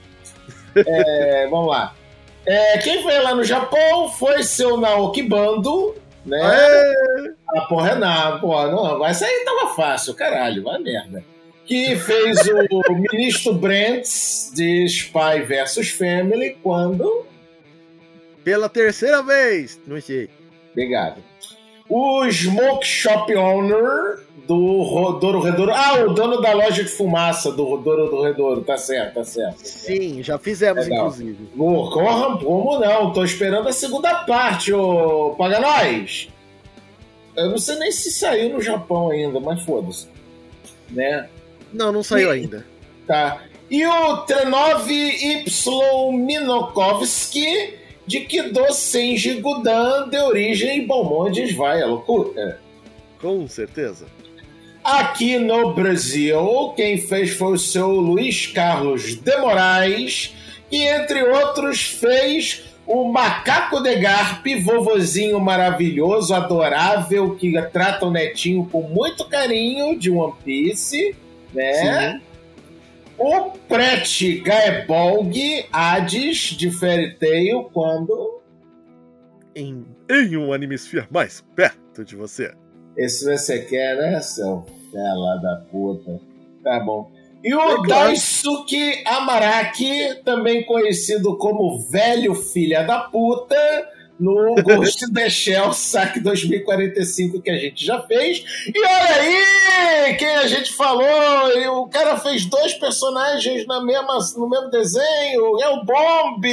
É, 0.76 1.48
vamos 1.50 1.70
lá. 1.72 1.96
É, 2.46 2.78
quem 2.78 3.02
foi 3.02 3.20
lá 3.20 3.34
no 3.34 3.44
Japão 3.44 4.10
foi 4.10 4.44
seu 4.44 4.78
Naoki 4.78 5.24
Bando, 5.24 5.96
né? 6.26 6.40
É, 6.42 7.32
Ah, 7.56 7.62
porra, 7.68 7.96
não, 7.96 8.40
porra, 8.40 8.72
não, 8.72 9.08
isso 9.10 9.24
aí 9.24 9.46
tava 9.46 9.74
fácil, 9.76 10.14
caralho, 10.14 10.64
vai 10.64 10.80
merda. 10.80 11.24
que 11.66 11.96
fez 11.96 12.40
o 12.48 12.82
ministro 13.12 13.54
Brents 13.54 14.52
de 14.54 14.86
Spy 14.86 15.42
vs 15.48 15.90
Family 15.92 16.58
quando. 16.62 17.26
Pela 18.44 18.70
terceira 18.70 19.24
vez! 19.24 19.80
Não 19.88 20.00
sei. 20.02 20.30
Obrigado. 20.72 21.24
O 21.88 22.30
Smoke 22.32 22.86
Shop 22.86 23.34
Owner 23.36 24.26
do 24.48 24.84
Rodoro 24.84 25.40
Redouro. 25.40 25.72
Ah, 25.74 26.04
o 26.04 26.14
dono 26.14 26.42
da 26.42 26.54
loja 26.54 26.84
de 26.84 26.90
fumaça 26.90 27.52
do 27.52 27.64
Rodoro 27.64 28.10
do 28.10 28.24
Redouro. 28.24 28.62
Tá 28.62 28.78
certo, 28.78 29.16
tá 29.16 29.24
certo. 29.24 29.60
Sim, 29.60 30.24
já 30.24 30.38
fizemos, 30.38 30.86
Legal. 30.86 31.08
inclusive. 31.08 31.50
Oh, 31.58 31.90
corra, 31.90 32.38
como 32.38 32.80
não? 32.80 33.12
Tô 33.14 33.24
esperando 33.24 33.68
a 33.68 33.74
segunda 33.74 34.14
parte, 34.24 34.74
ô 34.74 35.36
Paga 35.38 35.60
Nós. 35.60 36.30
Eu 37.36 37.50
não 37.50 37.58
sei 37.58 37.76
nem 37.78 37.92
se 37.92 38.12
saiu 38.12 38.54
no 38.54 38.62
Japão 38.62 39.10
ainda, 39.10 39.40
mas 39.40 39.62
foda-se. 39.62 40.08
Né? 40.90 41.28
Não, 41.74 41.92
não 41.92 42.04
saiu 42.04 42.30
e, 42.30 42.40
ainda. 42.40 42.66
Tá. 43.06 43.42
E 43.70 43.86
o 43.86 44.18
Trenov 44.18 44.90
Y 44.90 46.12
Minokovsky 46.14 47.85
de 48.06 48.22
Kido 48.22 48.72
Senji 48.72 49.36
Gudan 49.42 50.10
de 50.10 50.18
origem 50.18 50.86
Balmondes 50.86 51.56
vai, 51.56 51.82
é 51.82 51.86
loucura. 51.86 52.60
Com 53.20 53.48
certeza. 53.48 54.06
Aqui 54.84 55.40
no 55.40 55.74
Brasil, 55.74 56.74
quem 56.76 57.00
fez 57.00 57.32
foi 57.32 57.54
o 57.54 57.58
seu 57.58 57.90
Luiz 57.90 58.46
Carlos 58.46 59.16
de 59.16 59.38
Moraes, 59.38 60.36
que 60.70 60.84
entre 60.84 61.24
outros 61.24 61.82
fez 61.82 62.66
o 62.86 63.06
Macaco 63.06 63.82
de 63.82 63.96
Garpe, 63.96 64.60
vovozinho 64.60 65.40
maravilhoso, 65.40 66.36
adorável, 66.36 67.36
que 67.36 67.60
trata 67.74 68.06
o 68.06 68.12
netinho 68.12 68.70
com 68.72 68.84
muito 68.84 69.26
carinho 69.26 69.98
de 69.98 70.12
One 70.12 70.34
Piece, 70.44 71.16
né? 71.52 71.74
Sim. 71.74 72.25
O 73.18 73.52
Pret 73.68 74.42
Gaebolg 74.42 75.36
Hades 75.72 76.38
de 76.58 76.70
Fairy 76.72 77.16
Tail 77.18 77.70
quando. 77.74 78.42
Em, 79.56 79.86
em 80.10 80.36
um 80.36 80.52
Animesphere 80.52 81.08
mais 81.10 81.44
perto 81.56 82.04
de 82.04 82.16
você. 82.16 82.54
Esse 82.98 83.26
você 83.26 83.60
quer, 83.60 83.96
né, 83.98 84.20
seu 84.22 84.66
fela 84.92 85.36
da 85.38 85.66
puta? 85.72 86.20
Tá 86.64 86.80
bom. 86.80 87.12
E 87.44 87.54
o 87.54 87.84
Daisuke 87.84 89.04
Amaraki, 89.06 90.22
também 90.26 90.66
conhecido 90.66 91.38
como 91.38 91.80
Velho 91.80 92.34
Filha 92.34 92.84
da 92.84 93.02
Puta, 93.02 93.56
no 94.20 94.56
Ghost 94.64 95.04
in 95.06 95.14
the 95.14 95.30
Shell 95.30 95.74
Saque 95.74 96.20
2045 96.20 97.42
que 97.42 97.50
a 97.50 97.58
gente 97.58 97.86
já 97.86 98.02
fez. 98.04 98.44
E 98.74 98.80
olha 98.80 99.16
aí 99.16 100.16
quem 100.18 100.36
a 100.38 100.48
gente 100.48 100.74
falou, 100.74 101.82
o 101.82 101.88
cara 101.90 102.18
fez 102.18 102.46
dois 102.46 102.74
personagens 102.74 103.66
na 103.68 103.84
mesma, 103.84 104.18
no 104.38 104.50
mesmo 104.50 104.70
desenho, 104.70 105.60
é 105.62 105.70
o 105.70 105.84
Bomb! 105.84 106.46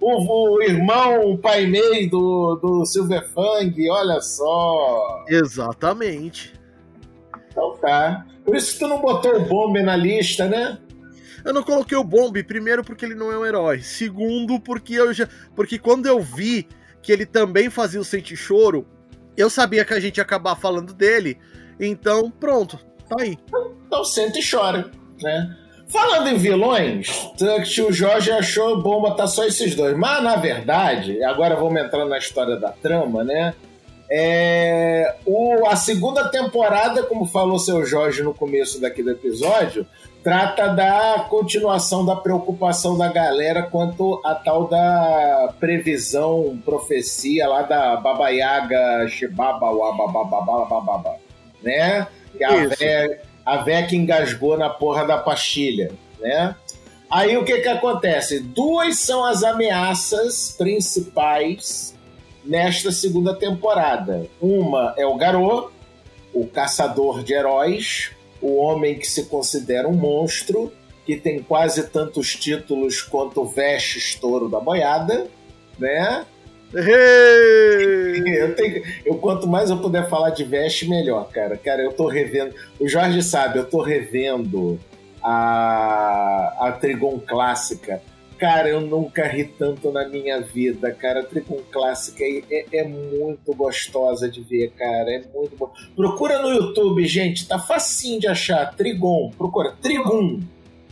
O, 0.00 0.56
o 0.56 0.62
irmão, 0.62 1.32
o 1.32 1.38
pai 1.38 1.66
Mei 1.66 2.08
do, 2.08 2.56
do 2.56 2.86
Silver 2.86 3.28
Fang, 3.28 3.90
olha 3.90 4.20
só. 4.22 5.24
Exatamente. 5.28 6.54
Então 7.50 7.76
tá. 7.76 8.26
Por 8.44 8.56
isso 8.56 8.72
que 8.72 8.78
tu 8.78 8.88
não 8.88 9.00
botou 9.00 9.36
o 9.36 9.44
Bomb 9.44 9.76
na 9.82 9.96
lista, 9.96 10.48
né? 10.48 10.78
Eu 11.44 11.52
não 11.52 11.62
coloquei 11.62 11.96
o 11.96 12.04
Bomb, 12.04 12.42
primeiro 12.42 12.84
porque 12.84 13.04
ele 13.04 13.14
não 13.14 13.32
é 13.32 13.38
um 13.38 13.46
herói. 13.46 13.80
Segundo, 13.80 14.60
porque 14.60 14.94
eu 14.94 15.12
já. 15.12 15.28
Porque 15.54 15.78
quando 15.78 16.06
eu 16.06 16.20
vi 16.20 16.66
que 17.02 17.12
ele 17.12 17.26
também 17.26 17.70
fazia 17.70 18.00
o 18.00 18.04
Sente 18.04 18.36
Choro, 18.36 18.86
eu 19.36 19.48
sabia 19.48 19.84
que 19.84 19.94
a 19.94 20.00
gente 20.00 20.18
ia 20.18 20.22
acabar 20.22 20.54
falando 20.56 20.92
dele. 20.92 21.38
Então, 21.78 22.30
pronto, 22.30 22.78
tá 23.08 23.16
aí. 23.20 23.38
Então 23.86 24.04
sente 24.04 24.38
e 24.38 24.48
chora, 24.48 24.90
né? 25.22 25.56
Falando 25.88 26.28
em 26.28 26.36
vilões, 26.36 27.08
o 27.80 27.92
Jorge 27.92 28.30
achou 28.30 28.80
bom 28.80 29.00
botar 29.00 29.26
só 29.26 29.44
esses 29.44 29.74
dois. 29.74 29.96
Mas, 29.96 30.22
na 30.22 30.36
verdade, 30.36 31.20
agora 31.24 31.56
vamos 31.56 31.80
entrar 31.80 32.04
na 32.04 32.16
história 32.16 32.56
da 32.56 32.70
trama, 32.70 33.24
né? 33.24 33.54
É, 34.12 35.14
o, 35.24 35.66
a 35.68 35.76
segunda 35.76 36.28
temporada, 36.28 37.04
como 37.04 37.26
falou 37.26 37.60
seu 37.60 37.86
Jorge 37.86 38.22
no 38.22 38.34
começo 38.34 38.80
daqui 38.80 39.04
do 39.04 39.10
episódio, 39.10 39.86
trata 40.22 40.66
da 40.68 41.26
continuação 41.30 42.04
da 42.04 42.16
preocupação 42.16 42.98
da 42.98 43.06
galera 43.08 43.62
quanto 43.62 44.20
a 44.24 44.34
tal 44.34 44.66
da 44.66 45.54
previsão, 45.60 46.60
profecia 46.64 47.48
lá 47.48 47.62
da 47.62 47.96
Baba 47.96 48.30
Yaga 48.30 49.06
Shibaba 49.08 49.70
Wababababababa, 49.70 51.14
né? 51.62 52.08
Que 52.36 52.42
a 52.42 52.66
véia, 52.66 53.20
a 53.46 53.56
véia 53.58 53.86
que 53.86 53.96
engasgou 53.96 54.58
na 54.58 54.70
porra 54.70 55.04
da 55.04 55.18
pastilha, 55.18 55.92
né? 56.18 56.56
Aí 57.08 57.36
o 57.36 57.44
que 57.44 57.58
que 57.58 57.68
acontece? 57.68 58.40
Duas 58.40 58.98
são 58.98 59.24
as 59.24 59.42
ameaças 59.44 60.54
principais 60.56 61.94
nesta 62.44 62.90
segunda 62.90 63.34
temporada. 63.34 64.26
Uma 64.40 64.94
é 64.96 65.06
o 65.06 65.16
Garou, 65.16 65.70
o 66.32 66.46
caçador 66.46 67.22
de 67.22 67.32
heróis, 67.32 68.10
o 68.40 68.56
homem 68.56 68.98
que 68.98 69.06
se 69.06 69.26
considera 69.26 69.88
um 69.88 69.94
monstro, 69.94 70.72
que 71.04 71.16
tem 71.16 71.42
quase 71.42 71.88
tantos 71.88 72.34
títulos 72.34 73.02
quanto 73.02 73.42
o 73.42 73.46
Vestes 73.46 74.14
Touro 74.14 74.48
da 74.48 74.60
Boiada, 74.60 75.26
né? 75.78 76.24
Eu, 76.72 78.54
tenho, 78.54 78.82
eu 79.04 79.16
quanto 79.16 79.46
mais 79.48 79.70
eu 79.70 79.78
puder 79.78 80.08
falar 80.08 80.30
de 80.30 80.44
Veste, 80.44 80.88
melhor, 80.88 81.28
cara. 81.30 81.56
Cara, 81.56 81.82
eu 81.82 81.92
tô 81.92 82.06
revendo. 82.06 82.54
O 82.78 82.88
Jorge 82.88 83.22
sabe, 83.22 83.58
eu 83.58 83.66
tô 83.66 83.82
revendo 83.82 84.78
a, 85.22 86.54
a 86.60 86.72
Trigon 86.72 87.18
clássica. 87.18 88.00
Cara, 88.40 88.70
eu 88.70 88.80
nunca 88.80 89.26
ri 89.26 89.44
tanto 89.44 89.92
na 89.92 90.08
minha 90.08 90.40
vida, 90.40 90.90
cara. 90.92 91.22
Trigon 91.22 91.60
clássica 91.70 92.24
é, 92.24 92.42
é, 92.50 92.78
é, 92.78 92.88
muito 92.88 93.54
gostosa 93.54 94.30
de 94.30 94.40
ver, 94.40 94.70
cara. 94.70 95.10
É 95.10 95.22
muito 95.34 95.54
bom. 95.58 95.70
Procura 95.94 96.40
no 96.40 96.48
YouTube, 96.48 97.04
gente. 97.04 97.46
Tá 97.46 97.58
facinho 97.58 98.18
de 98.18 98.26
achar. 98.26 98.74
Trigon. 98.74 99.30
Procura. 99.36 99.72
Trigon. 99.82 100.40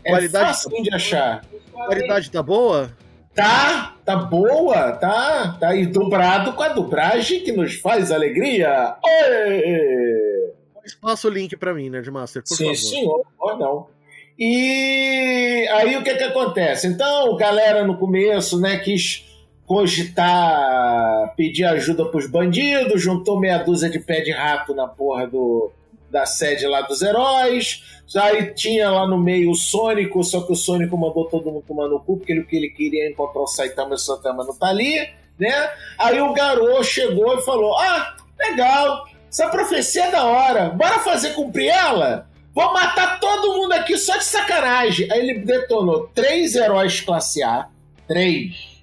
É 0.04 0.10
Qualidade 0.10 0.46
facinho 0.46 0.76
tá... 0.76 0.82
de 0.82 0.94
achar. 0.94 1.44
Qualidade 1.72 2.30
tá 2.30 2.42
boa? 2.42 2.94
Tá, 3.34 3.96
tá 4.04 4.16
boa, 4.16 4.92
tá, 4.92 5.56
tá 5.60 5.68
aí 5.68 5.86
dobrado 5.86 6.54
com 6.54 6.62
a 6.62 6.70
dublagem 6.70 7.40
que 7.40 7.52
nos 7.52 7.76
faz 7.76 8.10
alegria. 8.10 8.96
Oi! 9.02 10.52
Passa 11.00 11.28
o 11.28 11.30
link 11.30 11.56
para 11.56 11.72
mim, 11.72 11.88
né, 11.88 12.00
de 12.00 12.10
Master, 12.10 12.42
por 12.42 12.48
Sim, 12.48 12.64
favor. 12.64 12.76
Sim, 12.76 12.88
senhor, 12.88 13.58
não. 13.58 13.97
E 14.38 15.66
aí 15.72 15.96
o 15.96 16.04
que 16.04 16.14
que 16.14 16.24
acontece? 16.24 16.86
Então, 16.86 17.34
galera 17.36 17.84
no 17.84 17.96
começo, 17.96 18.60
né, 18.60 18.78
quis 18.78 19.24
cogitar, 19.66 21.34
pedir 21.36 21.64
ajuda 21.64 22.06
pros 22.06 22.26
bandidos, 22.26 23.02
juntou 23.02 23.40
meia 23.40 23.58
dúzia 23.58 23.90
de 23.90 23.98
pé 23.98 24.20
de 24.20 24.30
rato 24.30 24.74
na 24.74 24.86
porra 24.86 25.26
do, 25.26 25.72
da 26.08 26.24
sede 26.24 26.66
lá 26.66 26.82
dos 26.82 27.02
heróis. 27.02 27.82
Aí 28.16 28.54
tinha 28.54 28.90
lá 28.90 29.06
no 29.06 29.18
meio 29.18 29.50
o 29.50 29.54
Sônico, 29.54 30.22
só 30.22 30.40
que 30.42 30.52
o 30.52 30.56
Sônico 30.56 30.96
mandou 30.96 31.26
todo 31.26 31.50
mundo 31.50 31.64
tomar 31.66 31.88
no 31.88 31.98
cu, 31.98 32.16
porque 32.16 32.32
ele, 32.32 32.44
que 32.44 32.56
ele 32.56 32.70
queria 32.70 33.10
encontrar 33.10 33.42
o 33.42 33.46
Saitama 33.46 33.90
e 33.90 33.94
o 33.94 33.98
Saitama 33.98 34.44
não 34.44 34.56
tá 34.56 34.68
ali, 34.68 35.06
né? 35.38 35.70
Aí 35.98 36.20
o 36.20 36.32
garoto 36.32 36.84
chegou 36.84 37.36
e 37.36 37.42
falou: 37.42 37.76
Ah, 37.76 38.16
legal, 38.38 39.04
essa 39.30 39.48
profecia 39.48 40.04
é 40.04 40.10
da 40.10 40.24
hora, 40.24 40.70
bora 40.70 41.00
fazer 41.00 41.34
cumprir 41.34 41.68
ela? 41.68 42.27
Vou 42.58 42.72
matar 42.72 43.20
todo 43.20 43.54
mundo 43.54 43.70
aqui 43.70 43.96
só 43.96 44.16
de 44.16 44.24
sacanagem. 44.24 45.08
Aí 45.12 45.20
ele 45.20 45.38
detonou 45.38 46.10
três 46.12 46.56
heróis 46.56 47.00
classe 47.00 47.40
A. 47.40 47.68
Três. 48.08 48.82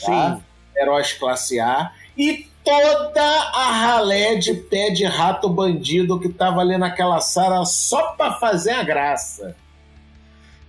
Tá? 0.00 0.36
Sim. 0.36 0.42
Heróis 0.74 1.12
classe 1.12 1.60
A. 1.60 1.92
E 2.16 2.46
toda 2.64 3.22
a 3.22 3.70
ralé 3.70 4.36
de 4.36 4.54
pé 4.54 4.88
de 4.88 5.04
rato 5.04 5.46
bandido 5.50 6.18
que 6.18 6.30
tava 6.30 6.62
ali 6.62 6.78
naquela 6.78 7.20
sala 7.20 7.66
só 7.66 8.12
pra 8.12 8.32
fazer 8.32 8.70
a 8.70 8.82
graça. 8.82 9.54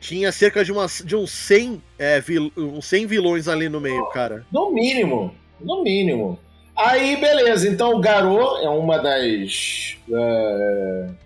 Tinha 0.01 0.29
cerca 0.33 0.65
de, 0.65 0.71
umas, 0.73 1.01
de 1.05 1.15
uns, 1.15 1.31
100, 1.31 1.81
é, 1.97 2.19
vil, 2.19 2.51
uns 2.57 2.83
100 2.83 3.05
vilões 3.05 3.47
ali 3.47 3.69
no 3.69 3.79
meio, 3.79 4.05
cara. 4.07 4.45
No 4.51 4.69
mínimo. 4.69 5.33
No 5.61 5.81
mínimo. 5.81 6.37
Aí, 6.75 7.15
beleza. 7.15 7.69
Então, 7.69 7.93
o 7.93 8.01
Garou 8.01 8.57
é 8.57 8.67
uma 8.67 8.97
das. 8.97 9.95
Uh, 10.09 11.22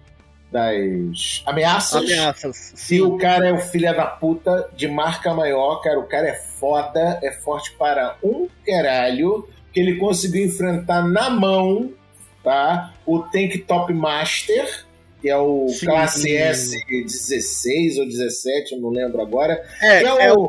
das 0.51 1.43
ameaças. 1.45 2.03
Ameaças. 2.03 2.71
Sim. 2.75 2.95
E 2.95 3.01
o 3.01 3.17
cara 3.17 3.47
é 3.49 3.53
o 3.53 3.59
filho 3.59 3.95
da 3.95 4.05
puta 4.05 4.69
de 4.75 4.87
marca 4.87 5.33
maior, 5.33 5.81
cara. 5.81 5.99
O 5.99 6.07
cara 6.07 6.27
é 6.27 6.35
foda, 6.35 7.19
é 7.21 7.31
forte 7.31 7.73
para 7.73 8.17
um 8.23 8.47
caralho. 8.65 9.47
Que 9.73 9.81
ele 9.81 9.97
conseguiu 9.97 10.45
enfrentar 10.45 11.03
na 11.07 11.29
mão, 11.29 11.91
tá? 12.43 12.93
O 13.05 13.19
Tank 13.19 13.57
Top 13.67 13.93
Master, 13.93 14.85
que 15.21 15.29
é 15.29 15.37
o 15.37 15.67
Sim. 15.67 15.85
classe 15.85 16.29
S16 16.29 17.99
ou 17.99 18.05
17, 18.07 18.73
eu 18.73 18.81
não 18.81 18.89
lembro 18.89 19.21
agora. 19.21 19.61
É, 19.81 20.03
é, 20.03 20.03
é 20.03 20.33
o. 20.33 20.47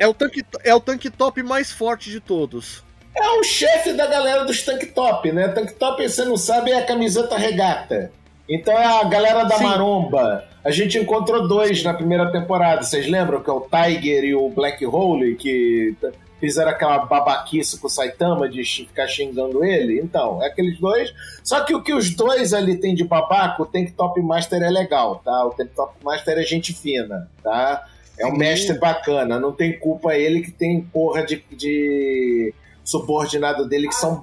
É 0.00 0.06
o, 0.06 0.14
tanque, 0.14 0.42
é 0.64 0.74
o 0.74 0.80
tanque 0.80 1.10
top 1.10 1.42
mais 1.42 1.70
forte 1.70 2.10
de 2.10 2.18
todos. 2.18 2.82
É 3.16 3.30
o 3.40 3.42
chefe 3.42 3.92
da 3.94 4.06
galera 4.06 4.44
dos 4.44 4.62
tank 4.62 4.84
top, 4.92 5.32
né? 5.32 5.48
Tank 5.48 5.72
top, 5.72 6.06
você 6.06 6.24
não 6.24 6.36
sabe, 6.36 6.70
é 6.70 6.78
a 6.78 6.84
camiseta 6.84 7.36
regata. 7.36 8.10
Então 8.48 8.74
é 8.74 8.84
a 8.84 9.04
galera 9.04 9.44
da 9.44 9.56
Sim. 9.56 9.64
Maromba. 9.64 10.44
A 10.62 10.70
gente 10.70 10.98
encontrou 10.98 11.48
dois 11.48 11.82
na 11.82 11.94
primeira 11.94 12.30
temporada. 12.30 12.82
Vocês 12.82 13.06
lembram 13.08 13.42
que 13.42 13.48
é 13.48 13.52
o 13.52 13.60
Tiger 13.68 14.24
e 14.24 14.34
o 14.34 14.48
Black 14.48 14.84
Hole, 14.84 15.36
que 15.36 15.96
fizeram 16.38 16.70
aquela 16.70 16.98
babaquice 16.98 17.78
com 17.78 17.86
o 17.86 17.90
Saitama 17.90 18.48
de 18.48 18.62
ficar 18.64 19.06
xingando 19.06 19.64
ele? 19.64 19.98
Então, 20.00 20.42
é 20.42 20.48
aqueles 20.48 20.78
dois. 20.78 21.12
Só 21.42 21.60
que 21.60 21.74
o 21.74 21.82
que 21.82 21.94
os 21.94 22.10
dois 22.14 22.52
ali 22.52 22.76
tem 22.76 22.94
de 22.94 23.04
babaco, 23.04 23.62
o 23.62 23.66
Tank 23.66 23.92
Top 23.92 24.20
Master 24.20 24.62
é 24.62 24.70
legal, 24.70 25.20
tá? 25.24 25.46
O 25.46 25.50
Tank 25.50 25.70
Top 25.74 25.94
Master 26.04 26.38
é 26.38 26.42
gente 26.42 26.72
fina, 26.72 27.30
tá? 27.42 27.86
É 28.18 28.26
um 28.26 28.36
mestre 28.36 28.78
bacana. 28.78 29.38
Não 29.38 29.52
tem 29.52 29.78
culpa 29.78 30.14
ele 30.14 30.40
que 30.40 30.50
tem 30.50 30.80
porra 30.80 31.24
de, 31.24 31.42
de 31.52 32.52
subordinado 32.86 33.68
dele 33.68 33.88
que 33.88 33.94
são 33.94 34.22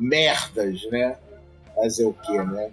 merdas, 0.00 0.82
né? 0.90 1.16
Fazer 1.74 2.04
o 2.06 2.14
quê, 2.14 2.40
né? 2.42 2.70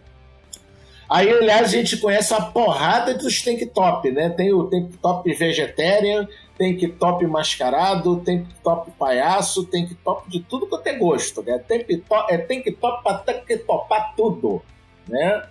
Aí, 1.10 1.30
aliás, 1.30 1.64
a 1.68 1.72
gente 1.72 1.98
conhece 1.98 2.34
a 2.34 2.40
porrada 2.40 3.14
dos 3.14 3.42
tank 3.42 3.66
top, 3.74 4.10
né? 4.12 4.30
Tem 4.30 4.54
o 4.54 4.64
tank 4.66 4.96
top 5.02 5.34
vegetarian, 5.34 6.26
tank 6.58 6.88
top 6.98 7.26
mascarado, 7.28 8.18
tank 8.22 8.48
top 8.64 8.92
palhaço, 8.92 9.66
tank 9.66 9.94
top 10.06 10.30
de 10.30 10.40
tudo 10.40 10.68
quanto 10.68 10.88
é 10.88 10.94
gosto, 10.94 11.42
né? 11.44 11.58
Tank 11.68 11.86
top, 12.08 12.34
é 12.34 12.38
tank 12.38 12.64
top 12.80 13.04
pra 13.04 13.16
tank 13.16 13.46
topar 13.68 14.14
tudo, 14.16 14.62
né? 15.06 15.44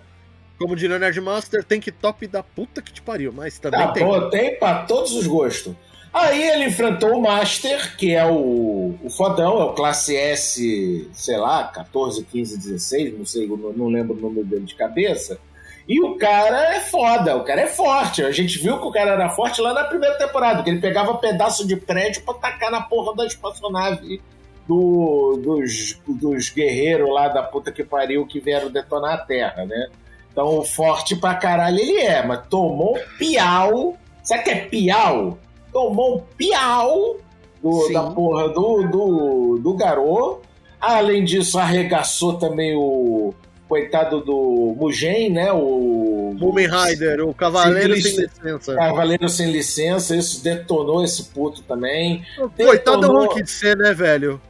Como 0.57 0.75
diria 0.75 0.95
o 0.95 0.99
Nerdmaster, 0.99 1.63
tem 1.63 1.79
que 1.79 1.91
top 1.91 2.25
da 2.27 2.41
puta 2.41 2.81
que 2.81 2.91
te 2.93 3.01
pariu, 3.01 3.31
mas 3.31 3.59
também 3.59 3.79
Tá, 3.81 3.91
tem. 3.91 4.03
pô, 4.05 4.29
tem 4.29 4.57
pra 4.57 4.83
todos 4.85 5.11
os 5.13 5.27
gostos. 5.27 5.75
Aí 6.13 6.43
ele 6.43 6.65
enfrentou 6.65 7.15
o 7.15 7.21
Master, 7.21 7.95
que 7.95 8.13
é 8.13 8.25
o, 8.25 8.95
o 9.01 9.09
fodão, 9.09 9.61
é 9.61 9.63
o 9.63 9.73
classe 9.73 10.15
S, 10.15 11.09
sei 11.13 11.37
lá, 11.37 11.63
14, 11.63 12.25
15, 12.25 12.57
16, 12.57 13.17
não 13.17 13.25
sei, 13.25 13.47
não, 13.47 13.71
não 13.71 13.87
lembro 13.87 14.17
o 14.17 14.19
número 14.19 14.45
dele 14.45 14.65
de 14.65 14.75
cabeça. 14.75 15.39
E 15.87 16.01
o 16.01 16.15
cara 16.17 16.75
é 16.75 16.79
foda, 16.81 17.35
o 17.37 17.43
cara 17.43 17.61
é 17.61 17.67
forte. 17.67 18.23
A 18.23 18.31
gente 18.31 18.59
viu 18.59 18.79
que 18.79 18.87
o 18.87 18.91
cara 18.91 19.11
era 19.11 19.29
forte 19.29 19.61
lá 19.61 19.73
na 19.73 19.85
primeira 19.85 20.17
temporada, 20.17 20.61
que 20.63 20.69
ele 20.69 20.81
pegava 20.81 21.15
pedaço 21.15 21.65
de 21.65 21.75
prédio 21.75 22.23
pra 22.23 22.33
tacar 22.33 22.69
na 22.71 22.81
porra 22.81 23.15
da 23.15 23.25
espaçonave 23.25 24.21
do, 24.67 25.39
dos, 25.43 25.99
dos 26.07 26.49
guerreiros 26.49 27.09
lá 27.09 27.29
da 27.29 27.41
puta 27.41 27.71
que 27.71 27.83
pariu 27.83 28.27
que 28.27 28.39
vieram 28.39 28.69
detonar 28.69 29.13
a 29.13 29.17
Terra, 29.17 29.65
né? 29.65 29.87
Então, 30.31 30.61
forte 30.63 31.15
pra 31.15 31.35
caralho 31.35 31.79
ele 31.79 31.97
é, 31.97 32.25
mas 32.25 32.47
tomou 32.47 32.97
piau. 33.17 33.97
Sabe 34.23 34.43
que 34.43 34.49
é 34.49 34.55
piau? 34.65 35.37
Tomou 35.71 36.17
um 36.17 36.21
piau 36.37 37.17
do- 37.61 37.93
da 37.93 38.03
porra 38.03 38.49
do, 38.49 38.83
do, 38.83 39.59
do 39.61 39.73
garoto. 39.75 40.41
Além 40.79 41.23
disso, 41.23 41.59
arregaçou 41.59 42.33
também 42.33 42.75
o 42.75 43.33
coitado 43.69 44.19
do 44.21 44.75
Mugen, 44.77 45.29
né? 45.29 45.51
O 45.53 46.35
Moomin 46.37 46.67
Rider, 46.67 47.21
o 47.25 47.33
Cavaleiro 47.33 47.93
sem 47.93 47.99
isso. 47.99 48.21
licença. 48.21 48.75
Cavaleiro 48.75 49.29
sem 49.29 49.51
licença. 49.51 50.15
Isso 50.15 50.43
detonou 50.43 51.03
esse 51.03 51.23
puto 51.25 51.61
também. 51.61 52.23
Coitado 52.57 53.01
do 53.01 53.07
detonou- 53.07 53.35
de 53.35 53.49
ser, 53.49 53.77
né, 53.77 53.93
velho? 53.93 54.41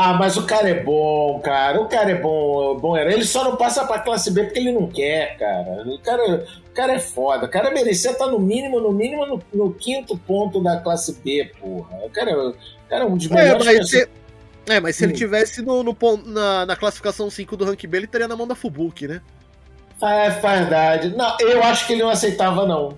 Ah, 0.00 0.12
mas 0.12 0.36
o 0.36 0.46
cara 0.46 0.68
é 0.68 0.80
bom, 0.80 1.40
cara. 1.40 1.80
O 1.80 1.88
cara 1.88 2.12
é 2.12 2.14
bom, 2.14 2.76
bom 2.78 2.96
era. 2.96 3.12
Ele 3.12 3.24
só 3.24 3.42
não 3.42 3.56
passa 3.56 3.84
pra 3.84 3.98
classe 3.98 4.30
B 4.30 4.44
porque 4.44 4.60
ele 4.60 4.70
não 4.70 4.86
quer, 4.86 5.36
cara. 5.36 5.82
O 5.88 5.98
cara, 5.98 6.44
o 6.68 6.70
cara 6.72 6.92
é 6.92 6.98
foda. 7.00 7.46
O 7.46 7.48
cara 7.48 7.72
merecia 7.72 8.12
estar 8.12 8.28
no 8.28 8.38
mínimo, 8.38 8.78
no 8.78 8.92
mínimo, 8.92 9.26
no, 9.26 9.42
no 9.52 9.74
quinto 9.74 10.16
ponto 10.16 10.62
da 10.62 10.76
classe 10.78 11.20
B, 11.24 11.50
porra. 11.60 11.96
O 12.04 12.10
cara, 12.10 12.30
o 12.50 12.54
cara 12.88 13.02
é 13.02 13.06
um 13.08 13.16
dos 13.16 13.28
É, 13.28 13.34
melhores. 13.34 13.66
mas 13.66 13.78
pessoas- 13.78 13.90
se, 14.66 14.72
é, 14.72 14.78
mas 14.80 14.94
se 14.94 15.04
ele 15.04 15.14
Hum. 15.14 15.16
tivesse 15.16 15.62
no, 15.62 15.82
no 15.82 15.96
na, 16.26 16.64
na 16.64 16.76
classificação 16.76 17.28
5 17.28 17.56
do 17.56 17.64
Rank 17.64 17.82
B, 17.84 17.96
ele 17.96 18.04
estaria 18.06 18.28
na 18.28 18.36
mão 18.36 18.46
da 18.46 18.54
Fubuki, 18.54 19.08
né? 19.08 19.20
É 20.00 20.30
verdade. 20.30 21.08
Não, 21.16 21.36
eu 21.40 21.60
acho 21.64 21.88
que 21.88 21.94
ele 21.94 22.02
não 22.02 22.10
aceitava, 22.10 22.64
não. 22.64 22.96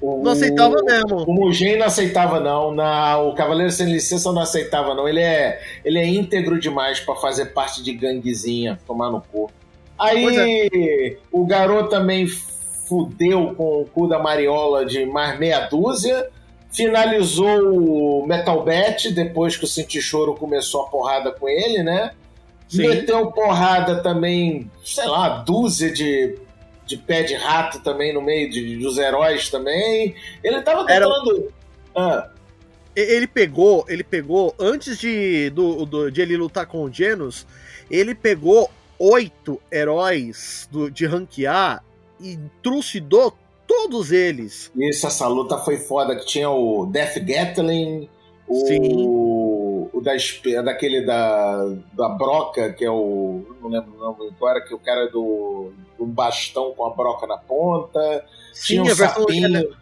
O- 0.00 0.22
Não 0.22 0.32
aceitava 0.32 0.76
mesmo. 0.82 1.24
O 1.24 1.32
Mugen 1.32 1.78
não 1.78 1.86
aceitava, 1.86 2.38
não. 2.40 2.70
Na, 2.74 3.18
o 3.18 3.34
Cavaleiro 3.34 3.72
Sem 3.72 3.86
Licença 3.86 4.30
não 4.32 4.42
aceitava, 4.42 4.94
não. 4.94 5.08
Ele 5.08 5.20
é, 5.20 5.60
ele 5.84 5.98
é 5.98 6.06
íntegro 6.06 6.60
demais 6.60 7.00
pra 7.00 7.14
fazer 7.14 7.46
parte 7.46 7.82
de 7.82 7.92
ganguezinha, 7.94 8.78
tomar 8.86 9.10
no 9.10 9.20
cu. 9.32 9.50
Aí 9.98 11.16
o 11.32 11.46
garoto 11.46 11.88
também 11.88 12.26
fudeu 12.86 13.54
com 13.54 13.80
o 13.80 13.86
cu 13.86 14.06
da 14.06 14.18
Mariola 14.18 14.84
de 14.84 15.06
mais 15.06 15.38
meia 15.38 15.60
dúzia. 15.60 16.28
Finalizou 16.70 17.72
o 18.22 18.26
Metal 18.26 18.62
Bat 18.62 19.10
depois 19.12 19.56
que 19.56 19.64
o 19.64 19.66
Cinti 19.68 20.00
Choro 20.00 20.34
começou 20.34 20.82
a 20.82 20.88
porrada 20.88 21.32
com 21.32 21.48
ele, 21.48 21.82
né? 21.82 22.10
Sim. 22.68 22.86
Meteu 22.86 23.30
porrada 23.32 24.02
também, 24.02 24.70
sei 24.84 25.06
lá, 25.06 25.28
dúzia 25.28 25.90
de, 25.90 26.36
de 26.86 26.96
pé 26.96 27.22
de 27.24 27.34
rato 27.34 27.80
também 27.80 28.14
no 28.14 28.22
meio 28.22 28.48
de, 28.48 28.76
dos 28.78 28.96
heróis 28.96 29.50
também. 29.50 30.14
Ele 30.42 30.62
tava 30.62 30.90
Era- 30.90 31.06
tentando. 31.06 31.52
Ah, 31.94 32.30
E- 32.94 33.00
Ele 33.00 33.26
pegou, 33.26 33.84
ele 33.88 34.02
pegou, 34.04 34.54
antes 34.58 34.98
de, 34.98 35.50
do, 35.50 35.84
do- 35.84 36.10
de 36.10 36.22
ele 36.22 36.36
lutar 36.36 36.64
com 36.66 36.82
o 36.84 36.90
Genos, 36.92 37.46
ele 37.90 38.14
pegou 38.14 38.70
oito 38.98 39.60
heróis 39.70 40.66
do, 40.72 40.90
de 40.90 41.04
ranquear 41.06 41.84
e 42.20 42.38
trucidou 42.62 43.36
todos 43.66 44.12
eles. 44.12 44.70
isso, 44.76 45.06
essa 45.06 45.26
luta 45.26 45.58
foi 45.58 45.76
foda, 45.76 46.16
que 46.16 46.24
tinha 46.24 46.48
o 46.48 46.86
Death 46.86 47.18
Gatling, 47.18 48.08
o, 48.48 48.66
Sim. 48.66 49.06
O 50.14 50.52
da, 50.54 50.62
daquele 50.62 51.00
da, 51.02 51.64
da 51.92 52.08
broca, 52.10 52.72
que 52.72 52.84
é 52.84 52.90
o. 52.90 53.44
Não 53.60 53.68
lembro 53.68 53.94
o 53.94 53.98
nome 53.98 54.30
agora, 54.36 54.60
que 54.60 54.74
o 54.74 54.78
cara 54.78 55.04
é 55.04 55.08
do, 55.08 55.72
do 55.98 56.06
bastão 56.06 56.72
com 56.76 56.84
a 56.86 56.90
broca 56.94 57.26
na 57.26 57.36
ponta. 57.38 58.24
Tinha 58.64 58.82
um 58.82 58.84
Tinha 58.84 58.94
a 58.94 58.96
versão, 58.96 59.20
sapinho. 59.22 59.76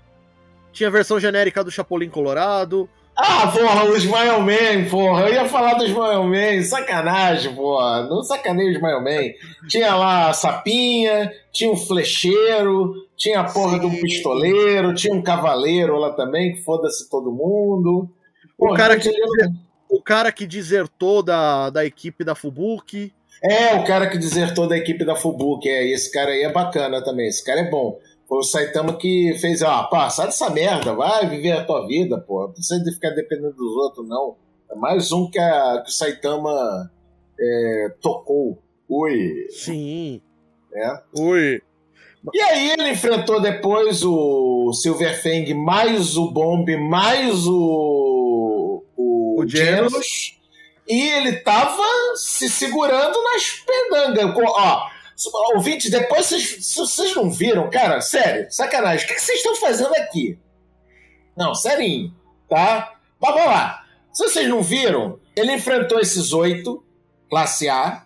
tinha 0.72 0.88
a 0.88 0.92
versão 0.92 1.20
genérica 1.20 1.62
do 1.62 1.70
Chapolin 1.70 2.08
Colorado. 2.08 2.88
Ah, 3.16 3.46
porra, 3.46 3.84
os 3.84 3.98
Smile 3.98 4.40
Man, 4.40 4.90
porra. 4.90 5.28
Eu 5.28 5.34
ia 5.34 5.44
falar 5.48 5.74
dos 5.74 5.88
Smile 5.88 6.24
Man. 6.24 6.62
Sacanagem, 6.64 7.54
porra. 7.54 8.02
Não 8.08 8.24
sacanei 8.24 8.70
os 8.70 8.74
Smile 8.76 9.00
Man. 9.04 9.68
Tinha 9.68 9.94
lá 9.94 10.30
a 10.30 10.32
sapinha, 10.32 11.32
tinha 11.52 11.70
um 11.70 11.76
flecheiro, 11.76 13.06
tinha 13.16 13.38
a 13.40 13.44
porra 13.44 13.74
Sim. 13.74 13.80
de 13.80 13.86
um 13.86 14.00
pistoleiro, 14.00 14.92
tinha 14.94 15.14
um 15.14 15.22
cavaleiro 15.22 15.96
lá 15.96 16.10
também, 16.10 16.54
que 16.54 16.62
foda-se 16.62 17.08
todo 17.08 17.30
mundo. 17.30 18.08
O 18.58 18.66
Porra, 18.66 18.76
cara 18.78 18.94
gente, 18.98 19.10
que- 19.14 19.20
ele- 19.20 19.52
O 19.94 20.02
cara 20.02 20.32
que 20.32 20.44
desertou 20.44 21.22
da, 21.22 21.70
da 21.70 21.84
equipe 21.84 22.24
da 22.24 22.34
Fubuki. 22.34 23.12
É, 23.42 23.76
o 23.76 23.84
cara 23.84 24.08
que 24.08 24.18
desertou 24.18 24.66
da 24.66 24.76
equipe 24.76 25.04
da 25.04 25.14
Fubuki. 25.14 25.68
É, 25.68 25.86
esse 25.86 26.10
cara 26.10 26.32
aí 26.32 26.42
é 26.42 26.52
bacana 26.52 27.02
também. 27.02 27.28
Esse 27.28 27.44
cara 27.44 27.60
é 27.60 27.70
bom. 27.70 28.00
Foi 28.28 28.38
o 28.38 28.42
Saitama 28.42 28.96
que 28.96 29.36
fez, 29.40 29.62
ó, 29.62 29.84
pá, 29.84 30.10
sai 30.10 30.26
dessa 30.26 30.50
merda, 30.50 30.94
vai 30.94 31.28
viver 31.28 31.52
a 31.52 31.64
tua 31.64 31.86
vida, 31.86 32.18
pô. 32.18 32.42
Não 32.42 32.52
precisa 32.52 32.82
de 32.82 32.92
ficar 32.92 33.10
dependendo 33.10 33.52
dos 33.54 33.76
outros, 33.76 34.08
não. 34.08 34.36
É 34.68 34.74
mais 34.74 35.12
um 35.12 35.30
que, 35.30 35.38
a, 35.38 35.82
que 35.84 35.90
o 35.90 35.92
Saitama 35.92 36.90
é, 37.38 37.94
tocou. 38.00 38.58
Ui, 38.88 39.46
Sim. 39.50 40.20
né? 40.72 41.00
Ui. 41.16 41.62
E 42.32 42.40
aí 42.40 42.70
ele 42.70 42.90
enfrentou 42.90 43.40
depois 43.40 44.02
o 44.02 44.72
Silverfang, 44.72 45.52
mais 45.52 46.16
o 46.16 46.30
Bomb, 46.32 46.66
mais 46.76 47.46
o, 47.46 48.23
o, 49.42 49.48
Genos. 49.48 50.38
E 50.86 51.08
ele 51.10 51.32
tava 51.36 51.82
se 52.16 52.48
segurando 52.48 53.22
nas 53.22 53.50
pedangas. 53.50 54.34
Com- 54.34 54.44
Ó, 54.46 54.86
ouvintes, 55.54 55.90
depois 55.90 56.26
vocês, 56.26 56.66
se 56.66 56.76
vocês 56.78 57.14
não 57.14 57.30
viram, 57.30 57.70
cara, 57.70 58.00
sério, 58.00 58.46
sacanagem, 58.50 59.04
o 59.04 59.08
que 59.08 59.14
que 59.14 59.20
vocês 59.22 59.38
estão 59.38 59.56
fazendo 59.56 59.94
aqui? 59.94 60.38
Não, 61.36 61.54
serinho, 61.54 62.14
tá? 62.48 62.92
Mas 63.20 63.34
vamos 63.34 63.48
lá. 63.48 63.84
Se 64.12 64.24
vocês 64.24 64.48
não 64.48 64.62
viram, 64.62 65.18
ele 65.34 65.52
enfrentou 65.52 65.98
esses 65.98 66.32
oito, 66.32 66.84
classe 67.30 67.68
A, 67.68 68.04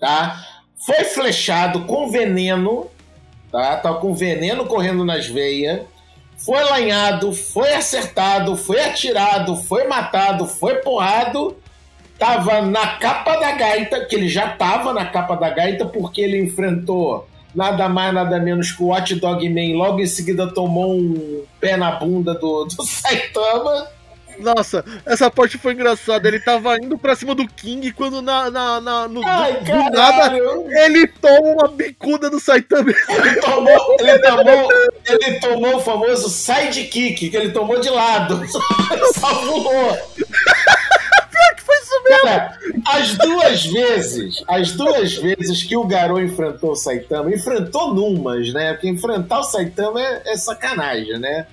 tá? 0.00 0.44
Foi 0.84 1.04
flechado 1.04 1.84
com 1.86 2.10
veneno, 2.10 2.90
tá? 3.50 3.76
Tava 3.76 4.00
com 4.00 4.12
veneno 4.14 4.66
correndo 4.66 5.04
nas 5.04 5.26
veias. 5.26 5.82
Foi 6.44 6.62
lanhado, 6.64 7.32
foi 7.32 7.72
acertado, 7.74 8.56
foi 8.56 8.80
atirado, 8.80 9.56
foi 9.56 9.86
matado, 9.86 10.46
foi 10.46 10.76
porrado. 10.76 11.56
Tava 12.18 12.62
na 12.62 12.96
capa 12.98 13.36
da 13.36 13.52
gaita, 13.52 14.04
que 14.04 14.14
ele 14.14 14.28
já 14.28 14.48
tava 14.48 14.92
na 14.92 15.06
capa 15.06 15.36
da 15.36 15.50
gaita, 15.50 15.86
porque 15.86 16.20
ele 16.20 16.40
enfrentou 16.40 17.28
nada 17.54 17.88
mais, 17.88 18.12
nada 18.12 18.40
menos 18.40 18.72
que 18.72 18.82
o 18.82 18.92
Hot 18.92 19.14
Dog 19.16 19.48
Man. 19.48 19.76
Logo 19.76 20.00
em 20.00 20.06
seguida 20.06 20.52
tomou 20.52 20.94
um 20.94 21.44
pé 21.60 21.76
na 21.76 21.92
bunda 21.92 22.34
do, 22.34 22.64
do 22.64 22.82
Saitama. 22.84 23.86
Nossa, 24.38 24.84
essa 25.06 25.30
parte 25.30 25.58
foi 25.58 25.72
engraçada. 25.74 26.26
Ele 26.26 26.40
tava 26.40 26.76
indo 26.76 26.96
pra 26.98 27.14
cima 27.14 27.34
do 27.34 27.46
King 27.46 27.92
quando 27.92 28.20
na, 28.22 28.50
na, 28.50 28.80
na- 28.80 29.08
no, 29.08 29.26
Ai, 29.26 29.52
do, 29.60 29.72
do 29.72 29.90
nada 29.90 30.36
ele 30.84 31.06
toma 31.06 31.40
uma 31.40 31.68
bicuda 31.68 32.28
do 32.30 32.40
Saitama. 32.40 32.90
Ele 32.90 33.36
tomou, 33.40 33.96
ele, 34.00 34.18
tomou, 34.18 34.68
ele 35.06 35.40
tomou 35.40 35.76
o 35.76 35.80
famoso 35.80 36.28
sidekick, 36.28 37.30
que 37.30 37.36
ele 37.36 37.50
tomou 37.50 37.80
de 37.80 37.90
lado. 37.90 38.42
Só 39.14 39.34
voou. 39.44 39.96
que 40.16 41.62
foi 41.62 41.76
isso 41.76 42.02
mesmo? 42.04 42.22
Cara, 42.22 42.58
as 42.86 43.14
duas 43.16 43.64
vezes, 43.66 44.42
as 44.48 44.72
duas 44.72 45.14
vezes 45.16 45.62
que 45.62 45.76
o 45.76 45.84
Garou 45.84 46.20
enfrentou 46.20 46.72
o 46.72 46.76
Saitama, 46.76 47.30
enfrentou 47.32 47.94
numas, 47.94 48.52
né? 48.52 48.72
Porque 48.72 48.88
enfrentar 48.88 49.40
o 49.40 49.44
Saitama 49.44 50.00
é, 50.00 50.22
é 50.26 50.36
sacanagem, 50.36 51.18
né? 51.18 51.46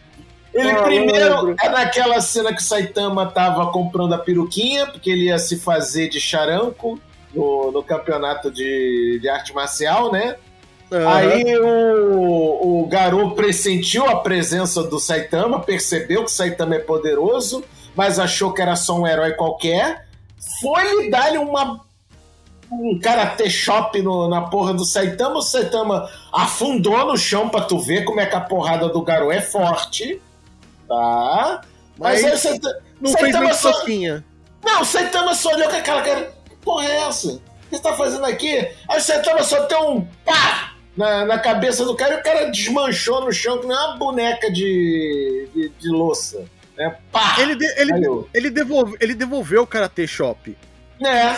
Ele 0.53 0.71
Ah, 0.71 0.81
primeiro 0.83 1.55
é 1.61 1.69
naquela 1.69 2.19
cena 2.21 2.53
que 2.53 2.61
o 2.61 2.63
Saitama 2.65 3.25
tava 3.27 3.67
comprando 3.71 4.13
a 4.13 4.17
peruquinha, 4.17 4.87
porque 4.87 5.09
ele 5.09 5.25
ia 5.25 5.37
se 5.37 5.57
fazer 5.59 6.09
de 6.09 6.19
charanco 6.19 6.99
no, 7.33 7.71
no 7.71 7.83
campeonato 7.83 8.49
de, 8.51 9.19
de 9.21 9.29
arte 9.29 9.53
marcial, 9.53 10.11
né? 10.11 10.35
Aham. 10.91 11.07
Aí 11.17 11.57
o, 11.59 12.81
o 12.81 12.87
Garou 12.87 13.31
pressentiu 13.35 14.07
a 14.09 14.15
presença 14.21 14.81
do 14.81 14.99
Saitama, 14.99 15.59
percebeu 15.59 16.21
que 16.25 16.31
o 16.31 16.33
Saitama 16.33 16.75
é 16.75 16.79
poderoso, 16.79 17.63
mas 17.95 18.17
achou 18.17 18.51
que 18.51 18.61
era 18.61 18.75
só 18.75 18.95
um 18.99 19.05
herói 19.05 19.33
qualquer. 19.33 20.07
Foi 20.61 21.03
lhe 21.03 21.09
dar-lhe 21.11 21.37
uma 21.37 21.81
um 22.71 22.99
karatê 22.99 23.49
shop 23.49 23.99
no- 24.01 24.27
na 24.27 24.41
porra 24.43 24.73
do 24.73 24.85
Saitama. 24.85 25.37
O 25.37 25.41
Saitama 25.41 26.07
afundou 26.31 27.03
no 27.05 27.17
chão 27.17 27.49
pra 27.49 27.61
tu 27.61 27.79
ver 27.79 28.03
como 28.03 28.19
é 28.19 28.25
que 28.27 28.35
a 28.35 28.41
porrada 28.41 28.87
do 28.89 29.01
Garou 29.01 29.31
é 29.31 29.41
forte. 29.41 30.21
Tá? 30.89 31.61
Mas, 31.97 32.23
Mas 32.23 32.25
aí 32.25 32.33
o 32.33 32.37
Saitama, 32.37 32.75
Não 32.99 33.13
fez 33.13 33.39
nem 33.39 33.53
só, 33.53 33.71
soquinha. 33.73 34.25
não, 34.65 34.81
o 34.81 34.85
Saitama 34.85 35.35
só 35.35 35.53
olhou 35.53 35.69
com 35.69 35.75
aquela 35.77 36.01
cara. 36.01 36.33
Que 36.49 36.55
porra 36.57 36.85
é 36.85 37.07
essa? 37.07 37.27
O 37.29 37.39
que 37.69 37.77
você 37.77 37.81
tá 37.83 37.93
fazendo 37.93 38.25
aqui? 38.25 38.57
Aí 38.89 38.97
o 38.97 39.01
Saitama 39.01 39.43
só 39.43 39.65
tem 39.65 39.77
um 39.77 40.01
pá 40.25 40.73
na, 40.97 41.25
na 41.25 41.37
cabeça 41.39 41.85
do 41.85 41.95
cara 41.95 42.15
e 42.15 42.17
o 42.19 42.23
cara 42.23 42.45
desmanchou 42.51 43.21
no 43.23 43.31
chão 43.31 43.59
que 43.59 43.67
nem 43.67 43.77
uma 43.77 43.95
boneca 43.97 44.51
de, 44.51 45.47
de, 45.53 45.69
de 45.69 45.89
louça. 45.89 46.43
Né? 46.75 46.97
Pá! 47.11 47.35
Ele, 47.39 47.55
de- 47.55 47.79
ele, 47.79 47.91
ele, 48.33 48.49
devolve, 48.49 48.97
ele 48.99 49.13
devolveu 49.13 49.61
o 49.63 49.67
Karate 49.67 50.07
Shop. 50.07 50.57
Né? 50.99 51.37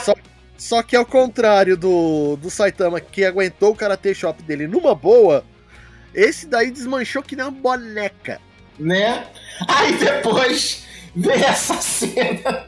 Só 0.57 0.81
que 0.83 0.95
ao 0.95 1.05
contrário 1.05 1.75
do, 1.75 2.35
do 2.37 2.49
Saitama, 2.49 3.01
que 3.01 3.25
aguentou 3.25 3.71
o 3.71 3.75
Karate 3.75 4.13
Shop 4.13 4.41
dele 4.43 4.67
numa 4.67 4.93
boa, 4.95 5.43
esse 6.13 6.45
daí 6.45 6.69
desmanchou 6.71 7.23
que 7.23 7.35
nem 7.35 7.45
uma 7.45 7.51
boneca. 7.51 8.39
Né? 8.81 9.27
Aí 9.67 9.97
depois 9.97 10.85
vem 11.15 11.43
essa 11.43 11.75
cena. 11.75 12.65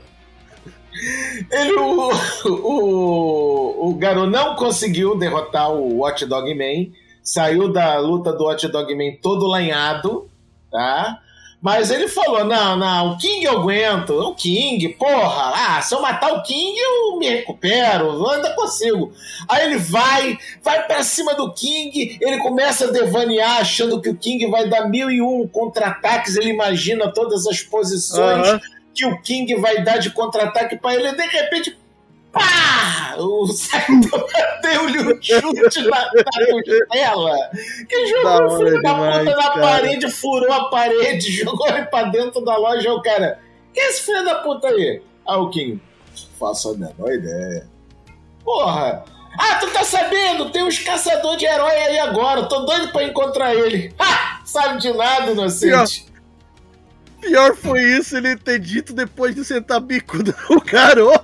Ele, 1.51 1.74
o, 1.74 2.11
o, 2.45 3.89
o 3.89 3.95
Garo 3.95 4.28
não 4.28 4.55
conseguiu 4.55 5.18
derrotar 5.18 5.72
o 5.72 5.97
Watch 5.99 6.26
Dog 6.26 6.53
Man, 6.53 6.93
saiu 7.22 7.72
da 7.72 7.97
luta 7.99 8.32
do 8.32 8.45
Watch 8.45 8.68
Dog 8.68 8.95
Man 8.95 9.18
todo 9.22 9.47
lanhado, 9.47 10.30
tá? 10.72 11.20
Mas 11.64 11.89
ele 11.89 12.09
falou: 12.09 12.43
não, 12.43 12.76
não, 12.76 13.11
o 13.11 13.18
King 13.18 13.45
eu 13.45 13.53
aguento, 13.53 14.09
o 14.09 14.36
King, 14.36 14.89
porra, 14.89 15.53
ah, 15.55 15.82
se 15.82 15.95
eu 15.95 16.01
matar 16.01 16.34
o 16.34 16.43
King 16.43 16.78
eu 16.78 17.18
me 17.18 17.30
recupero, 17.30 18.07
eu 18.07 18.30
ainda 18.32 18.53
consigo. 18.53 19.14
Aí 19.47 19.68
ele 19.68 19.78
vai, 19.78 20.38
vai 20.61 20.86
pra 20.86 21.01
cima 21.03 21.34
do 21.36 21.53
King, 21.53 22.18
ele 22.20 22.39
começa 22.39 22.89
a 22.89 22.91
devanear, 22.91 23.61
achando 23.61 24.01
que 24.01 24.09
o 24.09 24.18
King 24.18 24.45
vai 24.47 24.68
dar 24.68 24.89
mil 24.89 25.09
e 25.09 25.22
um 25.22 25.47
contra-ataques, 25.47 26.36
ele 26.36 26.49
imagina 26.49 27.09
todas 27.14 27.47
as 27.47 27.61
posições 27.61 28.45
Aham. 28.45 28.59
que 28.93 29.05
o 29.05 29.22
King 29.22 29.55
vai 29.55 29.82
dar 29.82 29.99
de 29.99 30.09
contra-ataque 30.09 30.76
pra 30.76 30.93
ele, 30.93 31.14
de 31.14 31.28
repente, 31.28 31.78
pá! 32.34 33.16
O 33.18 33.48
Saitama 33.48 34.26
deu-lhe 34.62 35.00
um 35.00 35.22
chute 35.22 35.82
na, 35.84 36.10
costela, 36.10 37.50
que 37.88 38.08
jogou 38.08 38.46
o 38.46 38.58
filho 38.58 38.82
da 38.82 38.96
puta 38.96 39.24
na 39.24 39.36
cara. 39.36 39.62
parede, 39.62 40.12
furou 40.12 40.52
a 40.52 40.70
parede, 40.70 41.32
jogou 41.44 41.68
ele 41.68 41.86
pra 41.86 42.04
dentro 42.04 42.42
da 42.42 42.58
loja, 42.58 42.92
o 42.92 43.02
cara, 43.02 43.40
que 43.72 43.80
é 43.80 43.90
esse 43.90 44.02
filho 44.02 44.26
da 44.26 44.36
puta 44.36 44.68
aí? 44.68 45.02
Ah, 45.26 45.38
o 45.38 45.50
King, 45.50 45.80
faço 46.40 46.72
a 46.72 46.74
menor 46.74 47.14
ideia. 47.14 47.68
Porra! 48.44 49.06
Ah, 49.38 49.56
tu 49.56 49.68
tá 49.72 49.84
sabendo? 49.84 50.52
Tem 50.52 50.64
uns 50.64 50.78
caçadores 50.80 51.40
de 51.40 51.46
herói 51.46 51.72
aí 51.72 52.00
agora. 52.00 52.44
Tô 52.44 52.60
doido 52.60 52.92
pra 52.92 53.04
encontrar 53.04 53.56
ele. 53.56 53.94
Ha! 53.98 54.42
Sabe 54.46 54.80
de 54.80 54.94
nada, 54.94 55.32
inocente. 55.32 56.06
Pior 57.24 57.56
foi 57.56 57.82
isso 57.82 58.18
ele 58.18 58.36
ter 58.36 58.60
dito 58.60 58.94
depois 58.94 59.34
de 59.34 59.46
sentar 59.46 59.80
bicudo 59.80 60.36
no 60.50 60.60
Garo. 60.62 61.10
É, 61.12 61.22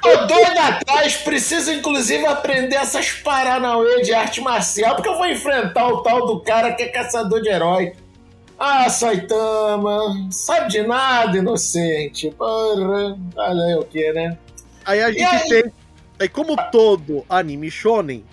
tô 0.00 0.26
doido 0.26 0.58
atrás. 0.58 1.16
Preciso, 1.18 1.70
inclusive, 1.70 2.24
aprender 2.26 2.76
essas 2.76 3.12
paranauê 3.12 4.02
de 4.02 4.14
arte 4.14 4.40
marcial, 4.40 4.96
porque 4.96 5.08
eu 5.08 5.16
vou 5.16 5.26
enfrentar 5.26 5.86
o 5.88 6.02
tal 6.02 6.26
do 6.26 6.40
cara 6.40 6.72
que 6.72 6.82
é 6.82 6.88
caçador 6.88 7.42
de 7.42 7.50
herói. 7.50 7.92
Ah, 8.58 8.88
Saitama, 8.88 10.28
sabe 10.30 10.70
de 10.70 10.82
nada, 10.82 11.36
inocente. 11.36 12.30
Porra, 12.30 13.18
olha 13.36 13.64
aí 13.64 13.74
o 13.74 13.84
que, 13.84 14.12
né? 14.12 14.38
Aí 14.84 15.02
a 15.02 15.10
gente 15.10 15.24
aí? 15.24 15.48
tem. 15.48 15.72
Aí, 16.18 16.28
como 16.28 16.56
todo 16.70 17.24
anime 17.28 17.70
shonen, 17.70 18.24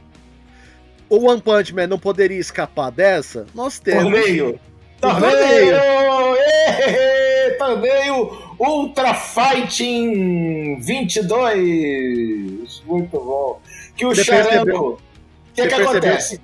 o 1.09 1.27
One 1.27 1.41
Punch 1.41 1.73
Man 1.73 1.87
não 1.87 1.99
poderia 1.99 2.39
escapar 2.39 2.91
dessa, 2.91 3.45
nós 3.53 3.79
temos. 3.79 4.03
Torneio. 4.03 4.59
Torneio. 5.01 5.75
Torneio! 6.07 7.57
Torneio 7.57 8.31
Ultra 8.59 9.13
Fighting 9.13 10.79
22. 10.79 12.83
Muito 12.85 13.19
bom. 13.19 13.59
Que 13.95 14.05
o 14.05 14.15
Charango. 14.15 14.93
O 14.93 14.97
que, 15.53 15.63
que 15.63 15.67
percebeu 15.67 15.89
acontece? 15.89 16.41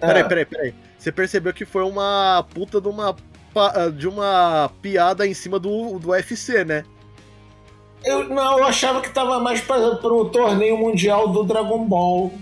Peraí, 0.00 0.22
Ah, 0.22 0.24
peraí, 0.24 0.44
peraí. 0.44 0.74
Você 0.98 1.12
percebeu 1.12 1.52
que 1.52 1.64
foi 1.64 1.82
uma 1.82 2.46
puta 2.54 2.80
de 2.80 2.88
uma, 2.88 3.16
pa- 3.52 3.88
de 3.88 4.06
uma 4.08 4.70
piada 4.80 5.26
em 5.26 5.34
cima 5.34 5.58
do, 5.58 5.98
do 5.98 6.10
UFC, 6.10 6.64
né? 6.64 6.84
eu, 8.04 8.28
não, 8.28 8.58
eu 8.58 8.64
achava 8.64 9.00
que 9.00 9.08
tava 9.10 9.40
mais 9.40 9.60
para 9.62 9.78
o 9.80 10.26
torneio 10.26 10.76
mundial 10.76 11.28
do 11.28 11.42
Dragon 11.42 11.84
Ball. 11.86 12.32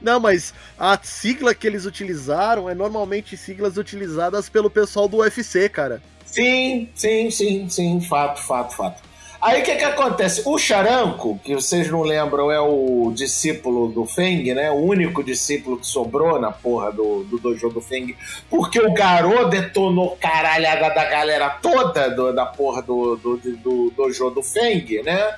Não, 0.00 0.18
mas 0.20 0.54
a 0.78 0.98
sigla 1.02 1.54
que 1.54 1.66
eles 1.66 1.84
utilizaram 1.84 2.68
é 2.68 2.74
normalmente 2.74 3.36
siglas 3.36 3.76
utilizadas 3.76 4.48
pelo 4.48 4.70
pessoal 4.70 5.06
do 5.08 5.18
UFC, 5.18 5.68
cara. 5.68 6.02
Sim, 6.24 6.88
sim, 6.94 7.30
sim, 7.30 7.68
sim. 7.68 8.00
Fato, 8.00 8.40
fato, 8.42 8.76
fato. 8.76 9.10
Aí 9.42 9.62
o 9.62 9.64
que 9.64 9.74
que 9.76 9.84
acontece? 9.84 10.42
O 10.44 10.58
Charanco, 10.58 11.40
que 11.42 11.54
vocês 11.54 11.90
não 11.90 12.02
lembram, 12.02 12.50
é 12.52 12.60
o 12.60 13.10
discípulo 13.14 13.88
do 13.90 14.04
Feng, 14.04 14.52
né? 14.52 14.70
O 14.70 14.74
único 14.74 15.24
discípulo 15.24 15.78
que 15.78 15.86
sobrou 15.86 16.38
na 16.38 16.52
porra 16.52 16.92
do, 16.92 17.24
do 17.24 17.38
dojo 17.38 17.70
do 17.70 17.80
Feng, 17.80 18.14
porque 18.50 18.78
o 18.78 18.92
Garou 18.92 19.48
detonou 19.48 20.14
caralhada 20.20 20.90
da 20.94 21.04
galera 21.06 21.48
toda 21.48 22.10
do- 22.10 22.34
da 22.34 22.44
porra 22.44 22.82
do, 22.82 23.16
do, 23.16 23.36
do, 23.38 23.56
do 23.56 23.90
dojo 23.96 24.28
do 24.28 24.42
Feng, 24.42 25.02
né? 25.02 25.34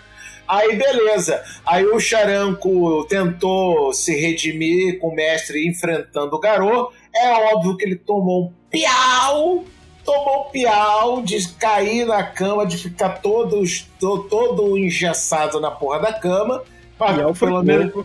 Aí 0.55 0.76
beleza. 0.76 1.42
Aí 1.64 1.84
o 1.86 1.98
Charanco 1.98 3.07
tentou 3.09 3.92
se 3.94 4.14
redimir 4.14 4.98
com 4.98 5.09
o 5.09 5.14
mestre 5.14 5.66
enfrentando 5.66 6.36
o 6.36 6.38
Garou. 6.40 6.92
É 7.14 7.30
óbvio 7.55 7.76
que 7.76 7.84
ele 7.84 7.96
tomou 7.96 8.44
um 8.46 8.53
piau 8.70 9.64
tomou 10.05 10.48
um 10.48 10.50
piau 10.50 11.22
de 11.22 11.48
cair 11.55 12.05
na 12.05 12.24
cama, 12.24 12.66
de 12.66 12.76
ficar 12.76 13.20
todo, 13.20 13.62
to- 14.00 14.24
todo 14.28 14.76
engessado 14.76 15.61
na 15.61 15.70
porra 15.70 16.00
da 16.00 16.12
cama. 16.12 16.64
Mas, 16.98 17.38
foi 17.38 17.48
pelo, 17.48 17.62
menos, 17.62 18.05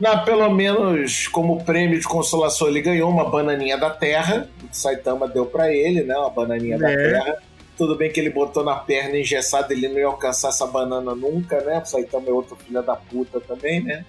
na, 0.00 0.16
pelo 0.18 0.50
menos, 0.50 1.28
como 1.28 1.62
prêmio 1.64 2.00
de 2.00 2.06
consolação, 2.06 2.66
ele 2.66 2.80
ganhou 2.82 3.08
uma 3.08 3.30
bananinha 3.30 3.78
da 3.78 3.90
terra. 3.90 4.48
O 4.60 4.74
Saitama 4.74 5.28
deu 5.28 5.46
pra 5.46 5.72
ele, 5.72 6.02
né? 6.02 6.16
Uma 6.16 6.30
bananinha 6.30 6.78
da 6.78 6.90
É. 6.90 6.96
terra. 6.96 7.38
Tudo 7.76 7.94
bem 7.96 8.10
que 8.10 8.18
ele 8.18 8.30
botou 8.30 8.64
na 8.64 8.74
perna 8.76 9.18
engessada, 9.18 9.72
ele 9.72 9.88
não 9.88 9.98
ia 9.98 10.06
alcançar 10.06 10.48
essa 10.48 10.66
banana 10.66 11.14
nunca, 11.14 11.60
né? 11.60 11.78
O 11.78 11.84
Saitama 11.86 12.28
é 12.28 12.32
outro 12.32 12.56
filho 12.56 12.82
da 12.82 12.96
puta 12.96 13.38
também, 13.40 13.82
né? 13.82 14.04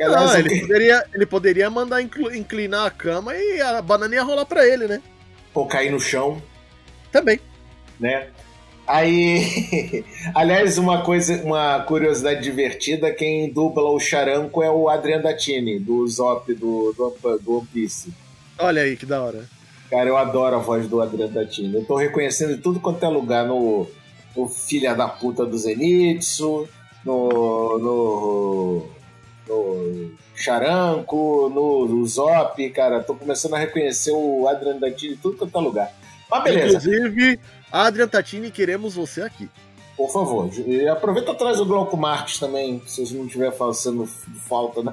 Aliás, 0.00 0.32
Não, 0.32 0.38
ele 0.38 0.48
que- 0.48 0.60
poderia, 0.62 1.04
ele 1.14 1.26
poderia 1.26 1.70
mandar 1.70 2.00
inclinar 2.02 2.86
a 2.86 2.90
cama 2.90 3.34
e 3.36 3.60
a 3.60 3.80
banana 3.82 4.14
ia 4.14 4.22
rolar 4.22 4.44
pra 4.46 4.66
ele, 4.66 4.86
né? 4.88 5.00
Ou 5.52 5.66
cair 5.66 5.90
no 5.90 6.00
chão. 6.00 6.42
Também. 7.12 7.38
né? 8.00 8.28
Aí, 8.86 10.04
aliás, 10.34 10.76
uma 10.78 11.02
coisa, 11.02 11.36
uma 11.42 11.80
curiosidade 11.84 12.42
divertida, 12.42 13.12
quem 13.12 13.50
dubla 13.50 13.88
o 13.90 14.00
Charanco 14.00 14.62
é 14.62 14.70
o 14.70 14.88
Adrian 14.88 15.20
Datini, 15.22 15.78
do 15.78 16.06
Zop 16.08 16.52
do, 16.54 16.92
do, 16.96 17.38
do 17.38 17.58
One 17.58 17.66
Piece. 17.72 18.12
Olha 18.58 18.82
aí 18.82 18.96
que 18.96 19.06
da 19.06 19.22
hora. 19.22 19.48
Cara, 19.94 20.08
eu 20.08 20.16
adoro 20.16 20.56
a 20.56 20.58
voz 20.58 20.88
do 20.88 21.00
Adrian 21.00 21.28
Datini. 21.28 21.72
Eu 21.72 21.84
tô 21.84 21.94
reconhecendo 21.94 22.52
em 22.52 22.56
tudo 22.56 22.80
quanto 22.80 23.04
é 23.04 23.08
lugar, 23.08 23.46
no, 23.46 23.86
no 24.36 24.48
Filha 24.48 24.92
da 24.92 25.06
Puta 25.06 25.46
do 25.46 25.56
Zenitsu, 25.56 26.68
no, 27.04 27.78
no, 27.78 28.88
no 29.46 30.10
Charanco, 30.34 31.48
no, 31.48 31.86
no 31.86 32.04
Zop, 32.08 32.68
cara, 32.70 33.04
tô 33.04 33.14
começando 33.14 33.54
a 33.54 33.58
reconhecer 33.58 34.10
o 34.10 34.48
Adrian 34.48 34.80
Datini 34.80 35.14
em 35.14 35.16
tudo 35.16 35.36
quanto 35.36 35.56
é 35.56 35.60
lugar. 35.60 35.92
Mas 36.28 36.42
beleza. 36.42 36.76
Inclusive, 36.76 37.40
Adrian 37.70 38.08
Tatini, 38.08 38.50
queremos 38.50 38.96
você 38.96 39.22
aqui. 39.22 39.48
Por 39.96 40.12
favor, 40.12 40.50
aproveita 40.90 41.32
traz 41.36 41.60
o 41.60 41.64
Glauco 41.64 41.96
Marques 41.96 42.40
também, 42.40 42.82
se 42.84 42.96
vocês 42.96 43.12
não 43.12 43.26
estiver 43.26 43.52
fazendo 43.52 44.04
falta, 44.48 44.82
né? 44.82 44.92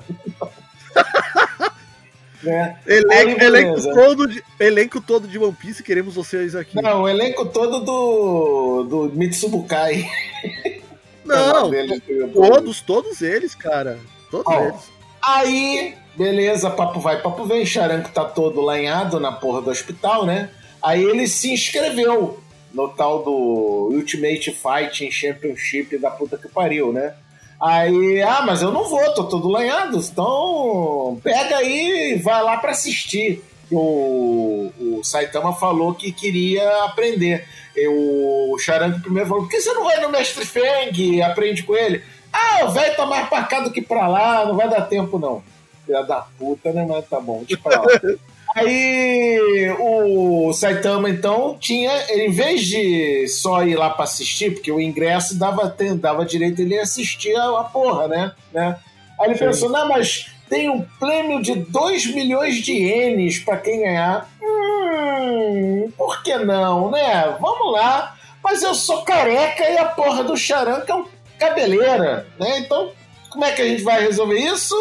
Né? 2.43 2.77
Aí, 2.87 2.97
Elenco, 2.97 3.43
elenco, 3.43 3.81
todo 3.93 4.27
de, 4.27 4.43
elenco 4.59 5.01
todo 5.01 5.27
de 5.27 5.37
One 5.37 5.53
Piece, 5.53 5.83
queremos 5.83 6.15
vocês 6.15 6.55
aqui. 6.55 6.81
Não, 6.81 7.03
o 7.03 7.09
elenco 7.09 7.45
todo 7.45 7.79
do, 7.81 8.83
do 8.83 9.15
Mitsubukai. 9.15 10.09
Não, 11.23 11.69
dele. 11.69 12.01
Todos, 12.33 12.81
todos 12.81 13.21
eles, 13.21 13.55
cara. 13.55 13.97
Todos 14.29 14.51
Ó, 14.53 14.61
eles. 14.61 14.91
Aí, 15.21 15.95
beleza, 16.15 16.69
papo 16.69 16.99
vai, 16.99 17.21
papo 17.21 17.45
vem. 17.45 17.65
Charanco 17.65 18.09
tá 18.09 18.25
todo 18.25 18.59
lanhado 18.59 19.19
na 19.19 19.31
porra 19.31 19.61
do 19.61 19.69
hospital, 19.69 20.25
né? 20.25 20.49
Aí 20.81 21.03
ele 21.03 21.27
se 21.27 21.53
inscreveu 21.53 22.39
no 22.73 22.89
tal 22.89 23.23
do 23.23 23.89
Ultimate 23.91 24.51
Fighting 24.51 25.11
Championship 25.11 25.97
da 25.97 26.09
puta 26.09 26.37
que 26.37 26.47
pariu, 26.47 26.91
né? 26.91 27.13
Aí, 27.62 28.20
ah, 28.24 28.41
mas 28.41 28.64
eu 28.64 28.72
não 28.72 28.89
vou, 28.89 29.14
tô 29.14 29.26
todo 29.26 29.47
lanhado, 29.47 29.97
então 29.97 31.20
pega 31.24 31.57
aí 31.57 32.14
e 32.14 32.18
vai 32.18 32.41
lá 32.41 32.57
pra 32.57 32.72
assistir. 32.72 33.43
O, 33.72 34.72
o 34.80 35.03
Saitama 35.03 35.53
falou 35.53 35.93
que 35.93 36.12
queria 36.12 36.86
aprender. 36.86 37.47
E 37.76 37.88
o 37.88 38.57
Charango 38.57 38.99
primeiro 38.99 39.30
falou: 39.30 39.43
por 39.43 39.49
que 39.49 39.62
você 39.62 39.72
não 39.74 39.84
vai 39.84 40.01
no 40.01 40.09
Mestre 40.09 40.43
Feng 40.43 40.91
e 40.97 41.22
aprende 41.22 41.62
com 41.64 41.76
ele? 41.76 42.03
Ah, 42.34 42.66
o 42.66 42.72
velho 42.72 42.95
tá 42.95 43.05
mais 43.05 43.30
pra 43.30 43.43
cá 43.43 43.59
do 43.59 43.72
que 43.72 43.82
pra 43.82 44.07
lá, 44.07 44.45
não 44.45 44.55
vai 44.55 44.68
dar 44.68 44.82
tempo 44.82 45.20
não. 45.20 45.43
Filha 45.86 46.01
da 46.01 46.26
puta, 46.39 46.74
né? 46.74 46.86
Mas 46.88 47.07
tá 47.07 47.20
bom, 47.20 47.43
deixa 47.47 47.62
pra 47.62 47.80
lá. 47.80 47.88
Aí 48.55 49.73
o 49.79 50.51
Saitama, 50.53 51.09
então, 51.09 51.57
tinha, 51.59 51.91
ele, 52.09 52.27
em 52.27 52.31
vez 52.31 52.61
de 52.65 53.27
só 53.27 53.63
ir 53.63 53.75
lá 53.75 53.89
pra 53.89 54.03
assistir, 54.03 54.53
porque 54.53 54.71
o 54.71 54.79
ingresso 54.81 55.37
dava, 55.37 55.73
dava 55.95 56.25
direito 56.25 56.61
ele 56.61 56.77
assistir 56.77 57.35
a, 57.35 57.59
a 57.59 57.63
porra, 57.63 58.07
né? 58.07 58.31
né? 58.51 58.77
Aí 59.19 59.29
ele 59.29 59.37
Sim. 59.37 59.45
pensou, 59.45 59.69
não, 59.69 59.87
mas 59.87 60.31
tem 60.49 60.69
um 60.69 60.81
prêmio 60.99 61.41
de 61.41 61.55
2 61.55 62.13
milhões 62.13 62.57
de 62.57 62.73
ienes 62.73 63.39
pra 63.39 63.55
quem 63.55 63.79
ganhar. 63.79 64.29
Hum, 64.41 65.89
por 65.97 66.21
que 66.21 66.35
não, 66.37 66.91
né? 66.91 67.37
Vamos 67.39 67.71
lá. 67.71 68.17
Mas 68.43 68.61
eu 68.63 68.75
sou 68.75 69.03
careca 69.03 69.63
e 69.69 69.77
a 69.77 69.85
porra 69.85 70.23
do 70.23 70.35
charanca 70.35 70.91
é 70.91 70.95
um 70.95 71.05
cabeleira, 71.39 72.27
né? 72.37 72.59
Então, 72.59 72.91
como 73.29 73.45
é 73.45 73.51
que 73.51 73.61
a 73.61 73.67
gente 73.67 73.83
vai 73.83 74.01
resolver 74.01 74.37
isso? 74.37 74.75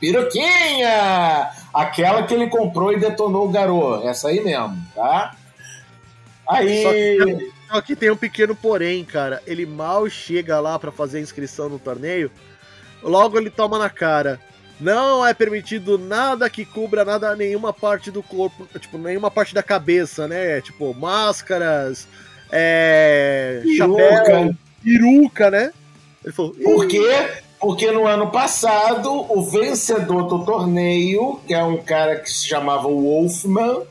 Piroquinha! 0.00 1.50
Aquela 1.74 2.22
que 2.22 2.32
ele 2.32 2.48
comprou 2.48 2.92
e 2.92 3.00
detonou 3.00 3.48
o 3.48 3.50
garoto. 3.50 4.06
Essa 4.06 4.28
aí 4.28 4.40
mesmo, 4.42 4.78
tá? 4.94 5.34
Aí. 6.48 6.82
Só 6.82 6.92
que, 6.92 7.52
só 7.68 7.80
que 7.80 7.96
tem 7.96 8.10
um 8.10 8.16
pequeno 8.16 8.54
porém, 8.54 9.04
cara. 9.04 9.42
Ele 9.44 9.66
mal 9.66 10.08
chega 10.08 10.60
lá 10.60 10.78
pra 10.78 10.92
fazer 10.92 11.18
a 11.18 11.22
inscrição 11.22 11.68
no 11.68 11.78
torneio, 11.78 12.30
logo 13.02 13.36
ele 13.36 13.50
toma 13.50 13.78
na 13.78 13.90
cara. 13.90 14.38
Não 14.80 15.24
é 15.24 15.32
permitido 15.32 15.98
nada 15.98 16.50
que 16.50 16.64
cubra 16.64 17.04
nada, 17.04 17.34
nenhuma 17.34 17.72
parte 17.72 18.10
do 18.10 18.22
corpo, 18.22 18.66
tipo, 18.78 18.98
nenhuma 18.98 19.30
parte 19.30 19.54
da 19.54 19.62
cabeça, 19.62 20.28
né? 20.28 20.60
Tipo, 20.60 20.92
máscaras, 20.94 22.06
é. 22.50 23.62
Peruca. 23.64 24.24
chapéu, 24.24 24.54
peruca, 24.82 25.50
né? 25.50 25.72
Ele 26.24 26.32
falou, 26.32 26.54
"Ih, 26.58 26.62
Por 26.62 26.88
quê? 26.88 27.43
Porque 27.64 27.90
no 27.90 28.06
ano 28.06 28.30
passado, 28.30 29.10
o 29.10 29.42
vencedor 29.42 30.24
do 30.24 30.44
torneio, 30.44 31.40
que 31.46 31.54
é 31.54 31.64
um 31.64 31.78
cara 31.78 32.16
que 32.16 32.30
se 32.30 32.46
chamava 32.46 32.88
Wolfman, 32.88 33.84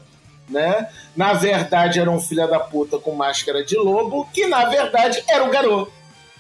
né? 0.48 0.88
Na 1.16 1.34
verdade, 1.34 2.00
era 2.00 2.12
um 2.12 2.22
filho 2.22 2.48
da 2.48 2.60
puta 2.60 3.00
com 3.00 3.16
máscara 3.16 3.66
de 3.66 3.76
lobo, 3.76 4.30
que 4.32 4.46
na 4.46 4.66
verdade 4.66 5.24
era 5.28 5.44
o 5.44 5.50
garoto. 5.50 5.92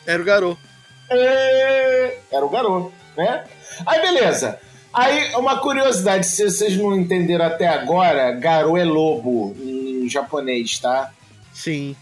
era 0.06 0.22
o 0.22 0.26
garoto. 0.26 0.62
É, 1.10 2.18
Era 2.32 2.46
o 2.46 2.50
garoto, 2.50 2.94
né? 3.18 3.46
Aí, 3.84 4.00
beleza. 4.00 4.60
Aí, 4.94 5.34
uma 5.34 5.58
curiosidade, 5.58 6.28
se 6.28 6.48
vocês 6.48 6.78
não 6.78 6.96
entenderam 6.96 7.46
até 7.46 7.68
agora, 7.68 8.32
Garou 8.34 8.78
é 8.78 8.84
lobo 8.84 9.56
em 9.60 10.08
japonês, 10.08 10.78
tá? 10.78 11.12
Sim. 11.52 11.96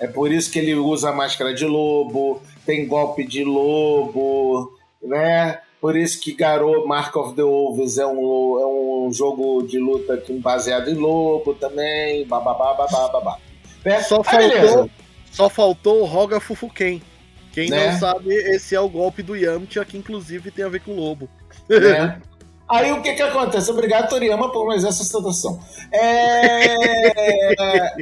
É 0.00 0.06
por 0.06 0.32
isso 0.32 0.50
que 0.50 0.58
ele 0.58 0.74
usa 0.74 1.10
a 1.10 1.12
máscara 1.12 1.52
de 1.52 1.66
lobo, 1.66 2.40
tem 2.64 2.86
golpe 2.86 3.26
de 3.26 3.44
lobo, 3.44 4.76
né? 5.02 5.60
Por 5.80 5.96
isso 5.96 6.20
que 6.20 6.32
Garou 6.32 6.86
Mark 6.86 7.16
of 7.16 7.34
the 7.34 7.42
Wolves 7.42 7.98
é 7.98 8.06
um, 8.06 8.60
é 8.60 8.66
um 8.66 9.12
jogo 9.12 9.62
de 9.66 9.78
luta 9.78 10.22
baseado 10.40 10.88
em 10.88 10.94
lobo 10.94 11.54
também, 11.54 12.24
bababá, 12.26 12.74
babá, 12.74 13.08
babá. 13.08 13.38
Né? 13.84 14.00
Só 14.02 14.22
beleza. 14.22 14.68
faltou, 14.68 14.90
só 15.32 15.48
faltou 15.48 16.00
o 16.02 16.04
Roga 16.04 16.38
Fufuken. 16.38 17.02
Quem 17.52 17.68
Né? 17.68 17.90
não 17.90 17.98
sabe, 17.98 18.32
esse 18.32 18.74
é 18.74 18.80
o 18.80 18.88
golpe 18.88 19.22
do 19.22 19.36
Yamcha, 19.36 19.84
que 19.84 19.98
inclusive 19.98 20.50
tem 20.50 20.64
a 20.64 20.68
ver 20.68 20.80
com 20.80 20.92
o 20.92 20.96
lobo. 20.96 21.28
né? 21.68 22.20
Aí 22.70 22.90
o 22.90 23.02
que 23.02 23.12
que 23.12 23.22
acontece? 23.22 23.70
Obrigado, 23.70 24.08
Toriyama, 24.08 24.50
por 24.50 24.66
mais 24.66 24.82
essa 24.82 25.04
citação. 25.04 25.60
É... 25.92 26.76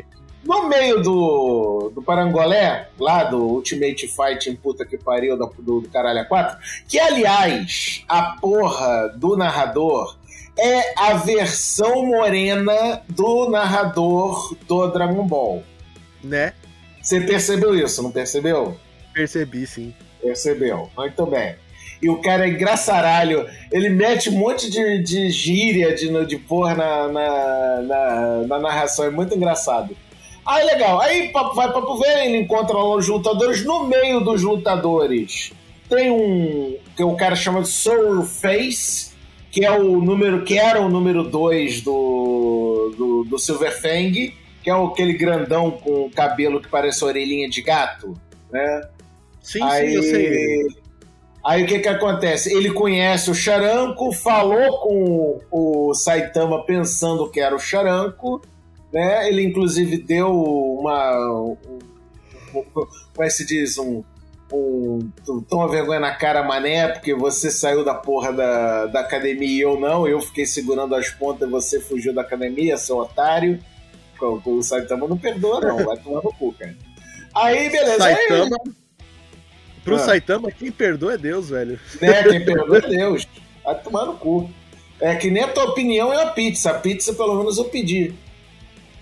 No 0.44 0.68
meio 0.68 1.02
do, 1.02 1.92
do 1.94 2.02
Parangolé, 2.02 2.88
lá 2.98 3.24
do 3.24 3.42
Ultimate 3.42 4.08
Fighting 4.08 4.56
puta 4.56 4.86
que 4.86 4.96
pariu 4.96 5.36
do, 5.36 5.52
do, 5.58 5.80
do 5.82 5.88
Caralho 5.88 6.26
4, 6.26 6.58
que 6.88 6.98
aliás, 6.98 8.04
a 8.08 8.36
porra 8.40 9.08
do 9.16 9.36
narrador 9.36 10.16
é 10.58 10.94
a 10.96 11.14
versão 11.14 12.06
morena 12.06 13.02
do 13.08 13.50
narrador 13.50 14.56
do 14.66 14.86
Dragon 14.88 15.26
Ball. 15.26 15.62
Né? 16.22 16.54
Você 17.02 17.20
percebeu 17.20 17.74
isso, 17.74 18.02
não 18.02 18.10
percebeu? 18.10 18.76
Percebi, 19.12 19.66
sim. 19.66 19.94
Percebeu? 20.20 20.90
Muito 20.96 21.26
bem. 21.26 21.56
E 22.02 22.08
o 22.08 22.20
cara 22.20 22.46
é 22.46 22.50
engraçaralho. 22.50 23.46
Ele 23.70 23.90
mete 23.90 24.30
um 24.30 24.38
monte 24.38 24.70
de, 24.70 25.02
de 25.02 25.30
gíria 25.30 25.94
de, 25.94 26.26
de 26.26 26.36
porra 26.36 26.74
na, 26.74 27.08
na, 27.08 27.82
na, 27.82 28.42
na 28.46 28.58
narração. 28.58 29.04
É 29.04 29.10
muito 29.10 29.34
engraçado. 29.34 29.96
Aí, 30.50 30.64
legal. 30.66 31.00
Aí 31.00 31.30
vai 31.54 31.72
papo 31.72 31.96
vem, 31.96 32.26
ele 32.26 32.38
encontra 32.38 32.74
lá 32.76 32.96
os 32.96 33.06
lutadores. 33.08 33.64
No 33.64 33.84
meio 33.84 34.20
dos 34.20 34.42
lutadores 34.42 35.52
tem 35.88 36.10
um 36.10 36.76
que 36.96 37.02
o 37.02 37.14
cara 37.16 37.34
chama 37.36 37.62
de 37.62 37.68
Soul 37.68 38.24
Face, 38.24 39.10
que 39.50 39.64
é 39.64 39.70
o 39.70 40.00
número 40.00 40.42
que 40.44 40.58
era 40.58 40.80
o 40.80 40.88
número 40.88 41.24
2 41.24 41.80
do, 41.82 42.94
do, 42.96 43.24
do 43.24 43.38
Silver 43.38 43.80
Fang, 43.80 44.34
que 44.62 44.70
é 44.70 44.74
o- 44.74 44.86
aquele 44.88 45.14
grandão 45.14 45.70
com 45.70 46.10
cabelo 46.10 46.60
que 46.60 46.68
parece 46.68 47.04
orelhinha 47.04 47.48
de 47.48 47.62
gato, 47.62 48.14
né? 48.52 48.82
Sim, 49.42 49.62
aí, 49.62 49.88
sim, 49.90 49.94
eu 49.96 50.02
sei. 50.02 50.66
Aí 51.44 51.64
o 51.64 51.66
que 51.66 51.78
que 51.78 51.88
acontece? 51.88 52.52
Ele 52.54 52.70
conhece 52.70 53.30
o 53.30 53.34
Charanco, 53.34 54.12
falou 54.12 54.78
com 54.80 55.40
o 55.50 55.94
Saitama 55.94 56.64
pensando 56.64 57.30
que 57.30 57.40
era 57.40 57.56
o 57.56 57.58
Charanco, 57.58 58.42
né? 58.92 59.28
Ele 59.28 59.42
inclusive 59.42 59.98
deu 59.98 60.30
uma. 60.32 61.18
Um, 61.32 61.56
um, 62.54 62.62
como 62.72 62.88
é 63.20 63.24
que 63.24 63.30
se 63.30 63.46
diz? 63.46 63.78
Um. 63.78 64.02
Um, 64.52 65.10
toma 65.48 65.68
vergonha 65.68 66.00
na 66.00 66.12
cara, 66.12 66.42
mané, 66.42 66.88
porque 66.88 67.14
você 67.14 67.52
saiu 67.52 67.84
da 67.84 67.94
porra 67.94 68.32
da, 68.32 68.86
da 68.86 68.98
academia 69.00 69.48
e 69.48 69.60
eu 69.60 69.78
não. 69.78 70.08
Eu 70.08 70.20
fiquei 70.20 70.44
segurando 70.44 70.94
as 70.96 71.08
pontas 71.08 71.46
e 71.46 71.50
você 71.50 71.78
fugiu 71.80 72.12
da 72.12 72.22
academia, 72.22 72.76
seu 72.76 72.96
otário. 72.98 73.60
O, 74.20 74.40
o 74.56 74.62
Saitama 74.62 75.06
não 75.06 75.16
perdoa, 75.16 75.60
não. 75.60 75.84
Vai 75.84 75.96
tomar 75.98 76.20
no 76.22 76.32
cu, 76.34 76.52
cara. 76.52 76.76
Aí, 77.32 77.70
beleza. 77.70 78.04
Aí, 78.04 78.16
Saitama. 78.16 78.56
Pro 79.84 79.94
Ah. 79.94 79.98
Saitama, 80.00 80.50
quem 80.50 80.72
perdoa 80.72 81.14
é 81.14 81.18
Deus, 81.18 81.48
velho. 81.50 81.78
né? 82.02 82.22
Quem 82.24 82.44
perdoa 82.44 82.78
é 82.78 82.88
Deus. 82.88 83.28
Vai 83.64 83.80
tomar 83.80 84.04
no 84.06 84.14
cu. 84.16 84.50
É 85.00 85.14
que 85.14 85.30
nem 85.30 85.44
a 85.44 85.48
tua 85.48 85.64
opinião 85.66 86.12
é 86.12 86.22
a 86.24 86.26
pizza. 86.26 86.70
A 86.72 86.74
pizza, 86.74 87.14
pelo 87.14 87.36
menos, 87.36 87.56
eu 87.56 87.64
pedi, 87.66 88.12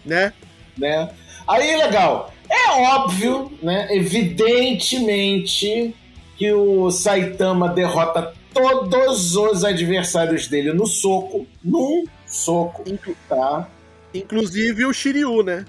Né? 0.05 0.33
né? 0.77 1.11
Aí, 1.47 1.77
legal. 1.77 2.33
É 2.51 2.71
óbvio, 2.95 3.53
né? 3.63 3.87
Evidentemente 3.91 5.95
que 6.37 6.53
o 6.53 6.91
Saitama 6.91 7.69
derrota 7.69 8.33
todos 8.55 9.37
os 9.37 9.65
adversários 9.65 10.49
dele 10.49 10.73
no 10.73 10.87
soco. 10.87 11.47
Num 11.63 12.05
soco, 12.27 12.83
Inclu- 12.89 13.17
tá? 13.29 13.69
Inclusive 14.15 14.87
o 14.87 14.93
Shiryu, 14.93 15.43
né? 15.43 15.65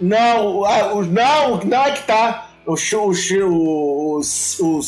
Não, 0.00 0.64
ah, 0.64 0.94
não, 1.02 1.58
não 1.64 1.84
é 1.84 1.92
que 1.92 2.02
tá. 2.06 2.49
O 2.72 2.76
Shu- 2.76 3.08
o 3.08 3.12
o, 3.42 4.20
o, 4.60 4.78
o 4.78 4.82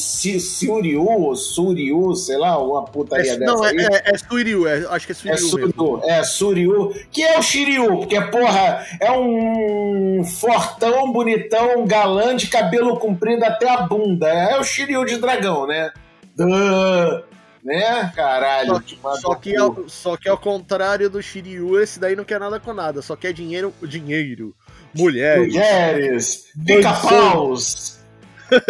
sei 2.14 2.36
lá, 2.38 2.58
uma 2.62 2.84
putaria 2.84 3.32
É, 3.32 3.36
dessa. 3.38 3.52
não, 3.52 3.64
é, 3.64 3.70
aí. 3.70 3.76
é, 3.78 4.14
é 4.14 4.18
Suiryu, 4.18 4.68
é- 4.68 4.86
acho 4.90 5.06
que 5.06 5.12
é 5.12 5.14
É 5.32 5.36
Suiryu 5.36 5.56
mesmo. 5.56 5.72
Suryu, 5.72 6.02
é 6.04 6.22
que 7.10 7.22
é 7.22 7.38
o 7.38 7.42
Shiryu, 7.42 7.96
porque, 7.98 8.20
porra, 8.20 8.86
é 9.00 9.10
um 9.12 10.24
fortão, 10.24 11.12
bonitão, 11.12 11.84
galã 11.86 12.36
de 12.36 12.46
cabelo 12.48 12.98
comprido 12.98 13.44
até 13.44 13.68
a 13.68 13.78
bunda. 13.82 14.28
É 14.28 14.58
o 14.58 14.64
Shiryu 14.64 15.04
de 15.04 15.16
dragão, 15.16 15.66
né? 15.66 15.90
Duh, 16.36 17.22
né? 17.64 18.12
Caralho. 18.14 18.68
Só, 18.74 18.96
mando 19.02 19.20
só 19.20 19.34
que 19.34 19.56
ao, 19.56 19.88
só 19.88 20.16
que 20.16 20.28
ao 20.28 20.38
contrário 20.38 21.08
do 21.10 21.22
Shiryu, 21.22 21.80
esse 21.80 21.98
daí 22.00 22.16
não 22.16 22.24
quer 22.24 22.40
nada 22.40 22.58
com 22.58 22.72
nada, 22.72 23.02
só 23.02 23.14
quer 23.16 23.32
dinheiro, 23.32 23.72
dinheiro, 23.82 24.54
mulheres. 24.94 25.46
Mulheres, 25.46 26.44
pica-paus, 26.64 27.98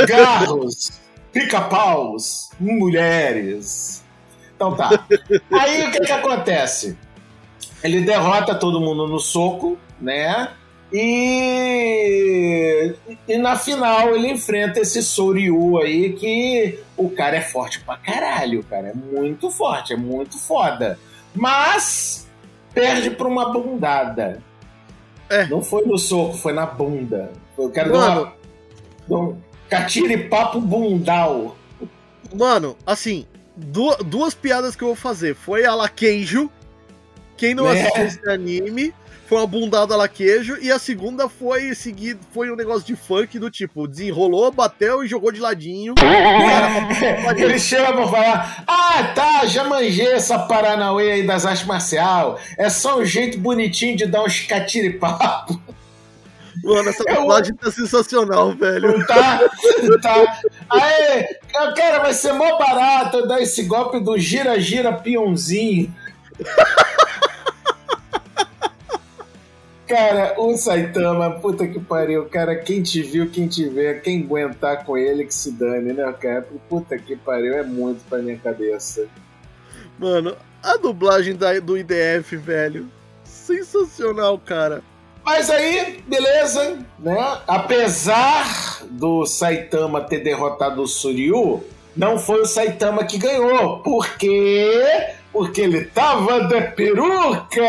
garros, 0.09 1.01
pica-paus, 1.33 2.51
mulheres. 2.59 4.05
Então 4.55 4.77
tá. 4.77 5.07
Aí 5.51 5.89
o 5.89 5.91
que 5.91 6.01
que 6.01 6.13
acontece? 6.13 6.97
Ele 7.83 8.03
derrota 8.03 8.55
todo 8.55 8.81
mundo 8.81 9.09
no 9.09 9.19
soco, 9.19 9.77
né? 10.01 10.51
E, 10.93 12.95
e 13.27 13.39
na 13.39 13.57
final 13.57 14.15
ele 14.15 14.29
enfrenta 14.29 14.81
esse 14.81 15.03
Soryu 15.03 15.79
aí 15.79 16.13
que 16.13 16.79
o 16.97 17.09
cara 17.09 17.39
é 17.39 17.41
forte 17.41 17.81
pra 17.81 17.97
caralho, 17.97 18.63
cara. 18.65 18.89
É 18.89 18.95
muito 18.95 19.51
forte, 19.51 19.95
é 19.95 19.97
muito 19.97 20.39
foda. 20.39 20.99
Mas 21.35 22.29
perde 22.75 23.11
pra 23.11 23.27
uma 23.27 23.53
bundada. 23.53 24.43
É. 25.33 25.47
Não 25.47 25.63
foi 25.63 25.87
no 25.87 25.99
soco, 25.99 26.37
foi 26.37 26.53
na 26.53 26.67
bunda. 26.67 27.33
Eu 27.57 27.71
quero 27.71 27.93
Mano. 27.93 28.25
dar 28.25 28.37
uma. 29.09 29.19
Um 29.19 29.37
catiripapo 29.69 30.61
bundal. 30.61 31.57
Mano, 32.35 32.77
assim, 32.87 33.27
duas, 33.57 33.97
duas 34.05 34.35
piadas 34.35 34.77
que 34.77 34.85
eu 34.85 34.89
vou 34.89 34.97
fazer. 34.97 35.35
Foi 35.35 35.65
a 35.65 35.75
Laqueijo. 35.75 36.51
Quem 37.37 37.55
não 37.55 37.67
é. 37.67 37.81
assistiu 37.81 38.05
esse 38.05 38.29
anime, 38.29 38.95
foi 39.33 39.41
uma 39.41 39.47
bundada 39.47 39.97
lá 39.97 40.07
queijo, 40.07 40.59
e 40.61 40.71
a 40.71 40.79
segunda 40.79 41.27
foi 41.27 41.75
seguido, 41.75 42.21
foi 42.35 42.53
um 42.53 42.55
negócio 42.55 42.87
de 42.87 42.95
funk 42.95 43.39
do 43.39 43.51
tipo, 43.51 43.89
desenrolou, 43.89 44.53
bateu 44.53 45.03
e 45.03 45.09
jogou 45.09 45.33
de 45.33 45.41
ladinho. 45.41 45.95
Ele 47.35 47.59
chega 47.59 47.95
pra 47.95 48.09
falar: 48.09 48.65
Ah, 48.67 49.05
tá, 49.15 49.47
já 49.47 49.65
manjei 49.65 50.13
essa 50.13 50.41
Paranauê 50.41 51.13
aí 51.13 51.27
das 51.27 51.47
artes 51.47 51.65
marcial. 51.65 52.39
É 52.59 52.69
só 52.69 52.99
um 52.99 53.07
jeito 53.07 53.39
bonitinho 53.39 53.97
de 53.97 54.05
dar 54.05 54.23
uns 54.23 54.41
catiripapo. 54.41 55.59
Mano, 56.63 56.91
essa 56.91 57.03
dublagem 57.09 57.55
tá 57.55 57.71
sensacional, 57.71 58.55
velho. 58.55 59.03
Tá, 59.07 59.41
tá. 60.03 60.41
Aí, 60.69 61.27
cara, 61.75 62.01
vai 62.01 62.13
ser 62.13 62.35
mó 62.35 62.59
barato 62.59 63.27
dar 63.27 63.41
esse 63.41 63.63
golpe 63.63 63.99
do 63.99 64.19
gira-gira 64.19 64.93
peãozinho. 64.93 65.91
Cara, 69.87 70.35
o 70.39 70.57
Saitama, 70.57 71.31
puta 71.31 71.67
que 71.67 71.81
pariu, 71.81 72.25
cara, 72.27 72.57
quem 72.57 72.83
te 72.83 73.03
viu, 73.03 73.31
quem 73.31 73.49
te 73.49 73.69
vê, 73.69 73.95
quem 73.95 74.23
aguentar 74.23 74.85
com 74.85 74.97
ele 74.97 75.25
que 75.25 75.35
se 75.35 75.51
dane, 75.53 75.93
né, 75.93 76.11
cara? 76.21 76.47
Puta 76.69 76.97
que 76.97 77.17
pariu, 77.17 77.55
é 77.55 77.63
muito 77.63 78.03
pra 78.09 78.19
minha 78.19 78.39
cabeça. 78.39 79.07
Mano, 79.99 80.37
a 80.63 80.77
dublagem 80.77 81.35
da, 81.35 81.59
do 81.59 81.77
IDF, 81.77 82.37
velho, 82.37 82.89
sensacional, 83.25 84.39
cara. 84.39 84.83
Mas 85.25 85.51
aí, 85.51 86.03
beleza, 86.07 86.79
né? 86.99 87.39
Apesar 87.47 88.83
do 88.91 89.27
Saitama 89.27 90.01
ter 90.01 90.21
derrotado 90.21 90.83
o 90.83 90.87
Suryu, 90.87 91.63
não 91.97 92.19
foi 92.19 92.41
o 92.41 92.47
Saitama 92.47 93.05
que 93.05 93.19
ganhou, 93.19 93.79
porque 93.81 95.15
porque 95.33 95.63
ele 95.63 95.85
tava 95.87 96.47
de 96.47 96.61
peruca! 96.73 97.61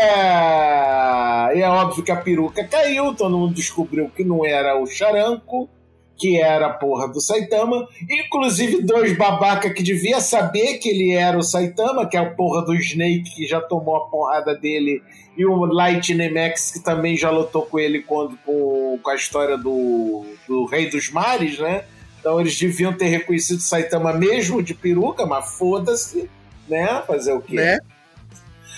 E 1.54 1.60
é 1.60 1.68
óbvio 1.68 2.04
que 2.04 2.12
a 2.12 2.16
peruca 2.16 2.62
caiu, 2.64 3.14
todo 3.14 3.38
mundo 3.38 3.54
descobriu 3.54 4.10
que 4.14 4.22
não 4.22 4.44
era 4.44 4.78
o 4.78 4.86
Charanco, 4.86 5.68
que 6.16 6.40
era 6.40 6.66
a 6.66 6.72
porra 6.72 7.08
do 7.08 7.20
Saitama. 7.20 7.88
Inclusive, 8.08 8.82
dois 8.82 9.16
babaca 9.16 9.70
que 9.70 9.82
devia 9.82 10.20
saber 10.20 10.78
que 10.78 10.88
ele 10.90 11.12
era 11.12 11.38
o 11.38 11.42
Saitama, 11.42 12.06
que 12.06 12.16
é 12.16 12.20
a 12.20 12.30
porra 12.30 12.62
do 12.62 12.74
Snake, 12.74 13.34
que 13.34 13.46
já 13.46 13.60
tomou 13.60 13.96
a 13.96 14.06
porrada 14.06 14.54
dele, 14.54 15.02
e 15.36 15.44
o 15.44 15.64
Lightning 15.64 16.32
Max, 16.32 16.70
que 16.70 16.80
também 16.80 17.16
já 17.16 17.30
lutou 17.30 17.62
com 17.62 17.78
ele 17.78 18.02
quando, 18.02 18.36
com, 18.44 18.98
com 19.02 19.10
a 19.10 19.14
história 19.14 19.56
do, 19.56 20.24
do 20.46 20.66
Rei 20.66 20.88
dos 20.88 21.10
Mares, 21.10 21.58
né? 21.58 21.84
Então 22.20 22.40
eles 22.40 22.58
deviam 22.58 22.92
ter 22.92 23.06
reconhecido 23.06 23.58
o 23.58 23.62
Saitama 23.62 24.12
mesmo 24.12 24.62
de 24.62 24.74
peruca, 24.74 25.26
mas 25.26 25.58
foda-se 25.58 26.30
né? 26.68 27.02
Fazer 27.06 27.32
o 27.32 27.40
quê? 27.40 27.54
Né? 27.54 27.78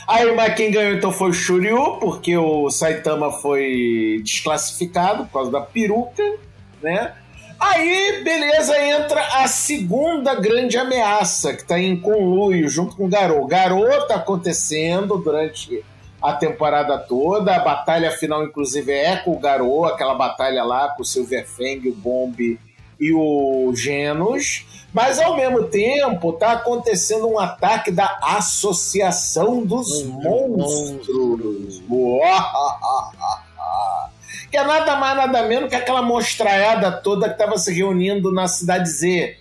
Aí, 0.07 0.32
mas 0.34 0.55
quem 0.55 0.70
ganhou 0.70 0.95
então 0.95 1.11
foi 1.11 1.30
o 1.30 1.32
Shuryu, 1.32 1.99
porque 1.99 2.37
o 2.37 2.70
Saitama 2.70 3.32
foi 3.32 4.20
desclassificado 4.22 5.24
por 5.24 5.32
causa 5.32 5.51
da 5.51 5.61
peruca, 5.61 6.22
né? 6.80 7.12
Aí, 7.59 8.22
beleza, 8.22 8.78
entra 8.80 9.20
a 9.43 9.49
segunda 9.49 10.34
grande 10.34 10.76
ameaça, 10.76 11.55
que 11.55 11.64
tá 11.64 11.78
em 11.80 11.99
conluio 11.99 12.68
junto 12.68 12.97
com 12.97 13.07
o 13.07 13.09
Garou. 13.09 13.47
Garou 13.47 14.07
tá 14.07 14.16
acontecendo 14.16 15.16
durante 15.18 15.82
a 16.22 16.34
temporada 16.34 16.99
toda, 16.99 17.57
a 17.57 17.59
batalha 17.59 18.11
final, 18.11 18.45
inclusive, 18.45 18.93
é 18.93 19.16
com 19.16 19.32
o 19.32 19.39
Garou, 19.39 19.87
aquela 19.87 20.14
batalha 20.14 20.62
lá 20.62 20.91
com 20.91 21.03
o 21.03 21.05
Silverfang, 21.05 21.89
o 21.89 21.95
Bomb 21.95 22.59
e 22.99 23.12
o 23.12 23.72
Genos. 23.74 24.66
Mas 24.92 25.20
ao 25.20 25.36
mesmo 25.36 25.64
tempo 25.64 26.30
está 26.30 26.53
acontecendo 26.53 27.28
um 27.28 27.38
ataque 27.38 27.90
da 27.90 28.18
Associação 28.22 29.62
dos 29.62 30.03
Monstros. 30.05 31.82
que 34.51 34.57
é 34.57 34.64
nada 34.64 34.97
mais 34.97 35.16
nada 35.16 35.42
menos 35.42 35.68
que 35.68 35.76
aquela 35.76 36.01
mostraiada 36.01 36.90
toda 36.92 37.28
que 37.28 37.34
estava 37.34 37.59
se 37.59 37.72
reunindo 37.72 38.32
na 38.32 38.49
Cidade 38.49 38.88
Z. 38.88 39.36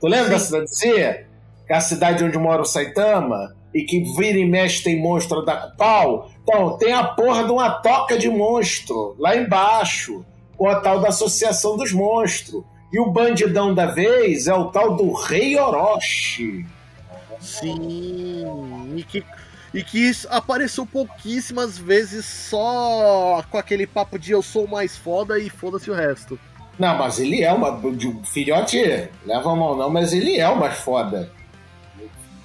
Tu 0.00 0.06
lembra 0.06 0.24
Sim. 0.24 0.30
da 0.30 0.38
Cidade 0.38 0.74
Z? 0.74 1.26
Que 1.66 1.72
é 1.72 1.76
a 1.76 1.80
cidade 1.80 2.24
onde 2.24 2.38
mora 2.38 2.62
o 2.62 2.64
Saitama? 2.64 3.54
E 3.74 3.82
que 3.82 4.00
vira 4.16 4.38
e 4.38 4.46
mexe 4.46 4.82
tem 4.82 4.98
monstro 4.98 5.44
da 5.44 5.56
Cupal? 5.56 6.30
Então, 6.42 6.78
tem 6.78 6.92
a 6.92 7.04
porra 7.04 7.44
de 7.44 7.50
uma 7.50 7.68
toca 7.68 8.16
de 8.16 8.30
monstro 8.30 9.14
lá 9.18 9.36
embaixo, 9.36 10.24
com 10.56 10.68
a 10.68 10.76
tal 10.76 11.00
da 11.00 11.08
Associação 11.08 11.76
dos 11.76 11.92
Monstros. 11.92 12.64
E 12.96 12.98
o 12.98 13.10
bandidão 13.10 13.74
da 13.74 13.84
vez 13.84 14.46
é 14.46 14.54
o 14.54 14.70
tal 14.70 14.96
do 14.96 15.12
Rei 15.12 15.54
Orochi. 15.58 16.64
Sim, 17.38 18.42
e 18.96 19.02
que, 19.02 19.22
e 19.74 19.84
que 19.84 20.12
apareceu 20.30 20.86
pouquíssimas 20.86 21.76
vezes 21.76 22.24
só 22.24 23.44
com 23.50 23.58
aquele 23.58 23.86
papo 23.86 24.18
de 24.18 24.32
eu 24.32 24.40
sou 24.40 24.66
mais 24.66 24.96
foda 24.96 25.38
e 25.38 25.50
foda-se 25.50 25.90
o 25.90 25.94
resto. 25.94 26.40
Não, 26.78 26.96
mas 26.96 27.18
ele 27.18 27.42
é 27.42 27.52
uma. 27.52 27.78
Filhote, 28.24 29.10
leva 29.26 29.52
a 29.52 29.54
mão 29.54 29.76
não, 29.76 29.90
mas 29.90 30.14
ele 30.14 30.38
é 30.38 30.48
o 30.48 30.56
mais 30.56 30.78
foda. 30.78 31.30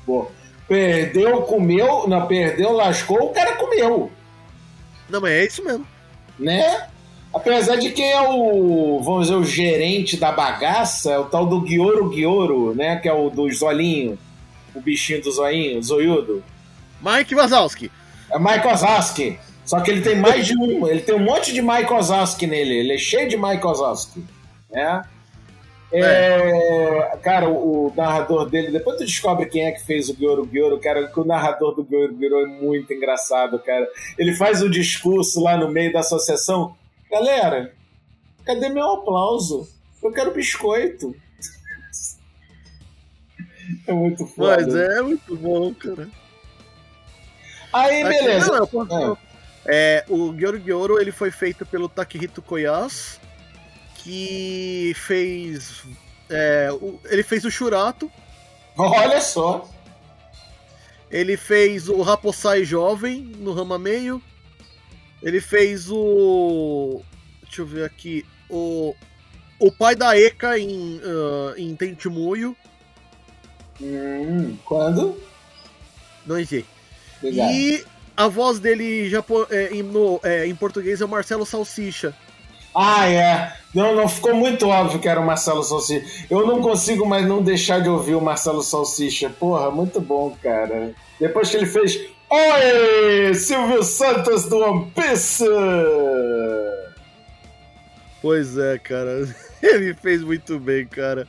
Pô, 0.06 0.30
perdeu, 0.68 1.44
comeu. 1.44 2.10
Não, 2.10 2.28
perdeu, 2.28 2.74
lascou, 2.74 3.28
o 3.28 3.34
cara 3.34 3.56
comeu. 3.56 4.12
Não, 5.10 5.22
mas 5.22 5.32
é 5.32 5.46
isso 5.46 5.64
mesmo. 5.64 5.88
Né? 6.38 6.90
Apesar 7.34 7.78
de 7.78 7.92
quem 7.92 8.12
é 8.12 8.22
o, 8.22 9.02
vamos 9.02 9.28
dizer, 9.28 9.36
o 9.36 9.46
gerente 9.46 10.18
da 10.18 10.32
bagaça, 10.32 11.12
é 11.12 11.18
o 11.18 11.26
tal 11.26 11.46
do 11.46 11.62
Guioro 11.62 12.10
Guioro, 12.10 12.76
né? 12.76 12.98
Que 12.98 13.08
é 13.08 13.14
o 13.14 13.30
do 13.30 13.50
Zolinho, 13.52 14.18
o 14.76 14.82
bichinho 14.82 15.22
do 15.22 15.32
zoinho, 15.32 15.82
zoiudo. 15.82 16.44
Mike 17.02 17.34
Wazowski. 17.34 17.92
É 18.30 18.38
Mike 18.38 18.68
Wazowski. 18.68 19.40
Só 19.66 19.80
que 19.80 19.92
ele 19.92 20.02
tem 20.02 20.16
mais 20.16 20.48
de 20.48 20.58
um, 20.58 20.88
ele 20.88 21.02
tem 21.02 21.16
um 21.16 21.24
monte 21.24 21.54
de 21.54 21.62
Mike 21.62 21.92
Wazowski 21.92 22.46
nele, 22.48 22.76
ele 22.76 22.94
é 22.94 22.98
cheio 22.98 23.30
de 23.30 23.38
Mike 23.38 23.64
Wazowski, 23.64 24.24
né? 24.70 25.04
É. 25.94 27.18
Cara, 27.22 27.50
o, 27.50 27.88
o, 27.88 27.94
narrador 27.96 28.50
dele, 28.50 28.72
depois 28.72 28.98
tu 28.98 29.06
descobre 29.06 29.46
quem 29.46 29.66
é 29.66 29.72
que 29.72 29.86
fez 29.86 30.10
o 30.10 30.16
Gyoro 30.16 30.48
Gyoro, 30.52 30.80
cara, 30.80 31.08
que 31.08 31.20
o 31.20 31.26
narrador 31.26 31.76
do 31.76 31.86
Gyoro 31.90 32.18
Gyoro 32.18 32.40
é 32.40 32.46
muito 32.46 32.94
engraçado, 32.94 33.60
cara. 33.60 33.88
Ele 34.18 34.34
faz 34.34 34.62
um 34.62 34.70
discurso 34.70 35.42
lá 35.42 35.58
no 35.58 35.70
meio 35.70 35.92
da 35.92 36.00
associação, 36.00 36.76
Galera, 37.12 37.76
cadê 38.46 38.70
meu 38.70 38.94
aplauso? 38.94 39.68
Eu 40.02 40.12
quero 40.12 40.34
biscoito. 40.34 41.14
É 43.88 43.94
muito 43.94 44.28
foda. 44.28 44.58
Mas 44.58 44.76
é 44.76 45.02
muito 45.02 45.36
bom, 45.38 45.74
cara. 45.74 46.10
Aí, 47.72 48.04
beleza. 48.04 48.64
Aqui, 48.64 48.76
não, 48.76 48.86
não, 48.86 49.14
é. 49.14 49.18
é, 49.66 50.06
o 50.10 50.34
Gyoru 50.34 50.60
Gyoru 50.60 51.00
ele 51.00 51.12
foi 51.12 51.32
feito 51.32 51.66
pelo 51.66 51.88
Takehito 51.88 52.42
Koyas, 52.42 53.18
que 53.96 54.94
fez. 54.96 55.84
É, 56.30 56.70
o, 56.74 57.00
ele 57.06 57.24
fez 57.24 57.46
o 57.46 57.52
Shurato. 57.52 58.12
Olha 58.78 59.22
só. 59.22 59.70
Ele 61.10 61.38
fez 61.38 61.88
o 61.88 62.02
Raposai 62.02 62.66
Jovem 62.66 63.22
no 63.38 63.54
Rama 63.54 63.80
Meio. 63.80 64.22
Ele 65.22 65.40
fez 65.40 65.90
o. 65.90 67.02
Deixa 67.44 67.62
eu 67.62 67.66
ver 67.66 67.86
aqui. 67.86 68.26
O. 68.50 68.96
O 69.60 69.72
pai 69.72 69.96
da 69.96 70.18
Eka 70.18 70.58
em, 70.58 70.98
uh, 70.98 71.54
em 71.56 71.76
Tentimuyo. 71.76 72.56
Hum, 73.80 74.58
quando? 74.66 75.22
Não 76.26 76.44
sei. 76.46 76.66
E 77.24 77.84
a 78.18 78.28
voz 78.28 78.60
dele 78.60 79.10
japo, 79.10 79.46
é, 79.50 79.74
em, 79.74 79.84
no, 79.84 80.20
é, 80.24 80.48
em 80.48 80.56
português 80.56 81.02
é 81.02 81.06
o 81.06 81.10
Marcelo 81.10 81.46
Salsicha. 81.46 82.16
Ah, 82.74 83.08
é. 83.08 83.54
Não, 83.74 83.96
não 83.96 84.08
ficou 84.08 84.34
muito 84.34 84.68
óbvio 84.68 85.00
que 85.00 85.08
era 85.08 85.20
o 85.20 85.26
Marcelo 85.26 85.64
Salsicha. 85.64 86.26
Eu 86.30 86.46
não 86.46 86.62
consigo 86.62 87.06
mais 87.06 87.28
não 87.28 87.44
deixar 87.44 87.82
de 87.82 87.90
ouvir 87.90 88.16
o 88.16 88.22
Marcelo 88.22 88.64
Salsicha. 88.64 89.30
Porra, 89.30 89.70
muito 89.70 90.00
bom, 90.00 90.36
cara. 90.42 90.94
Depois 91.22 91.50
que 91.52 91.58
ele 91.58 91.68
fez 91.68 92.10
Oi, 92.32 93.34
Silvio 93.36 93.84
Santos 93.84 94.46
do 94.46 94.58
One 94.58 94.92
Piece! 94.96 95.46
Pois 98.22 98.58
é, 98.58 98.80
cara. 98.80 99.28
Ele 99.62 99.94
fez 99.94 100.24
muito 100.24 100.60
bem, 100.60 100.88
cara. 100.88 101.28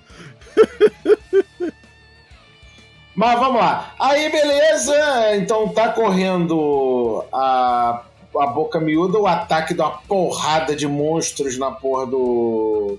Mas 3.14 3.38
vamos 3.38 3.60
lá. 3.60 3.94
Aí, 3.98 4.30
beleza. 4.30 5.36
Então 5.36 5.68
tá 5.68 5.90
correndo 5.90 7.24
a 7.32 8.04
a 8.38 8.46
boca 8.46 8.80
miúda, 8.80 9.18
o 9.18 9.26
ataque 9.26 9.74
uma 9.74 9.90
porrada 9.90 10.74
de 10.74 10.86
monstros 10.86 11.58
na 11.58 11.70
porra 11.70 12.06
do. 12.06 12.98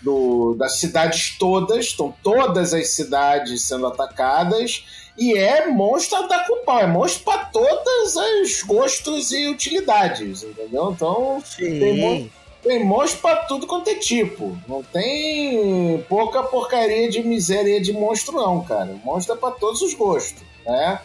do 0.00 0.54
das 0.56 0.78
cidades 0.78 1.36
todas. 1.38 1.86
Estão 1.86 2.14
todas 2.22 2.72
as 2.72 2.90
cidades 2.90 3.66
sendo 3.66 3.86
atacadas. 3.86 4.84
E 5.18 5.36
é 5.36 5.66
monstro 5.66 6.18
o 6.50 6.56
pau, 6.64 6.78
é 6.78 6.86
monstro 6.86 7.24
para 7.24 7.44
todos 7.46 8.16
os 8.16 8.62
gostos 8.62 9.32
e 9.32 9.48
utilidades, 9.48 10.42
entendeu? 10.42 10.92
Então, 10.92 11.42
Sim. 11.44 11.78
tem, 11.78 11.96
mon 11.98 12.28
tem 12.62 12.84
monstro 12.84 13.20
pra 13.20 13.36
tudo 13.36 13.66
quanto 13.66 13.88
é 13.88 13.94
tipo. 13.94 14.56
Não 14.68 14.82
tem 14.82 16.02
pouca 16.08 16.42
porcaria 16.42 17.08
de 17.10 17.22
miséria 17.22 17.80
de 17.80 17.92
monstro, 17.92 18.36
não, 18.36 18.62
cara. 18.62 18.98
Monstro 19.04 19.34
é 19.34 19.38
pra 19.38 19.50
todos 19.50 19.82
os 19.82 19.94
gostos, 19.94 20.42
né? 20.64 21.00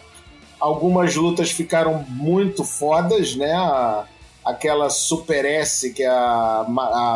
Algumas 0.59 1.15
lutas 1.15 1.51
ficaram 1.51 2.05
muito 2.09 2.63
fodas, 2.63 3.35
né? 3.35 3.53
Aquela 4.43 4.89
Super 4.89 5.45
S, 5.45 5.91
que 5.91 6.03
é 6.03 6.07
a, 6.07 6.65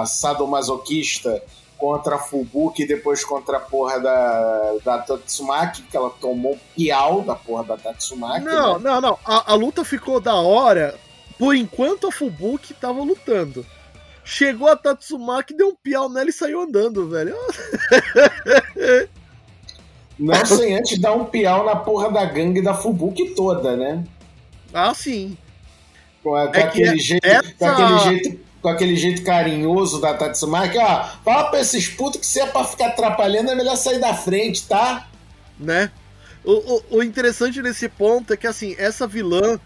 a 0.01 0.05
sadomasoquista 0.05 1.43
contra 1.79 2.15
a 2.15 2.19
Fubuki 2.19 2.83
e 2.83 2.87
depois 2.87 3.23
contra 3.23 3.55
a 3.57 3.61
porra 3.61 3.99
da, 4.01 4.75
da 4.83 4.97
Tatsumaki, 4.99 5.81
que 5.83 5.95
ela 5.95 6.09
tomou 6.09 6.59
piau 6.75 7.21
da 7.21 7.35
porra 7.35 7.63
da 7.63 7.77
Tatsumaki. 7.77 8.45
Não, 8.45 8.77
né? 8.77 8.89
não, 8.89 9.01
não. 9.01 9.17
A, 9.25 9.53
a, 9.53 9.55
luta 9.55 9.85
ficou 9.85 10.19
da 10.19 10.35
hora 10.35 10.93
por 11.37 11.55
enquanto 11.55 12.07
a 12.07 12.11
Fubuki 12.11 12.73
tava 12.73 13.01
lutando. 13.01 13.65
Chegou 14.25 14.67
a 14.67 14.75
Tatsumaki, 14.75 15.55
deu 15.55 15.69
um 15.69 15.75
piau 15.75 16.09
nela 16.09 16.29
e 16.29 16.33
saiu 16.33 16.61
andando, 16.61 17.09
velho. 17.09 17.33
Não 20.19 20.45
sem 20.45 20.77
antes 20.77 20.99
dar 20.99 21.13
um 21.13 21.23
piau 21.23 21.63
na 21.63 21.77
porra 21.77 22.11
da 22.11 22.25
gangue 22.25 22.61
da 22.61 22.73
Fubuki 22.73 23.33
toda, 23.33 23.77
né? 23.77 24.03
Ah, 24.73 24.93
sim. 24.93 25.37
Com, 26.21 26.31
com 26.31 26.37
é 26.37 26.61
aquele, 26.61 26.97
jeito, 26.99 27.25
essa... 27.25 27.53
com 27.57 27.65
aquele 27.65 27.99
jeito 27.99 28.48
com 28.61 28.67
aquele 28.67 28.95
jeito 28.95 29.23
carinhoso 29.23 30.01
da 30.01 30.13
Tatsumaki, 30.13 30.77
ó, 30.77 31.05
fala 31.23 31.49
pra 31.49 31.61
esses 31.61 31.87
putos 31.87 32.19
que 32.19 32.25
se 32.25 32.39
é 32.39 32.45
pra 32.47 32.63
ficar 32.63 32.87
atrapalhando 32.87 33.51
é 33.51 33.55
melhor 33.55 33.77
sair 33.77 33.99
da 33.99 34.13
frente, 34.13 34.67
tá? 34.67 35.07
Né? 35.57 35.91
O, 36.43 36.51
o, 36.51 36.97
o 36.97 37.03
interessante 37.03 37.61
nesse 37.61 37.87
ponto 37.87 38.33
é 38.33 38.37
que, 38.37 38.47
assim, 38.47 38.75
essa 38.77 39.07
vilã, 39.07 39.59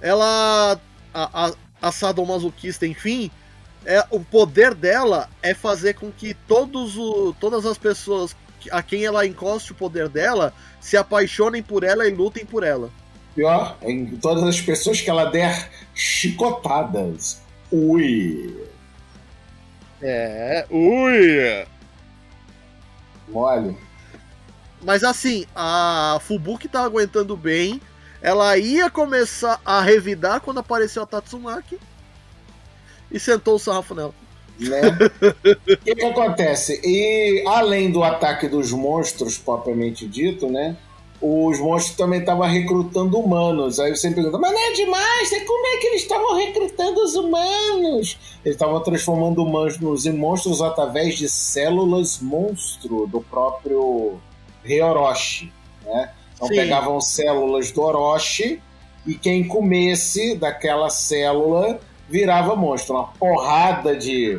ela, 0.00 0.80
a, 1.12 1.46
a, 1.46 1.52
a 1.82 1.92
sadomasoquista, 1.92 2.86
enfim, 2.86 3.30
é, 3.84 4.04
o 4.10 4.20
poder 4.20 4.74
dela 4.74 5.28
é 5.42 5.52
fazer 5.54 5.94
com 5.94 6.10
que 6.10 6.34
todos 6.34 6.96
o, 6.96 7.34
todas 7.38 7.66
as 7.66 7.76
pessoas 7.76 8.34
a 8.70 8.82
quem 8.82 9.04
ela 9.04 9.26
encoste 9.26 9.72
o 9.72 9.74
poder 9.74 10.08
dela 10.08 10.54
se 10.80 10.96
apaixonem 10.96 11.62
por 11.62 11.84
ela 11.84 12.06
e 12.06 12.10
lutem 12.10 12.46
por 12.46 12.64
ela. 12.64 12.90
Pior, 13.34 13.76
em 13.82 14.16
todas 14.16 14.44
as 14.44 14.60
pessoas 14.60 15.00
que 15.00 15.10
ela 15.10 15.26
der 15.26 15.70
chicotadas. 15.94 17.43
Ui. 17.74 18.56
É, 20.00 20.64
ui. 20.70 21.66
Mole. 23.26 23.76
Mas 24.80 25.02
assim, 25.02 25.44
a 25.56 26.20
Fubuki 26.22 26.68
tá 26.68 26.84
aguentando 26.84 27.36
bem. 27.36 27.80
Ela 28.22 28.56
ia 28.56 28.88
começar 28.88 29.60
a 29.64 29.82
revidar 29.82 30.40
quando 30.40 30.60
apareceu 30.60 31.02
a 31.02 31.06
Tatsumaki. 31.06 31.80
E 33.10 33.18
sentou 33.18 33.56
o 33.56 33.58
sarrafo 33.58 33.92
nela. 33.92 34.14
Né? 34.56 34.80
o 35.72 35.76
que, 35.78 35.96
que 35.96 36.04
acontece? 36.04 36.80
E 36.84 37.42
além 37.48 37.90
do 37.90 38.04
ataque 38.04 38.46
dos 38.46 38.70
monstros, 38.70 39.36
propriamente 39.36 40.06
dito, 40.06 40.48
né? 40.48 40.76
Os 41.26 41.58
monstros 41.58 41.96
também 41.96 42.20
estavam 42.20 42.46
recrutando 42.46 43.18
humanos. 43.18 43.80
Aí 43.80 43.96
você 43.96 44.10
pergunta, 44.10 44.36
mas 44.36 44.52
não 44.52 44.60
é 44.60 44.72
demais? 44.72 45.30
Como 45.46 45.66
é 45.68 45.76
que 45.78 45.86
eles 45.86 46.02
estavam 46.02 46.36
recrutando 46.36 47.00
os 47.00 47.14
humanos? 47.14 48.18
Eles 48.44 48.56
estavam 48.56 48.78
transformando 48.80 49.42
humanos 49.42 50.04
em 50.04 50.12
monstros 50.12 50.60
através 50.60 51.16
de 51.16 51.26
células 51.26 52.20
monstro 52.20 53.06
do 53.06 53.22
próprio 53.22 54.20
rei 54.62 54.82
Orochi. 54.82 55.50
Né? 55.86 56.10
Então 56.34 56.48
Sim. 56.48 56.56
pegavam 56.56 57.00
células 57.00 57.72
do 57.72 57.80
Orochi 57.80 58.60
e 59.06 59.14
quem 59.14 59.48
comesse 59.48 60.36
daquela 60.36 60.90
célula 60.90 61.80
virava 62.06 62.54
monstro. 62.54 62.96
Uma 62.96 63.06
porrada 63.06 63.96
de 63.96 64.38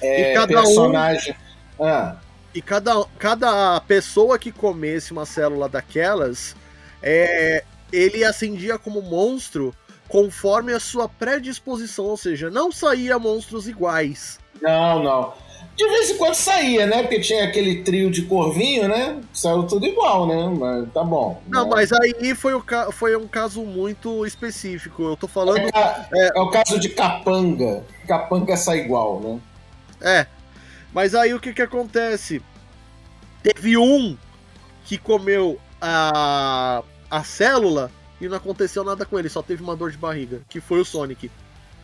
é, 0.00 0.46
personagem. 0.46 1.34
Um... 1.76 1.84
Ah 1.84 2.20
e 2.58 2.62
cada, 2.62 3.04
cada 3.20 3.80
pessoa 3.82 4.36
que 4.36 4.50
comesse 4.50 5.12
uma 5.12 5.24
célula 5.24 5.68
daquelas, 5.68 6.56
é, 7.00 7.62
ele 7.92 8.24
acendia 8.24 8.76
como 8.76 9.00
monstro 9.00 9.72
conforme 10.08 10.72
a 10.72 10.80
sua 10.80 11.08
predisposição, 11.08 12.06
ou 12.06 12.16
seja, 12.16 12.50
não 12.50 12.72
saía 12.72 13.16
monstros 13.16 13.68
iguais. 13.68 14.40
Não, 14.60 15.00
não. 15.00 15.34
De 15.76 15.88
vez 15.88 16.10
em 16.10 16.16
quando 16.16 16.34
saía, 16.34 16.84
né? 16.84 17.02
Porque 17.02 17.20
tinha 17.20 17.44
aquele 17.44 17.84
trio 17.84 18.10
de 18.10 18.22
corvinho, 18.22 18.88
né? 18.88 19.20
Saiu 19.32 19.62
tudo 19.62 19.86
igual, 19.86 20.26
né? 20.26 20.52
Mas 20.58 20.92
tá 20.92 21.04
bom. 21.04 21.40
Não, 21.46 21.68
mas 21.68 21.92
aí 21.92 22.34
foi, 22.34 22.54
o 22.54 22.64
foi 22.90 23.14
um 23.14 23.28
caso 23.28 23.62
muito 23.62 24.26
específico. 24.26 25.04
Eu 25.04 25.16
tô 25.16 25.28
falando. 25.28 25.60
É, 25.60 26.08
é, 26.12 26.30
é 26.36 26.40
o 26.40 26.50
caso 26.50 26.80
de 26.80 26.88
capanga. 26.88 27.84
Capanga 28.08 28.56
sai 28.56 28.78
igual, 28.78 29.20
né? 29.20 29.40
É. 30.00 30.37
Mas 30.92 31.14
aí 31.14 31.34
o 31.34 31.40
que 31.40 31.52
que 31.52 31.62
acontece? 31.62 32.42
Teve 33.42 33.76
um 33.76 34.16
que 34.84 34.98
comeu 34.98 35.60
a, 35.80 36.82
a 37.10 37.24
célula 37.24 37.90
e 38.20 38.28
não 38.28 38.36
aconteceu 38.36 38.82
nada 38.82 39.04
com 39.04 39.18
ele, 39.18 39.28
só 39.28 39.42
teve 39.42 39.62
uma 39.62 39.76
dor 39.76 39.90
de 39.90 39.98
barriga, 39.98 40.42
que 40.48 40.60
foi 40.60 40.80
o 40.80 40.84
Sonic. 40.84 41.30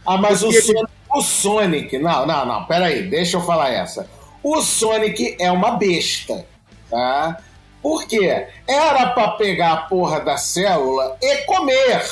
Ah, 0.05 0.16
mas 0.16 0.43
o, 0.43 0.48
ele... 0.48 0.60
Sonic, 0.60 0.93
o 1.14 1.22
Sonic. 1.22 1.98
Não, 1.98 2.26
não, 2.26 2.44
não, 2.44 2.64
peraí, 2.64 3.09
deixa 3.09 3.36
eu 3.36 3.40
falar 3.43 3.70
essa. 3.70 4.09
O 4.43 4.60
Sonic 4.60 5.36
é 5.39 5.51
uma 5.51 5.72
besta, 5.72 6.47
tá? 6.90 7.39
Por 7.81 8.06
quê? 8.06 8.48
Era 8.66 9.10
pra 9.10 9.32
pegar 9.32 9.72
a 9.72 9.76
porra 9.82 10.20
da 10.20 10.36
célula 10.36 11.16
e 11.22 11.36
comer 11.44 12.02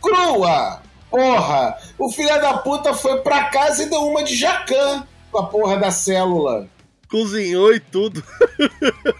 crua. 0.00 0.82
Porra, 1.10 1.76
o 1.98 2.10
filho 2.10 2.40
da 2.40 2.58
puta 2.58 2.94
foi 2.94 3.20
pra 3.20 3.44
casa 3.44 3.82
e 3.82 3.90
deu 3.90 4.06
uma 4.06 4.22
de 4.22 4.36
jacan 4.36 5.06
com 5.30 5.38
a 5.38 5.46
porra 5.46 5.76
da 5.78 5.90
célula. 5.90 6.68
Cozinhou 7.10 7.74
e 7.74 7.80
tudo. 7.80 8.22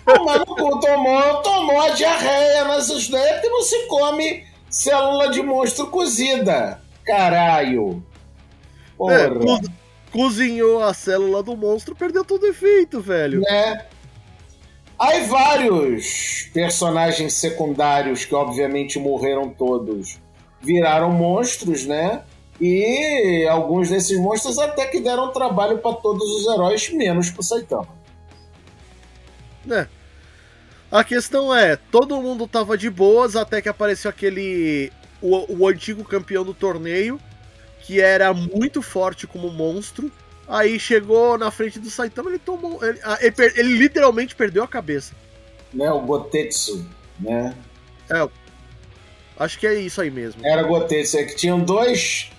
O 0.06 0.24
maluco 0.24 0.80
tomou, 0.80 1.42
tomou 1.42 1.80
a 1.80 1.90
diarreia 1.90 2.64
nessas 2.64 3.08
ideias 3.08 3.32
porque 3.32 3.48
não 3.48 3.62
se 3.62 3.86
come 3.86 4.44
célula 4.68 5.30
de 5.30 5.42
monstro 5.42 5.88
cozida. 5.88 6.80
Caralho. 7.04 8.04
Porra. 8.96 9.14
É, 9.14 9.28
co 9.30 9.60
cozinhou 10.12 10.82
a 10.82 10.92
célula 10.92 11.42
do 11.42 11.56
monstro, 11.56 11.94
perdeu 11.94 12.24
todo 12.24 12.42
o 12.42 12.48
efeito, 12.48 13.00
velho. 13.00 13.40
Né? 13.40 13.86
Aí 14.98 15.24
vários 15.24 16.50
personagens 16.52 17.34
secundários, 17.34 18.24
que 18.24 18.34
obviamente 18.34 18.98
morreram 18.98 19.48
todos, 19.48 20.18
viraram 20.60 21.10
monstros, 21.10 21.86
né? 21.86 22.22
E 22.60 23.46
alguns 23.48 23.88
desses 23.88 24.18
monstros 24.18 24.58
até 24.58 24.86
que 24.86 25.00
deram 25.00 25.32
trabalho 25.32 25.78
para 25.78 25.96
todos 25.96 26.28
os 26.28 26.46
heróis, 26.52 26.90
menos 26.90 27.30
pro 27.30 27.42
Saitama. 27.42 27.88
É. 29.70 29.86
A 30.92 31.02
questão 31.02 31.54
é, 31.54 31.76
todo 31.76 32.20
mundo 32.20 32.46
tava 32.46 32.76
de 32.76 32.90
boas 32.90 33.34
até 33.34 33.62
que 33.62 33.68
apareceu 33.68 34.10
aquele. 34.10 34.92
O, 35.22 35.62
o 35.62 35.68
antigo 35.68 36.02
campeão 36.04 36.44
do 36.44 36.52
torneio, 36.52 37.20
que 37.82 38.00
era 38.00 38.32
muito 38.34 38.82
forte 38.82 39.26
como 39.26 39.50
monstro. 39.50 40.10
Aí 40.48 40.80
chegou 40.80 41.38
na 41.38 41.50
frente 41.50 41.78
do 41.78 41.88
Saitama, 41.88 42.30
ele 42.30 42.38
tomou. 42.38 42.84
Ele, 42.84 42.98
ele, 43.20 43.52
ele 43.56 43.78
literalmente 43.78 44.34
perdeu 44.34 44.64
a 44.64 44.68
cabeça. 44.68 45.14
Né, 45.72 45.90
o 45.90 46.00
Gotetsu, 46.00 46.84
né? 47.18 47.54
É. 48.10 48.28
Acho 49.38 49.58
que 49.58 49.66
é 49.66 49.74
isso 49.74 50.00
aí 50.00 50.10
mesmo. 50.10 50.44
Era 50.44 50.64
Gotetsu, 50.64 51.18
é 51.18 51.24
que 51.24 51.36
tinham 51.36 51.60
dois 51.60 52.30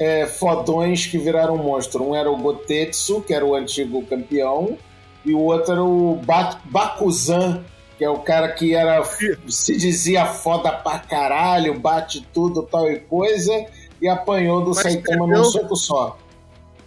é, 0.00 0.26
fodões 0.26 1.04
que 1.04 1.18
viraram 1.18 1.58
monstro. 1.58 2.02
Um 2.02 2.16
era 2.16 2.30
o 2.30 2.36
Gotetsu, 2.36 3.20
que 3.20 3.34
era 3.34 3.44
o 3.44 3.54
antigo 3.54 4.02
campeão, 4.06 4.78
e 5.22 5.34
o 5.34 5.40
outro 5.40 5.72
era 5.72 5.84
o 5.84 6.18
Bakuzan, 6.64 7.62
que 7.98 8.04
é 8.04 8.08
o 8.08 8.20
cara 8.20 8.50
que 8.50 8.74
era 8.74 9.04
se 9.46 9.76
dizia 9.76 10.24
foda 10.24 10.72
pra 10.72 10.98
caralho, 10.98 11.78
bate 11.78 12.26
tudo, 12.32 12.62
tal 12.62 12.90
e 12.90 12.98
coisa, 13.00 13.66
e 14.00 14.08
apanhou 14.08 14.62
do 14.62 14.70
Mas 14.70 14.78
Saitama 14.78 15.26
perdeu... 15.26 15.42
num 15.42 15.44
soco 15.44 15.76
só. 15.76 16.18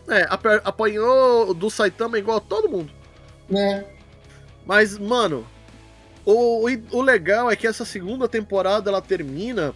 É, 0.09 0.27
apanhou 0.65 1.53
do 1.53 1.69
Saitama 1.69 2.17
igual 2.17 2.37
a 2.37 2.41
todo 2.41 2.67
mundo. 2.67 2.91
Né? 3.47 3.85
Mas, 4.65 4.97
mano, 4.97 5.45
o, 6.25 6.67
o 6.91 7.01
legal 7.01 7.49
é 7.51 7.55
que 7.55 7.67
essa 7.67 7.85
segunda 7.85 8.27
temporada 8.27 8.89
ela 8.89 9.01
termina 9.01 9.71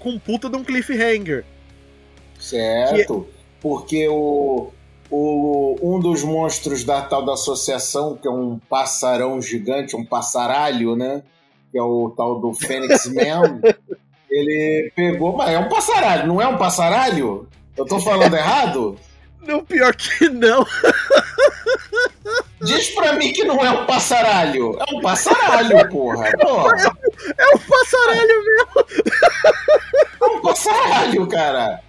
com 0.00 0.18
puta 0.18 0.50
de 0.50 0.56
um 0.56 0.64
cliffhanger. 0.64 1.44
Certo. 2.40 3.22
Que... 3.22 3.40
Porque 3.60 4.08
o, 4.08 4.70
o, 5.10 5.76
um 5.82 6.00
dos 6.00 6.22
monstros 6.22 6.84
da 6.84 7.02
tal 7.02 7.24
da 7.24 7.34
associação, 7.34 8.16
que 8.16 8.26
é 8.26 8.30
um 8.30 8.58
passarão 8.58 9.40
gigante, 9.40 9.96
um 9.96 10.04
passaralho, 10.04 10.96
né? 10.96 11.22
Que 11.70 11.78
é 11.78 11.82
o 11.82 12.10
tal 12.16 12.40
do 12.40 12.54
Fênix 12.54 13.06
Man. 13.12 13.60
Ele 14.30 14.92
pegou, 14.94 15.36
mas 15.36 15.50
é 15.50 15.58
um 15.58 15.68
passaralho, 15.68 16.26
não 16.28 16.40
é 16.40 16.46
um 16.46 16.56
passaralho? 16.56 17.48
Eu 17.76 17.84
tô 17.84 17.98
falando 17.98 18.34
errado? 18.34 18.96
Não, 19.42 19.64
pior 19.64 19.94
que 19.94 20.28
não. 20.28 20.64
Diz 22.62 22.90
pra 22.90 23.14
mim 23.14 23.32
que 23.32 23.42
não 23.44 23.64
é 23.64 23.70
um 23.70 23.86
passaralho. 23.86 24.78
É 24.78 24.94
um 24.94 25.00
passaralho, 25.00 25.88
porra. 25.88 26.30
porra. 26.38 26.76
É, 27.38 27.56
um 27.56 27.58
passaralho 27.58 28.44
mesmo. 28.44 29.04
É 30.20 30.26
um 30.26 30.42
passaralho, 30.42 31.26
cara. 31.26 31.80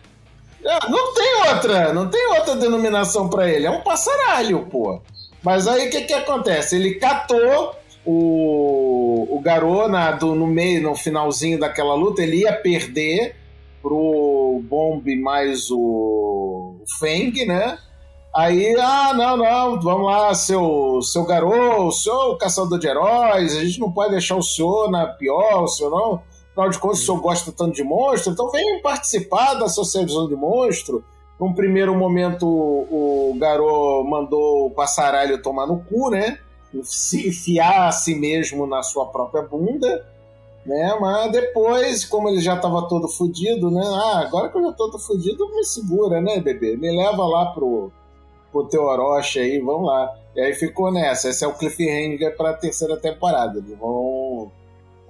É, 0.63 0.89
não 0.89 1.13
tem 1.13 1.35
outra, 1.47 1.93
não 1.93 2.07
tem 2.07 2.27
outra 2.27 2.55
denominação 2.55 3.29
para 3.29 3.49
ele. 3.49 3.65
É 3.65 3.71
um 3.71 3.81
passaralho, 3.81 4.65
pô. 4.67 5.01
Mas 5.43 5.67
aí 5.67 5.88
o 5.88 5.91
que, 5.91 6.01
que 6.01 6.13
acontece? 6.13 6.75
Ele 6.75 6.95
catou 6.95 7.75
o, 8.05 9.27
o 9.35 9.39
Garou 9.41 9.88
na, 9.88 10.11
do, 10.11 10.35
no 10.35 10.47
meio, 10.47 10.81
no 10.83 10.95
finalzinho 10.95 11.59
daquela 11.59 11.95
luta, 11.95 12.21
ele 12.21 12.41
ia 12.41 12.53
perder 12.53 13.35
pro 13.81 14.61
Bomb 14.63 15.03
mais 15.17 15.71
o, 15.71 15.77
o 16.79 16.83
Feng, 16.99 17.45
né? 17.45 17.77
Aí, 18.33 18.73
ah, 18.79 19.13
não, 19.13 19.35
não, 19.35 19.81
vamos 19.81 20.05
lá, 20.05 20.33
seu, 20.33 21.01
seu 21.01 21.25
garoto, 21.25 21.91
seu 21.91 22.38
caçador 22.38 22.79
de 22.79 22.88
heróis, 22.88 23.57
a 23.57 23.65
gente 23.65 23.79
não 23.79 23.91
pode 23.91 24.11
deixar 24.11 24.38
o 24.38 24.43
senhor 24.43 24.89
na 24.89 25.05
pior, 25.05 25.63
o 25.63 25.67
senhor 25.67 25.89
não. 25.89 26.21
Afinal 26.61 26.69
de 26.69 26.79
contas, 26.79 26.99
o 26.99 27.05
senhor 27.05 27.21
gosta 27.21 27.51
tanto 27.51 27.73
de 27.73 27.83
monstro, 27.83 28.33
então 28.33 28.51
vem 28.51 28.81
participar 28.81 29.55
da 29.55 29.65
Associação 29.65 30.27
de 30.27 30.35
Monstro. 30.35 31.03
Num 31.39 31.53
primeiro 31.53 31.95
momento, 31.95 32.45
o 32.45 33.35
garoto 33.39 34.07
mandou 34.07 34.67
o 34.67 34.71
passaralho 34.71 35.41
tomar 35.41 35.65
no 35.65 35.79
cu, 35.79 36.11
né? 36.11 36.38
Se 36.83 37.29
enfiar 37.29 37.88
a 37.88 37.91
si 37.91 38.13
mesmo 38.13 38.67
na 38.67 38.83
sua 38.83 39.07
própria 39.07 39.41
bunda 39.41 40.05
né? 40.65 40.95
Mas 40.99 41.31
depois, 41.31 42.05
como 42.05 42.29
ele 42.29 42.39
já 42.39 42.55
estava 42.55 42.88
todo 42.88 43.07
fudido, 43.07 43.71
né? 43.71 43.81
Ah, 43.83 44.19
agora 44.19 44.49
que 44.49 44.57
eu 44.57 44.63
já 44.63 44.71
tô 44.71 44.89
todo 44.89 44.99
fudido, 44.99 45.49
me 45.55 45.63
segura, 45.63 46.21
né, 46.21 46.39
bebê? 46.39 46.77
Me 46.77 46.95
leva 46.95 47.25
lá 47.25 47.47
pro, 47.47 47.91
pro 48.51 48.65
teu 48.65 48.83
Orochi 48.83 49.39
aí, 49.39 49.59
vamos 49.59 49.88
lá. 49.88 50.13
E 50.35 50.41
aí 50.41 50.53
ficou 50.53 50.91
nessa. 50.91 51.29
Esse 51.29 51.43
é 51.43 51.47
o 51.47 51.53
cliffhanger 51.53 52.35
para 52.38 52.51
a 52.51 52.53
terceira 52.53 52.97
temporada. 52.97 53.57
Eles 53.59 53.77
vão, 53.77 54.51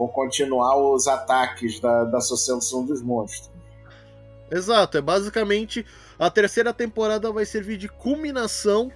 vão 0.01 0.07
continuar 0.07 0.75
os 0.77 1.07
ataques 1.07 1.79
da, 1.79 2.05
da 2.05 2.17
Associação 2.17 2.83
dos 2.83 3.03
Monstros. 3.03 3.51
Exato, 4.49 4.97
é 4.97 5.01
basicamente 5.01 5.85
a 6.17 6.29
terceira 6.29 6.73
temporada 6.73 7.31
vai 7.31 7.45
servir 7.45 7.77
de 7.77 7.87
culminação 7.87 8.91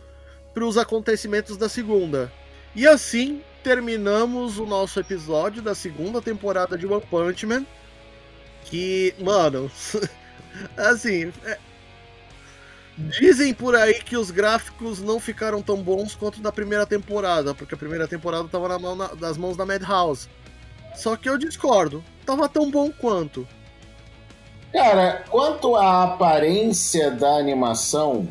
para 0.52 0.66
os 0.66 0.78
acontecimentos 0.78 1.58
da 1.58 1.70
segunda. 1.70 2.32
E 2.76 2.88
assim 2.88 3.44
terminamos 3.64 4.58
o 4.58 4.66
nosso 4.66 5.00
episódio 5.00 5.62
da 5.62 5.76
segunda 5.76 6.22
temporada 6.22 6.76
de 6.78 6.88
One 6.88 7.06
Punch 7.10 7.46
Man. 7.46 7.66
Que, 8.64 9.14
mano, 9.20 9.72
assim, 10.76 11.32
é... 11.44 11.60
dizem 12.98 13.54
por 13.54 13.76
aí 13.76 13.94
que 13.94 14.18
os 14.18 14.32
gráficos 14.32 15.00
não 15.02 15.20
ficaram 15.20 15.62
tão 15.62 15.82
bons 15.84 16.16
quanto 16.16 16.42
da 16.42 16.52
primeira 16.52 16.86
temporada, 16.86 17.54
porque 17.54 17.76
a 17.76 17.78
primeira 17.78 18.08
temporada 18.08 18.48
tava 18.48 18.68
na 18.68 18.80
mão 18.80 18.96
na... 18.96 19.08
das 19.10 19.38
mãos 19.38 19.56
da 19.56 19.66
Madhouse. 19.66 20.28
Só 20.96 21.16
que 21.16 21.30
eu 21.30 21.38
discordo, 21.38 22.04
tava 22.26 22.48
tão 22.48 22.70
bom 22.70 22.92
quanto. 22.92 23.48
Cara, 24.72 25.24
quanto 25.30 25.76
à 25.76 26.04
aparência 26.04 27.12
da 27.12 27.38
animação, 27.38 28.28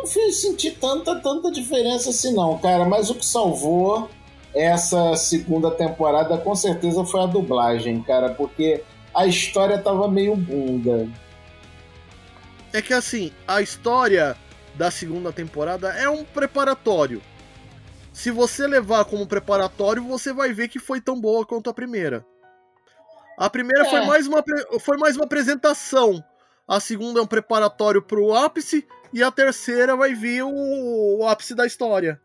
não 0.00 0.06
fez 0.06 0.40
sentir 0.40 0.72
tanta, 0.72 1.16
tanta 1.16 1.50
diferença 1.50 2.10
assim, 2.10 2.32
não, 2.32 2.58
cara. 2.58 2.84
Mas 2.84 3.10
o 3.10 3.14
que 3.14 3.26
salvou 3.26 4.08
essa 4.54 5.14
segunda 5.16 5.70
temporada 5.70 6.38
com 6.38 6.54
certeza 6.54 7.04
foi 7.04 7.22
a 7.22 7.26
dublagem, 7.26 8.02
cara, 8.02 8.30
porque 8.30 8.82
a 9.14 9.26
história 9.26 9.78
tava 9.78 10.08
meio 10.08 10.34
bunda. 10.34 11.08
É 12.72 12.80
que 12.80 12.94
assim, 12.94 13.32
a 13.46 13.60
história 13.60 14.36
da 14.74 14.90
segunda 14.90 15.32
temporada 15.32 15.88
é 15.90 16.08
um 16.08 16.24
preparatório. 16.24 17.20
Se 18.20 18.30
você 18.30 18.66
levar 18.66 19.06
como 19.06 19.26
preparatório, 19.26 20.04
você 20.04 20.30
vai 20.30 20.52
ver 20.52 20.68
que 20.68 20.78
foi 20.78 21.00
tão 21.00 21.18
boa 21.18 21.46
quanto 21.46 21.70
a 21.70 21.72
primeira. 21.72 22.22
A 23.38 23.48
primeira 23.48 23.86
é. 23.86 23.88
foi, 23.88 24.04
mais 24.04 24.26
uma, 24.26 24.44
foi 24.78 24.98
mais 24.98 25.16
uma 25.16 25.24
apresentação. 25.24 26.22
A 26.68 26.78
segunda 26.80 27.18
é 27.18 27.22
um 27.22 27.26
preparatório 27.26 28.02
pro 28.02 28.34
ápice. 28.34 28.86
E 29.10 29.22
a 29.22 29.30
terceira 29.30 29.96
vai 29.96 30.12
vir 30.12 30.42
o, 30.42 31.16
o 31.18 31.26
ápice 31.26 31.54
da 31.54 31.64
história. 31.64 32.20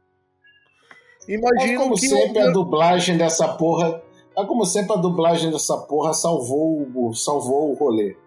Imagina 1.29 1.79
como 1.79 1.95
que 1.95 2.09
sempre 2.09 2.41
a 2.41 2.51
dublagem 2.51 3.17
dessa 3.17 3.47
porra. 3.53 4.03
É 4.37 4.45
como 4.45 4.65
sempre 4.65 4.97
a 4.97 4.97
dublagem 4.97 5.49
dessa 5.49 5.77
porra 5.77 6.13
salvou, 6.13 7.13
salvou 7.13 7.71
o 7.71 7.73
rolê. 7.73 8.17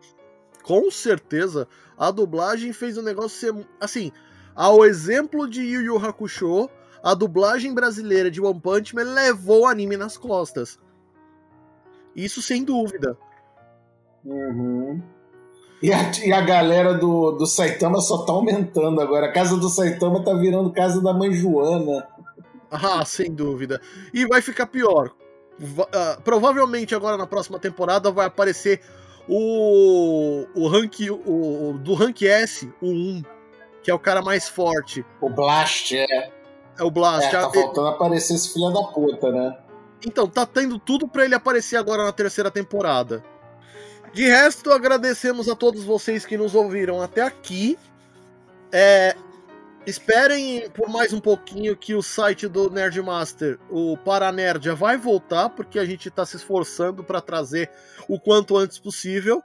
Com 0.63 0.91
certeza. 0.91 1.69
A 1.99 2.11
dublagem 2.11 2.73
fez 2.73 2.97
o 2.97 3.03
negócio 3.03 3.29
ser. 3.29 3.69
Assim, 3.79 4.11
ao 4.57 4.87
exemplo 4.87 5.47
de 5.47 5.61
Yu 5.61 5.83
Yu 5.83 5.99
Hakusho, 5.99 6.71
a 7.03 7.15
dublagem 7.15 7.75
brasileira 7.75 8.31
de 8.31 8.41
One 8.41 8.61
Punch 8.61 8.95
Man 8.95 9.03
levou 9.03 9.63
o 9.63 9.67
anime 9.67 9.97
nas 9.97 10.17
costas. 10.17 10.79
Isso 12.15 12.43
sem 12.43 12.65
dúvida. 12.65 13.17
Uhum. 14.25 15.01
E 15.81 15.93
a, 15.93 16.11
e 16.25 16.33
a 16.33 16.41
galera 16.41 16.95
do, 16.95 17.33
do 17.33 17.47
Saitama 17.47 18.01
só 18.01 18.25
tá 18.25 18.33
aumentando 18.33 19.01
agora. 19.01 19.27
A 19.27 19.33
casa 19.33 19.57
do 19.57 19.69
Saitama 19.69 20.25
tá 20.25 20.35
virando 20.35 20.73
casa 20.73 21.01
da 21.01 21.13
mãe 21.13 21.33
Joana. 21.33 22.07
Ah, 22.71 23.05
sem 23.05 23.33
dúvida. 23.33 23.81
E 24.13 24.27
vai 24.27 24.43
ficar 24.43 24.67
pior. 24.67 25.13
Uh, 25.61 26.21
provavelmente 26.23 26.95
agora 26.95 27.17
na 27.17 27.27
próxima 27.27 27.59
temporada 27.59 28.11
vai 28.11 28.27
aparecer 28.27 28.81
o, 29.29 30.47
o 30.55 30.69
rank 30.69 31.01
o, 31.11 31.79
do 31.79 31.95
rank 31.95 32.23
S, 32.23 32.73
o 32.81 32.89
1, 32.89 33.23
que 33.83 33.91
é 33.91 33.95
o 33.95 33.99
cara 33.99 34.23
mais 34.23 34.49
forte. 34.49 35.05
O 35.21 35.29
Blast, 35.29 35.97
é. 35.97 36.38
É 36.79 36.85
o 36.85 36.91
Blast. 36.91 37.27
É, 37.27 37.31
tá 37.31 37.51
faltando 37.51 37.89
aparecer 37.89 38.35
esse 38.35 38.53
filho 38.53 38.71
da 38.71 38.83
puta, 38.85 39.33
né? 39.33 39.59
Então, 40.07 40.29
tá 40.29 40.47
tendo 40.47 40.79
tudo 40.79 41.09
para 41.09 41.25
ele 41.25 41.35
aparecer 41.35 41.77
agora 41.77 42.05
na 42.05 42.13
terceira 42.13 42.51
temporada. 42.51 43.23
De 44.13 44.27
resto, 44.27 44.71
agradecemos 44.71 45.49
a 45.49 45.57
todos 45.57 45.83
vocês 45.85 46.25
que 46.25 46.37
nos 46.37 46.55
ouviram 46.55 47.03
até 47.03 47.23
aqui. 47.23 47.79
É, 48.71 49.17
esperem 49.87 50.69
por 50.71 50.89
mais 50.89 51.13
um 51.13 51.21
pouquinho 51.21 51.77
que 51.77 51.95
o 51.95 52.03
site 52.03 52.47
do 52.47 52.71
Nerdmaster, 52.71 53.59
o 53.71 53.97
Paranerd, 53.97 54.65
já 54.65 54.75
vai 54.75 54.97
voltar, 54.97 55.49
porque 55.51 55.79
a 55.79 55.85
gente 55.85 56.09
está 56.09 56.25
se 56.25 56.37
esforçando 56.37 57.03
para 57.03 57.21
trazer 57.21 57.71
o 58.09 58.21
quanto 58.21 58.57
antes 58.57 58.79
possível. 58.79 59.43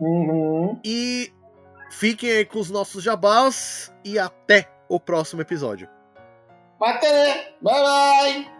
Uhum. 0.00 0.78
E 0.84 1.32
fiquem 1.90 2.30
aí 2.30 2.44
com 2.44 2.58
os 2.58 2.70
nossos 2.70 3.02
jabás 3.02 3.92
e 4.04 4.18
até 4.18 4.70
o 4.88 4.98
próximo 4.98 5.42
episódio. 5.42 5.88
Até! 6.80 7.56
Bye 7.60 7.82
bye! 7.82 8.58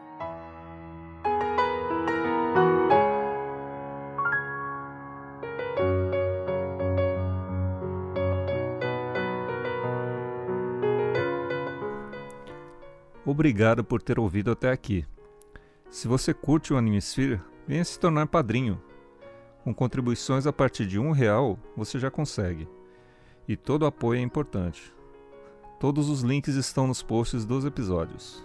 Obrigado 13.25 13.85
por 13.85 14.03
ter 14.03 14.19
ouvido 14.19 14.51
até 14.51 14.73
aqui. 14.73 15.07
Se 15.89 16.09
você 16.09 16.35
curte 16.35 16.73
o 16.73 16.77
Animesphere, 16.77 17.41
venha 17.67 17.85
se 17.85 18.01
tornar 18.01 18.27
padrinho. 18.27 18.83
Com 19.63 19.73
contribuições 19.73 20.47
a 20.47 20.53
partir 20.53 20.87
de 20.87 20.99
um 20.99 21.13
real, 21.13 21.59
você 21.77 21.99
já 21.99 22.11
consegue. 22.11 22.67
E 23.47 23.55
todo 23.57 23.87
apoio 23.87 24.19
é 24.19 24.23
importante. 24.23 24.93
Todos 25.79 26.09
os 26.09 26.23
links 26.23 26.57
estão 26.57 26.89
nos 26.89 27.03
posts 27.03 27.45
dos 27.45 27.65
episódios. 27.65 28.45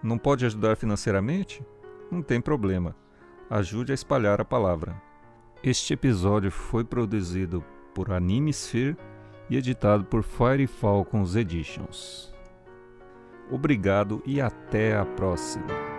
Não 0.00 0.16
pode 0.16 0.46
ajudar 0.46 0.76
financeiramente? 0.76 1.64
Não 2.10 2.22
tem 2.22 2.40
problema. 2.40 2.94
Ajude 3.50 3.90
a 3.90 3.94
espalhar 3.94 4.40
a 4.40 4.44
palavra. 4.44 5.00
Este 5.62 5.92
episódio 5.92 6.52
foi 6.52 6.84
produzido 6.84 7.64
por 7.92 8.12
Animesphere 8.12 8.96
e 9.50 9.56
editado 9.56 10.04
por 10.04 10.22
Fire 10.22 10.66
Falcons 10.66 11.34
Editions. 11.34 12.32
Obrigado 13.50 14.22
e 14.24 14.40
até 14.40 14.96
a 14.96 15.04
próxima. 15.04 15.91